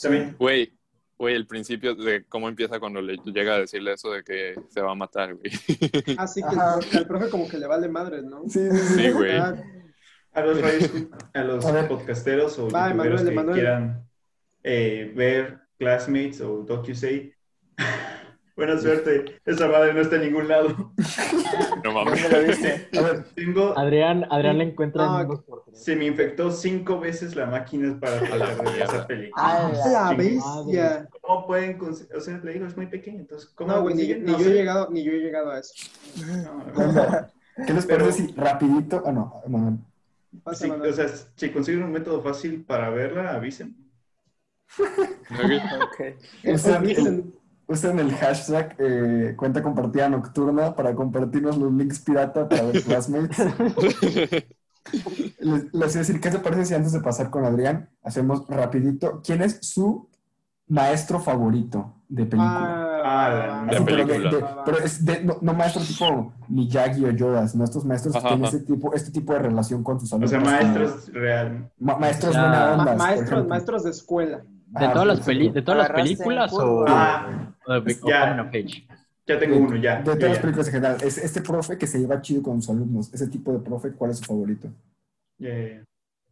[0.00, 0.76] También, Güey,
[1.16, 4.80] güey, el principio de cómo empieza cuando le llega a decirle eso de que se
[4.80, 5.52] va a matar, güey.
[6.18, 6.74] Así que Ajá.
[6.74, 8.42] el, profe- al profe como que le vale madre, ¿no?
[8.48, 8.94] Sí, sí, sí.
[9.04, 9.36] Sí, güey.
[9.38, 9.54] Ah,
[10.34, 10.58] a los
[11.34, 14.08] a los podcasteros o youtuberos Emanuel, que quieran
[14.64, 17.32] eh, ver Classmates o DocuSay,
[18.56, 20.92] buena suerte, esa madre no está en ningún lado.
[21.82, 22.22] No mames.
[22.22, 22.88] ¿Dónde lo viste?
[22.96, 27.46] A ver, Tengo, Adrián, Adrián la encuentra No, en se me infectó cinco veces la
[27.46, 29.42] máquina para A la tratar de ver esa película.
[29.44, 31.08] Ah, la bestia.
[31.20, 32.14] ¿Cómo pueden conseguir?
[32.16, 34.44] O sea, le digo, es muy pequeño, entonces, ¿cómo No, güey, ni, ni No yo
[34.44, 34.50] sé.
[34.50, 35.74] he llegado, ni yo he llegado a eso.
[36.24, 37.28] No, no.
[37.66, 39.02] ¿qué les Pero- parece si rapidito?
[39.04, 39.78] Ah, no, no.
[40.44, 43.81] Pasa, Sí, o sea, si consiguen un método fácil para verla, avisen.
[44.78, 45.82] Ok.
[45.82, 46.54] Ok.
[46.54, 47.34] Usen, el,
[47.66, 53.38] usen el hashtag eh, cuenta compartida nocturna para compartirnos los links pirata para ver Classmates.
[55.38, 58.46] Les, les iba a decir, ¿qué te parece si antes de pasar con Adrián hacemos
[58.48, 59.20] rapidito?
[59.24, 60.08] ¿Quién es su
[60.66, 63.00] maestro favorito de película?
[63.04, 64.30] Ah, De Así, pero, película.
[64.30, 68.20] de- pero es de- no, no maestro tipo Miyagi o Yoda, sino estos maestros que
[68.22, 68.56] tienen ajá.
[68.56, 70.30] este tipo, este tipo de relación con sus O alumnos.
[70.30, 71.70] sea, como- maestros real.
[71.78, 72.40] ma- maestros Ya.
[72.42, 72.96] buena Ma- onda.
[72.96, 74.42] maestros, maestros de escuela.
[74.80, 76.84] ¿De todas las, peli ¿De todas las películas o.
[76.88, 78.20] Ah, o de o Ya.
[78.28, 78.86] Coming of Age?
[79.26, 79.98] ya tengo uno, ya.
[79.98, 80.40] De todas las ya.
[80.42, 80.96] películas en general.
[81.02, 83.12] Es este profe que se lleva chido con sus alumnos.
[83.14, 84.68] Ese tipo de profe, ¿cuál es su favorito?
[85.38, 85.84] Ya, ya,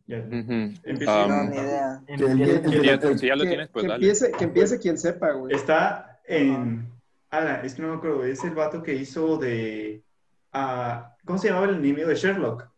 [0.07, 0.19] ya.
[0.19, 0.75] Ujú.
[0.85, 1.27] Empieza.
[1.27, 2.03] Um, No, ni idea.
[2.07, 4.05] Que el- el- Si el- ya, si ya lo que, tienes, pues que dale.
[4.07, 5.55] empiece, que empiece quien sepa, güey.
[5.55, 6.89] Está en.
[7.31, 8.25] Ala, es que no me acuerdo.
[8.25, 10.03] Es el vato que hizo de.
[10.53, 12.70] ah, ¿Cómo se llamaba el enemigo de Sherlock?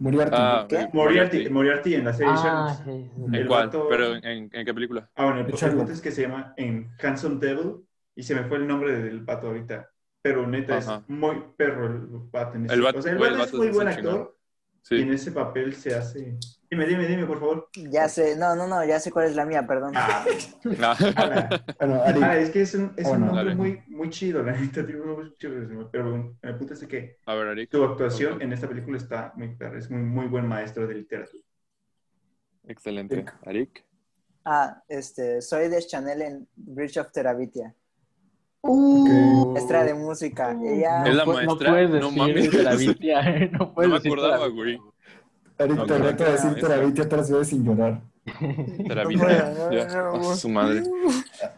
[0.00, 0.36] Moriarty.
[0.36, 0.88] Ah, ¿Qué?
[0.92, 2.84] Moriarty, Moriarty en la serie Ah, Sherlock.
[2.84, 3.36] sí, sí.
[3.36, 3.66] ¿En cuál?
[3.66, 5.10] vato- ¿Pero en, en qué película?
[5.14, 7.76] Ah, bueno, el, el punto es que se llama en Handsome Devil
[8.14, 9.90] y se me fue el nombre del pato ahorita.
[10.22, 10.96] Pero neta Ajá.
[10.96, 12.74] es muy perro el vato en ese.
[12.74, 14.36] El vato- o sea, el vato el es muy buen actor
[14.90, 16.36] y en ese papel se hace.
[16.70, 17.68] Dime, dime, dime, por favor.
[17.90, 19.92] Ya sé, no, no, no, ya sé cuál es la mía, perdón.
[19.96, 20.24] Ah,
[20.80, 21.62] Ah.
[21.80, 23.54] Bueno, Ari, Ah, es que es un, es un Bueno, nombre dale.
[23.56, 25.88] muy, muy chido, la neta, tiene un nombre muy chido.
[25.90, 27.70] Pero bueno, el punto es que A ver, Eric.
[27.72, 31.42] su actuación en esta película está muy perra, es muy, muy buen maestro de literatura.
[32.68, 33.24] Excelente.
[33.46, 33.84] Eric.
[34.44, 37.74] Ah, este, soy de Chanel en Bridge of Terabitia.
[38.62, 40.52] Maestra de música.
[40.64, 42.50] Ella, Es la pu- maestra, No puedes no decir mames.
[42.50, 44.78] Terabitia, no No puedes me decir acordaba, güey.
[45.60, 48.00] Eric, No, te no, reto a no, decir no, Terabitia tres veces sin llorar.
[50.30, 50.82] A su madre.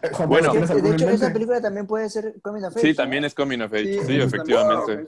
[0.03, 0.49] Eh, Bueno.
[0.49, 2.81] Pablo, ¿tienes de en hecho, esa película también puede ser Coming of Age.
[2.89, 4.05] Sí, también es Coming of Age.
[4.05, 5.07] Sí, efectivamente.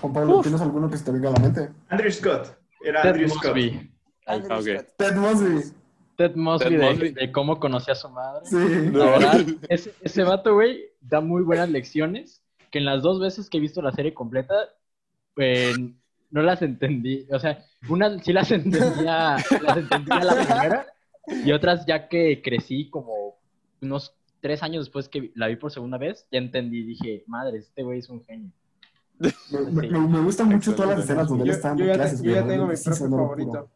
[0.00, 1.68] Juan Pablo, ¿tienes alguno que se te venga a la mente?
[1.88, 2.56] Andrew Scott.
[2.84, 3.44] Era Ted Andrew Scott.
[3.44, 3.90] Mosby.
[4.26, 5.72] Ted Mosby.
[6.16, 7.10] Ted Mosby, Ted de, Mosby.
[7.12, 8.40] de cómo conocí a su madre.
[8.44, 8.56] Sí.
[8.92, 13.48] La verdad, ese, ese vato, güey, da muy buenas lecciones, que en las dos veces
[13.48, 14.54] que he visto la serie completa,
[15.36, 15.72] eh,
[16.32, 17.26] no las entendí.
[17.30, 20.86] O sea, unas sí las entendía, las entendía la primera,
[21.44, 23.36] y otras ya que crecí como
[23.80, 26.82] unos tres años después que la vi por segunda vez, ya entendí.
[26.82, 28.50] Dije, madre, este güey es un genio.
[29.18, 29.30] Me,
[29.88, 31.98] me- me gustan mucho todas las escenas donde él Yo, está yo dando ya, te-
[31.98, 32.22] clases.
[32.22, 33.70] yo ya tengo mi profe favorito.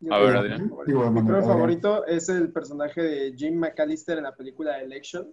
[0.00, 0.70] Yo A ver, mi Adrián.
[1.14, 5.28] Mi profe favorito es el personaje de Jim McAllister en la película Election.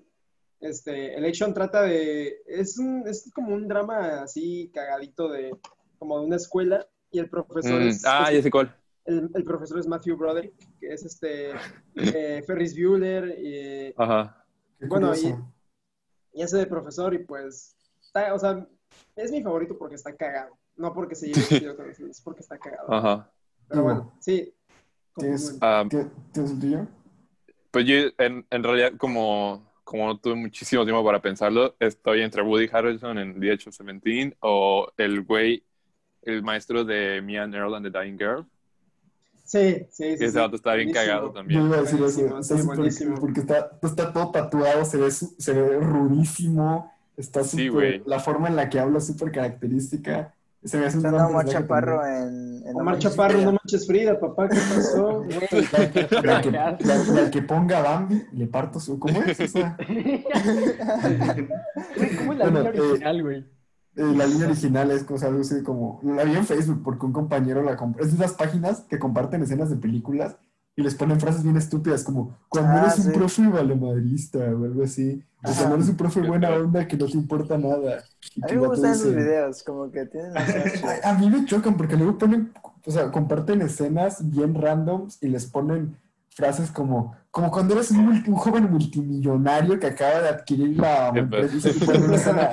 [0.62, 2.38] Este, Election trata de.
[2.48, 5.52] Es, un, es como un drama así cagadito de.
[5.98, 6.86] Como de una escuela.
[7.12, 8.06] Y el profesor Mm, es.
[8.06, 8.76] Ah, es- ya sé cuál.
[9.06, 11.52] el, el profesor es Matthew Broderick, que es este.
[11.96, 13.38] eh, Ferris Bueller.
[13.40, 14.46] Y, Ajá.
[14.82, 15.12] Bueno,
[16.34, 18.68] y hace de profesor y pues, está, o sea,
[19.16, 20.56] es mi favorito porque está cagado.
[20.76, 22.94] No porque se lleve con los es porque está cagado.
[22.94, 23.32] Ajá.
[23.68, 24.54] Pero bueno, sí.
[25.16, 25.58] ¿Tienes,
[25.90, 26.88] ¿qué- ¿Tienes el tuyo?
[27.72, 32.44] Pues yo, en, en realidad, como, como no tuve muchísimo tiempo para pensarlo, estoy entre
[32.44, 35.64] Woody Harrelson en The Age of Seventeen o el güey,
[36.28, 38.46] el maestro de Mia and Earl and the Dying Girl.
[39.46, 40.24] Sí, sí, sí.
[40.26, 40.38] Ese sí.
[40.38, 41.08] vato está bien Buenísimo.
[41.14, 41.66] cagado Yo también.
[41.66, 42.38] iba a decir eso.
[42.40, 43.16] Está sí, buenísimo.
[43.18, 46.92] porque está, está todo tatuado, se ve, se ve rudísimo.
[47.16, 47.72] Está Sí, súper.
[47.72, 48.04] güey.
[48.06, 50.34] la forma en la que habla es súper característica.
[50.64, 54.20] Se me hace un Está gran Omar Chaparro en, en Omar Chaparro, no manches Frida,
[54.20, 55.24] papá, ¿qué pasó?
[56.24, 56.78] La, que, la-
[57.14, 59.00] la que ponga Bambi, le parto su.
[59.00, 59.38] ¿Cómo es?
[61.98, 63.38] Güey, ¿Cómo es la Bueno, eh, original, güey?
[63.40, 63.46] Eh,
[63.98, 66.00] la línea original es cosa algo así como.
[66.04, 68.04] La vi en Facebook porque un compañero la compró.
[68.04, 70.38] Es de esas páginas que comparten escenas de películas
[70.76, 74.84] y les ponen frases bien estúpidas como: Cuando Ah, eres un profe valemadrista o algo
[74.84, 75.24] así.
[75.44, 75.70] O Ajá.
[75.70, 78.04] no eres un profe buena onda que no te importa nada.
[78.36, 80.34] Y A mí me gustan esos videos, como que tienen
[81.04, 82.52] a mí me chocan porque luego ponen,
[82.86, 85.98] o sea, comparten escenas bien randoms y les ponen
[86.30, 91.10] frases como, como cuando eres un, multi- un joven multimillonario que acaba de adquirir la
[91.16, 91.70] empresa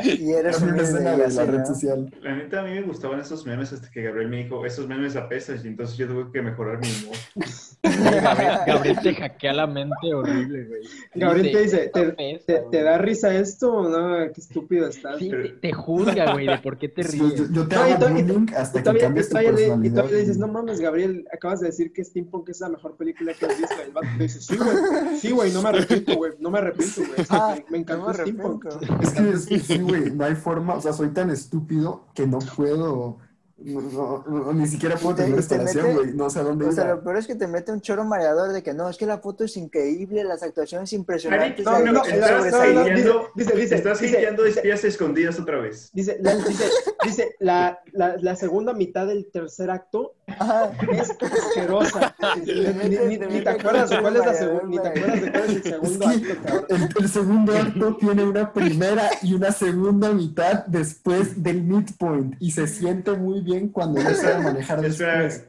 [0.05, 2.13] y eres una escena de la red social.
[2.21, 5.17] La neta, a mí me gustaban esos memes hasta que Gabriel me dijo, esos memes
[5.17, 7.17] apestan, y entonces yo tuve que mejorar mi humor.
[8.23, 10.81] Gabriel, Gabriel te hackea la mente horrible, güey.
[11.15, 12.71] Gabriel te dice, "Esto ¿te, apesta, te, güey".
[12.71, 14.33] te da risa esto o no?
[14.33, 15.19] Qué estúpido estás.
[15.19, 17.37] Sí, te, te juzga, güey, de por qué te Sí, ríes.
[17.37, 19.95] yo, yo te No, hago bullying hasta Y que cambies tu todavía le, y personalidad.
[19.95, 23.33] todavía le dices, no mames, Gabriel, acabas de decir que Steampunk es la mejor película
[23.35, 23.75] que has visto.
[23.79, 24.74] Y el vato te dice, sí, güey,
[25.21, 27.27] sí, güey, no me arrepiento, güey, no me arrepiento, güey.
[27.31, 28.71] Ah, me, encantó no me.
[29.01, 32.39] Es que es- sí, güey, no hay forma, o sea, soy tan estúpido que no
[32.39, 33.19] puedo,
[33.57, 36.87] no, no- no- ni siquiera puedo tener mete- güey, no sé a dónde O sea,
[36.89, 39.19] lo peor es que te mete un choro mareador de que no, es que la
[39.19, 41.65] foto es increíble, las actuaciones impresionantes.
[41.65, 45.91] No, no, no, estás hateando, dice, dice, estás dice, hateando dice, espías escondidas otra vez.
[45.93, 46.65] dice, la, dice,
[47.05, 50.73] dice, la, la, la segunda mitad del tercer acto Ajá.
[50.93, 52.15] es asquerosa.
[52.39, 55.31] Ni, te ni mete te acuerdas de cuál es la segunda, ni te acuerdas de
[55.31, 56.67] cuál es el segundo acto,
[57.01, 62.67] el segundo acto tiene una primera y una segunda mitad después del midpoint y se
[62.67, 65.49] siente muy bien cuando no sabe manejar después.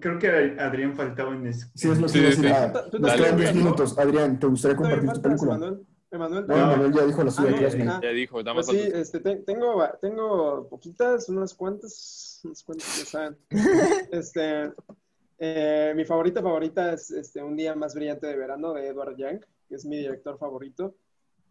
[0.00, 1.66] creo que Adrián faltaba en eso.
[1.74, 2.44] Sí, es lo que Sí, iba a decir.
[2.46, 2.52] sí.
[2.54, 3.98] Ah, Tú- tú nos también quedan 10 faltas, minutos.
[3.98, 5.54] Adrián, ¿te gustaría compartir tu película?
[5.56, 5.86] Emanuel.
[6.10, 8.02] Emanuel, No, ya dijo la suya, Ah, no.
[8.02, 13.04] Ya dijo, dame Pues sí, este, te- tengo, tengo poquitas, unas cuantas, unas cuantas ya
[13.06, 13.36] saben.
[14.10, 14.72] Este,
[15.38, 19.40] eh, mi favorita favorita es este, Un día más brillante de verano de Edward Young,
[19.68, 20.94] que es mi director favorito.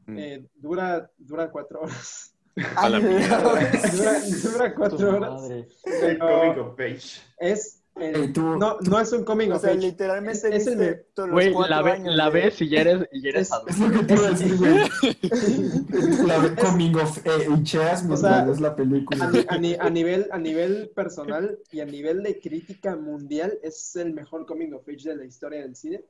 [0.06, 0.18] Mm.
[0.20, 2.34] Eh, dura, dura cuatro horas.
[2.76, 3.38] A la mierda.
[3.42, 5.32] dura, dura cuatro horas.
[5.42, 5.68] madre.
[5.86, 7.22] El Pero cómico page.
[7.40, 9.80] es, el- no, no es un coming O of sea, age.
[9.80, 13.22] literalmente Es- es el Güey, la, ve- años la de- ves y ya eres, y
[13.22, 13.72] ya eres Es- adulto.
[13.72, 16.28] Es lo que te iba a decir, güey.
[16.28, 19.32] La de Coming of Ageas mientras sea, ves la A, película.
[19.48, 24.14] a ni- a nivel, a nivel personal y a nivel de crítica mundial, es el
[24.14, 26.04] mejor coming of age de la historia del cine.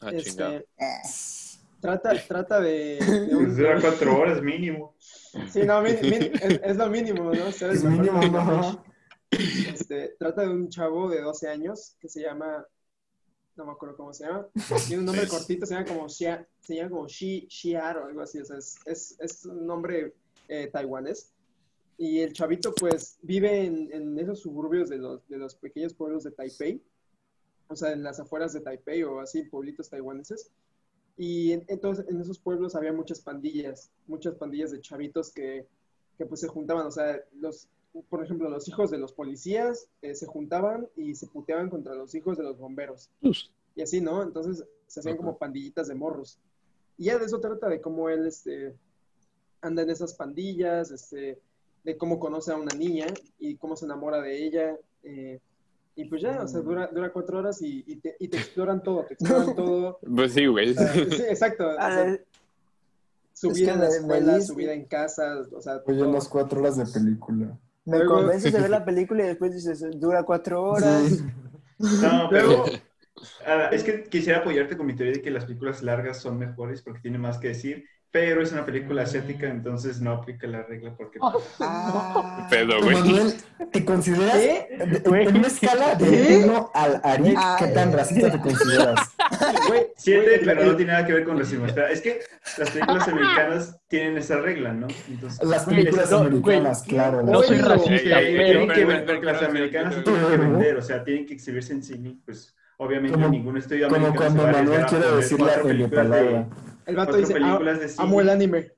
[0.00, 0.52] Ah, Este, chingado.
[0.54, 0.64] Eh,
[1.82, 2.96] trata, trata de,
[3.28, 4.94] de un- dura cuatro horas mínimo.
[5.50, 7.32] Sí, no, min- min- es, es lo mínimo, ¿no?
[7.48, 8.84] Es mejor mínimo, ¿no?
[9.30, 12.66] Este, trata de un chavo de 12 años que se llama,
[13.56, 14.46] no me acuerdo cómo se llama,
[14.86, 18.20] tiene un nombre cortito, se llama como Xia, se llama como Xi, Xiar o algo
[18.22, 20.14] así, o sea, es, es, es un nombre
[20.48, 21.32] eh, taiwanés.
[21.98, 26.24] Y el chavito pues vive en, en esos suburbios de los, de los pequeños pueblos
[26.24, 26.82] de Taipei.
[27.68, 30.50] o sea, en las afueras de Taipei o así, pueblitos taiwaneses.
[31.16, 35.66] Y en- entonces en esos pueblos había muchas pandillas, muchas pandillas de chavitos que,
[36.18, 37.68] que pues se juntaban, o sea, los,
[38.08, 42.14] por ejemplo, los hijos de los policías eh, se juntaban y se puteaban contra los
[42.14, 43.10] hijos de los bomberos.
[43.76, 44.22] Y así, ¿no?
[44.22, 46.38] Entonces se hacían como pandillitas de morros.
[46.98, 48.74] Y ya de eso trata de cómo él este,
[49.60, 51.38] anda en esas pandillas, este,
[51.84, 53.06] de cómo conoce a una niña
[53.38, 54.76] y cómo se enamora de ella.
[55.02, 55.40] eh,
[55.94, 58.82] y pues ya, o sea, dura, dura cuatro horas y, y te, y te exploran
[58.82, 59.98] todo, te exploran todo.
[60.14, 60.70] Pues sí, güey.
[60.70, 61.68] O sea, sí, exacto.
[61.68, 62.18] o sea,
[63.32, 66.08] su es vida que en la escuela, su vida en casa, o sea, Oye, todo.
[66.10, 67.58] unas cuatro horas de película.
[67.84, 71.08] Me Luego- convences de ver la película y después dices, dura cuatro horas.
[71.08, 71.24] Sí.
[72.02, 72.64] No, pero
[73.72, 77.00] es que quisiera apoyarte con mi teoría de que las películas largas son mejores porque
[77.00, 81.18] tienen más que decir, pero es una película asiática, entonces no aplica la regla porque...
[81.58, 82.46] Ah.
[82.50, 82.94] Pedo, güey.
[82.94, 83.34] Manuel,
[83.72, 86.42] ¿te consideras en una escala de ¿Qué?
[86.44, 87.38] 1 al Arik?
[87.58, 87.94] ¿Qué tan Ay.
[87.96, 89.10] racista te consideras?
[89.68, 91.66] Güey, Siete, güey, pero el- no tiene nada que ver con racismo.
[91.66, 92.20] Es que
[92.58, 94.86] las películas americanas tienen esa regla, ¿no?
[95.08, 97.22] Entonces, Las películas no, americanas, güey, claro.
[97.22, 98.58] no las- soy racista, Eh, eh, pero...
[98.60, 101.26] tienen que ver pero- porque las pero- americanas pero- tienen que vender, o sea, tienen
[101.26, 104.62] que exhibirse en cine, pues obviamente Como- ningún estudio Como americano cuando se va a
[104.62, 106.46] Manuel quiere decir la películas de- palabra.
[106.86, 108.04] El vato dice, películas "Ah, de cine".
[108.04, 108.72] amo el anime,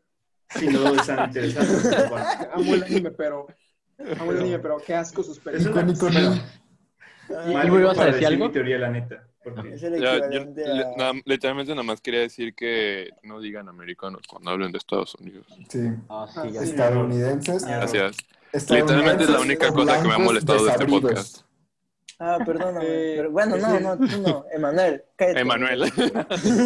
[0.50, 0.80] si no.
[0.80, 1.02] Bueno,
[2.52, 3.46] amo el anime, pero,
[4.20, 6.40] amo el anime, pero qué asco sus es películas.
[7.30, 8.46] Ah, mal ¿Tú ibas a decir algo?
[8.46, 9.26] mi teoría, la neta.
[9.42, 10.96] Porque Es el Ya, yo equivalente le- a...
[10.96, 15.46] nada- literalmente nada más quería decir que no digan americanos cuando hablen de Estados Unidos.
[15.68, 15.80] Sí.
[16.08, 16.70] Ah, sí, Ah, ya sí.
[16.70, 17.64] Estadounidenses.
[17.66, 18.16] Gracias.
[18.52, 21.42] estadounidenses Literalmente es la única cosa que me ha molestado de este podcast.
[22.18, 22.84] Ah, perdóname.
[22.86, 24.44] Eh, pero bueno, no, no, tú no.
[24.52, 25.40] Emanuel, cállate.
[25.40, 25.82] Emanuel.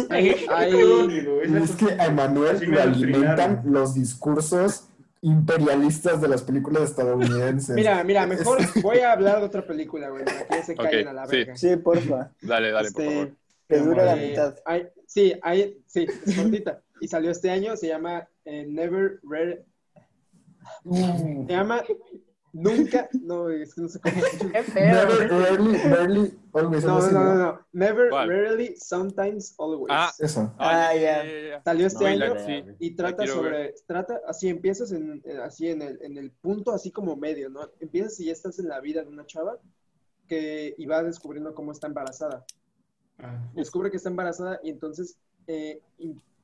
[0.09, 4.85] Es que a Emanuel lo alimentan los discursos
[5.21, 7.75] imperialistas de las películas estadounidenses.
[7.75, 10.81] Mira, mira, mejor voy a hablar de otra película, güey, para que ya se Ok,
[10.83, 11.35] callen a la sí.
[11.37, 11.55] verga.
[11.57, 12.31] Sí, porfa.
[12.41, 13.31] Dale, dale, por Este, favor.
[13.67, 14.55] Que dura la Eh, mitad.
[14.65, 16.81] hay- sí, hay, sí, es cortita.
[17.01, 19.65] Y salió este año, se llama eh, Never Rare.
[20.83, 21.47] Mm.
[21.47, 21.83] Se llama
[22.51, 23.07] Nunca.
[23.21, 24.15] No, es que no sé cómo.
[24.75, 26.83] Never, rarely, rarely, always.
[26.83, 27.59] No, no, no, no.
[27.73, 28.27] Never, ¿Cuál?
[28.29, 29.87] rarely, sometimes, always.
[29.89, 30.11] Ah.
[30.19, 30.53] Eso.
[30.57, 31.23] Ah, ya.
[31.23, 31.61] ya.
[31.63, 35.69] Salió este No, y año la- y trata sobre, trata, así empiezas en, en- así
[35.69, 37.61] en el, en el punto así como medio, ¿no?
[37.79, 39.57] Empiezas y ya estás en la vida de una chava
[40.27, 42.45] que y va descubriendo cómo está embarazada.
[43.19, 45.17] Ah, descubre que está embarazada y entonces
[45.47, 45.81] eh,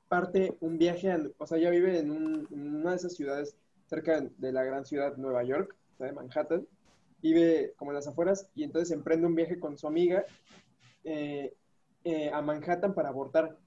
[0.07, 3.55] parte un viaje, a- o sea, ella vive en, un- en una de esas ciudades
[3.87, 6.67] cerca de la gran ciudad Nueva York, o sea, de Manhattan,
[7.21, 10.25] vive como en las afueras y entonces emprende un viaje con su amiga
[11.03, 11.55] eh,
[12.03, 13.57] eh, a Manhattan para abortar.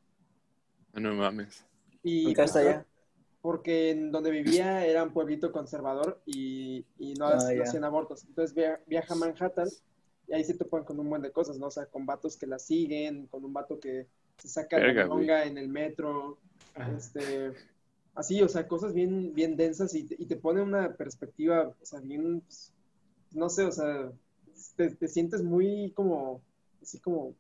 [0.94, 1.64] No mames.
[2.02, 2.86] Y ¿Por qué hasta allá?
[3.40, 8.24] Porque en donde vivía era un pueblito conservador y, y no, Ah, no hacían abortos.
[8.24, 9.68] Entonces via- viaja a Manhattan
[10.26, 11.66] y ahí se topan con un buen de cosas, ¿no?
[11.66, 14.06] O sea, con vatos que la siguen, con un vato que
[14.36, 16.38] se saca Verga, la longa en el metro,
[16.74, 16.90] ah.
[16.96, 17.52] este,
[18.18, 21.86] así, o sea, cosas bien, bien densas y te, y te pone una perspectiva, o
[21.86, 22.72] sea, bien, pues,
[23.30, 24.10] no sé, o sea,
[24.76, 26.42] te, te sientes muy como,
[26.82, 27.36] así como,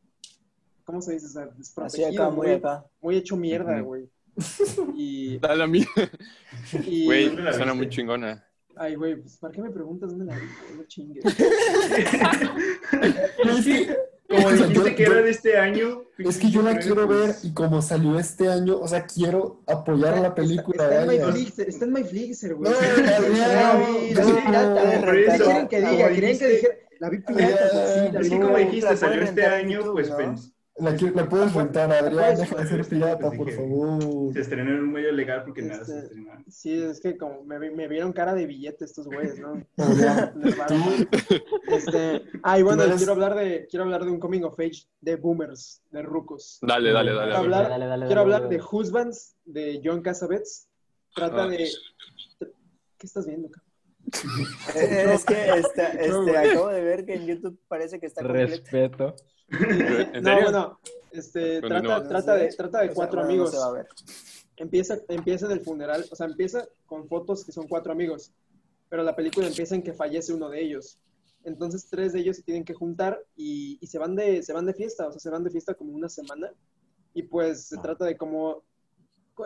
[0.84, 1.26] ¿cómo se dice?
[1.26, 2.86] O sea, Así desprotegido, acá, muy muy, acá.
[3.00, 4.08] muy hecho mierda, güey.
[4.94, 5.84] Y, Dale a mí.
[7.04, 8.46] Güey, ¿dónde la suena muy chingona.
[8.76, 10.46] ay, güey, pues, ¿para qué me preguntas dónde la vi?
[10.76, 11.24] No chingues.
[14.28, 16.02] Es que, como dijiste que era de este año.
[16.18, 20.18] Es que yo la quiero ver y como salió este año, o sea, quiero apoyar
[20.20, 20.84] la película.
[20.84, 21.26] Está, está en vaya.
[21.26, 22.70] my Flixer, está en my Flixer, güey.
[22.72, 24.84] No, La vi, pirata.
[24.84, 26.08] no, ¿Qué por eso, quieren que como diga?
[26.08, 26.74] ¿Querían que dijiste- dijera?
[27.00, 29.28] La vi pirata, pues, sí, la Es vi que como No, dijiste, la salió pueden
[29.28, 30.18] este rentar en año, YouTube, pues ¿no?
[30.18, 34.32] pens- La, la puedes rentar, Adrián, Pues, deja de ser pues, pirata, pues, por favor.
[34.32, 36.30] se estrenó en un medio legal porque nada se Este, estrenó.
[36.48, 39.62] Sí, es que como me, me vieron cara de billete estos güeyes, ¿no?
[41.68, 45.16] Este, ah, y bueno, quiero hablar de quiero hablar de un coming of age de
[45.16, 46.58] boomers, de rucos.
[46.62, 47.26] Dale, dale, dale.
[47.32, 48.56] Quiero hablar, Dale, dale, quiero dale, hablar dale.
[48.56, 50.68] de Husbands de John Cassavetes.
[51.14, 51.48] Trata Ah.
[51.48, 51.68] de
[52.98, 53.68] ¿Qué estás viendo, cabrón?
[55.12, 56.34] Es que este, güey.
[56.36, 58.50] acabo de ver que en YouTube parece que está completo.
[58.50, 59.16] Respeto.
[60.12, 60.78] ¿En No, bueno,
[61.10, 63.52] este, trata, trata de, trata de cuatro amigos.
[63.52, 63.86] No se va a ver.
[64.56, 68.32] empieza, empieza en el funeral, o sea, empieza con fotos que son cuatro amigos,
[68.88, 70.98] pero la película empieza en que fallece uno de ellos.
[71.44, 74.66] Entonces tres de ellos se tienen que juntar y, y se, van de, se van
[74.66, 76.52] de fiesta, o sea, se van de fiesta como una semana
[77.14, 78.64] y pues se trata de cómo,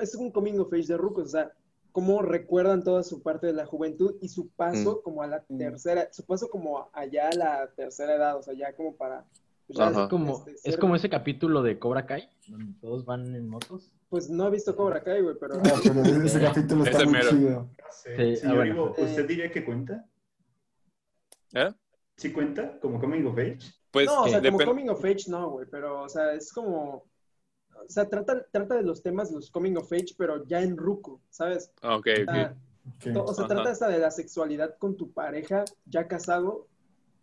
[0.01, 1.53] es un coming of age de rucos, o sea,
[1.93, 5.59] cómo recuerdan toda su parte de la juventud y su paso como a la Mm.
[5.59, 9.24] tercera, su paso como allá a la tercera edad, o sea, ya como para...
[9.78, 10.09] Ajá.
[10.09, 13.90] Como, este, es como ese capítulo de Cobra Kai, donde todos van en motos.
[14.09, 15.55] Pues no he visto Cobra Kai, güey, pero...
[15.56, 17.30] Ah, pero ese capítulo está Ese muy mero.
[17.30, 17.70] chido.
[18.05, 18.94] Sí, Señor ah, bueno.
[18.98, 20.05] ¿usted diría que cuenta?
[21.55, 21.72] ¿Eh?
[22.16, 23.59] ¿Sí cuenta como coming of age?
[23.90, 26.52] Pues no, o sea, como depen- coming of age no, güey, pero, o sea, es
[26.52, 27.05] como...
[27.74, 31.20] O sea, trata, trata de los temas, los coming of age, pero ya en ruco,
[31.30, 31.72] ¿sabes?
[31.82, 32.30] Ah, Ok, O ok.
[32.30, 32.56] sea,
[32.86, 33.12] Ok.
[33.14, 33.55] to- o sea, Ajá.
[33.55, 36.68] trata hasta de la sexualidad con tu pareja ya casado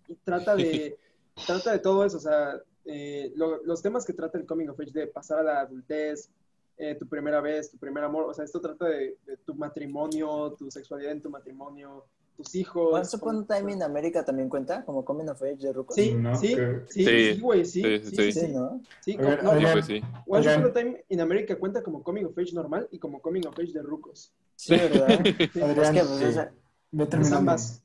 [0.08, 0.98] y trata de,
[1.46, 4.80] trata de todo eso, o sea, eh, lo- los temas que trata el coming of
[4.80, 6.30] age de pasar a la adultez,
[6.78, 10.56] eh, tu primera vez, tu primer amor, o sea, esto trata de, de tu matrimonio,
[10.58, 12.06] tu sexualidad en tu matrimonio,
[12.38, 12.94] tus hijos.
[12.94, 15.94] Once Upon a Time in America también cuenta como Coming of Age de Rucos.
[15.96, 16.56] Sí, No, sí,
[16.88, 18.32] sí, Sí, sí, güey, sí, sí, sí, sí.
[18.32, 18.82] sí, Sí, ¿no?
[19.02, 20.02] sí, ver, no, ver, pues sí.
[20.26, 20.50] Once.
[20.56, 23.60] Upon a Time in America cuenta como coming of age normal y como coming of
[23.60, 24.34] age de rucos.
[24.56, 25.20] Sí, ¿verdad?
[25.54, 25.62] Sí.
[25.62, 26.54] Adrián, es que, pues, o sea,
[26.92, 27.38] ve Es terminando.
[27.40, 27.84] ambas.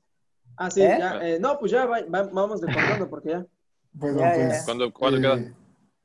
[0.57, 0.97] Ah, sí, ¿Eh?
[0.99, 1.21] ya.
[1.27, 3.47] eh, no, pues ya va- va- vamos decortando porque ya.
[3.99, 4.65] Pues, Ya, pues, ya.
[4.65, 5.55] ¿Cuándo, cuándo eh, queda?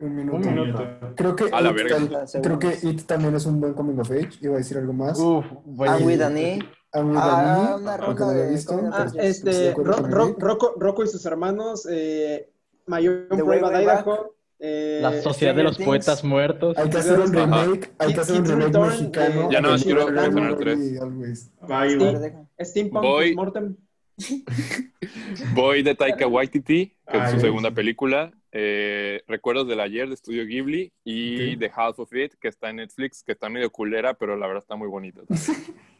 [0.01, 0.37] Un minuto.
[0.37, 0.87] Un minuto.
[1.15, 1.97] Creo que, A la verga.
[1.97, 4.29] tam- creo que It también es un buen coming of age.
[4.41, 5.19] Iba a decir algo más.
[5.19, 5.87] Uf, with.
[5.89, 8.75] I'm with Ah, no lo he visto.
[8.75, 10.35] of Ah, este, Ro- Ro-.
[10.39, 12.49] Rocco, Rocco y sus hermanos, eh,
[12.85, 13.83] Mayor Prueba de.
[13.83, 14.35] Idaho.
[14.59, 16.29] eh, La Sociedad de los Stranger Poetas Things.
[16.29, 16.77] Muertos.
[16.77, 19.41] Hay que hacer un remake, hay que hacer un remake Return, mexicano.
[19.41, 21.49] eh, Ya de quiero mencionar tres.
[21.67, 22.33] Bye.
[22.59, 23.75] Steampunk Voy- Mortem.
[25.53, 27.75] Voy de Taika Waititi, que es Ah, su segunda sí.
[27.75, 28.31] película.
[28.51, 31.55] eh, Recuerdos del ayer de Estudio Ghibli y.
[31.57, 34.63] The House of It, que está en Netflix, que está medio culera, pero la verdad
[34.63, 35.21] está muy bonita.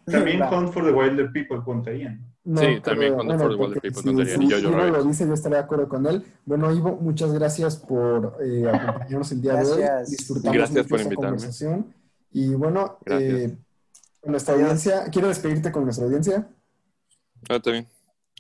[0.06, 0.50] También Va.
[0.58, 2.26] Hunt for the Wilder People contarían.
[2.44, 4.72] No, Sí, también pero, con The Ford Wall porque People si, contaría, si y Ivo
[4.78, 4.94] Rabbit.
[4.94, 6.24] lo dice, yo estaré de acuerdo con él.
[6.46, 9.82] Bueno, Ivo, muchas gracias por eh, acompañarnos el día de hoy.
[9.82, 10.10] Gracias.
[10.12, 11.38] Disfrutamos Gracias por esta invitarme.
[11.38, 11.94] conversación.
[12.32, 13.56] Y bueno, eh,
[14.20, 16.48] con nuestra audiencia, ¿quiero despedirte con nuestra audiencia?
[17.48, 17.88] Ah, está bien.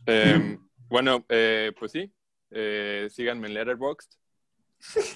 [0.09, 0.57] Eh,
[0.89, 2.11] bueno, eh, pues sí.
[2.51, 4.17] eh, síganme en Letterboxd.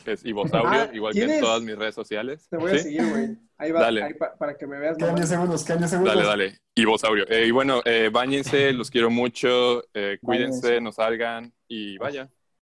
[0.06, 2.48] Es Ivosaurio, Ah, igual que en todas mis redes sociales.
[2.49, 3.38] Te voy a seguir, güey.
[3.57, 4.03] Ahí va, Dale.
[4.03, 4.98] ahí pa- para que me veas.
[4.98, 5.26] ¿Qué años mamá.
[5.28, 5.64] segundos?
[5.64, 6.14] ¿Qué años segundos?
[6.15, 6.60] Dale, dale.
[6.76, 7.26] Ivosaurio.
[7.30, 9.82] Eh, y bueno, eh, báñense, los quiero mucho.
[9.94, 12.30] eh, cuídense, no salgan y vaya.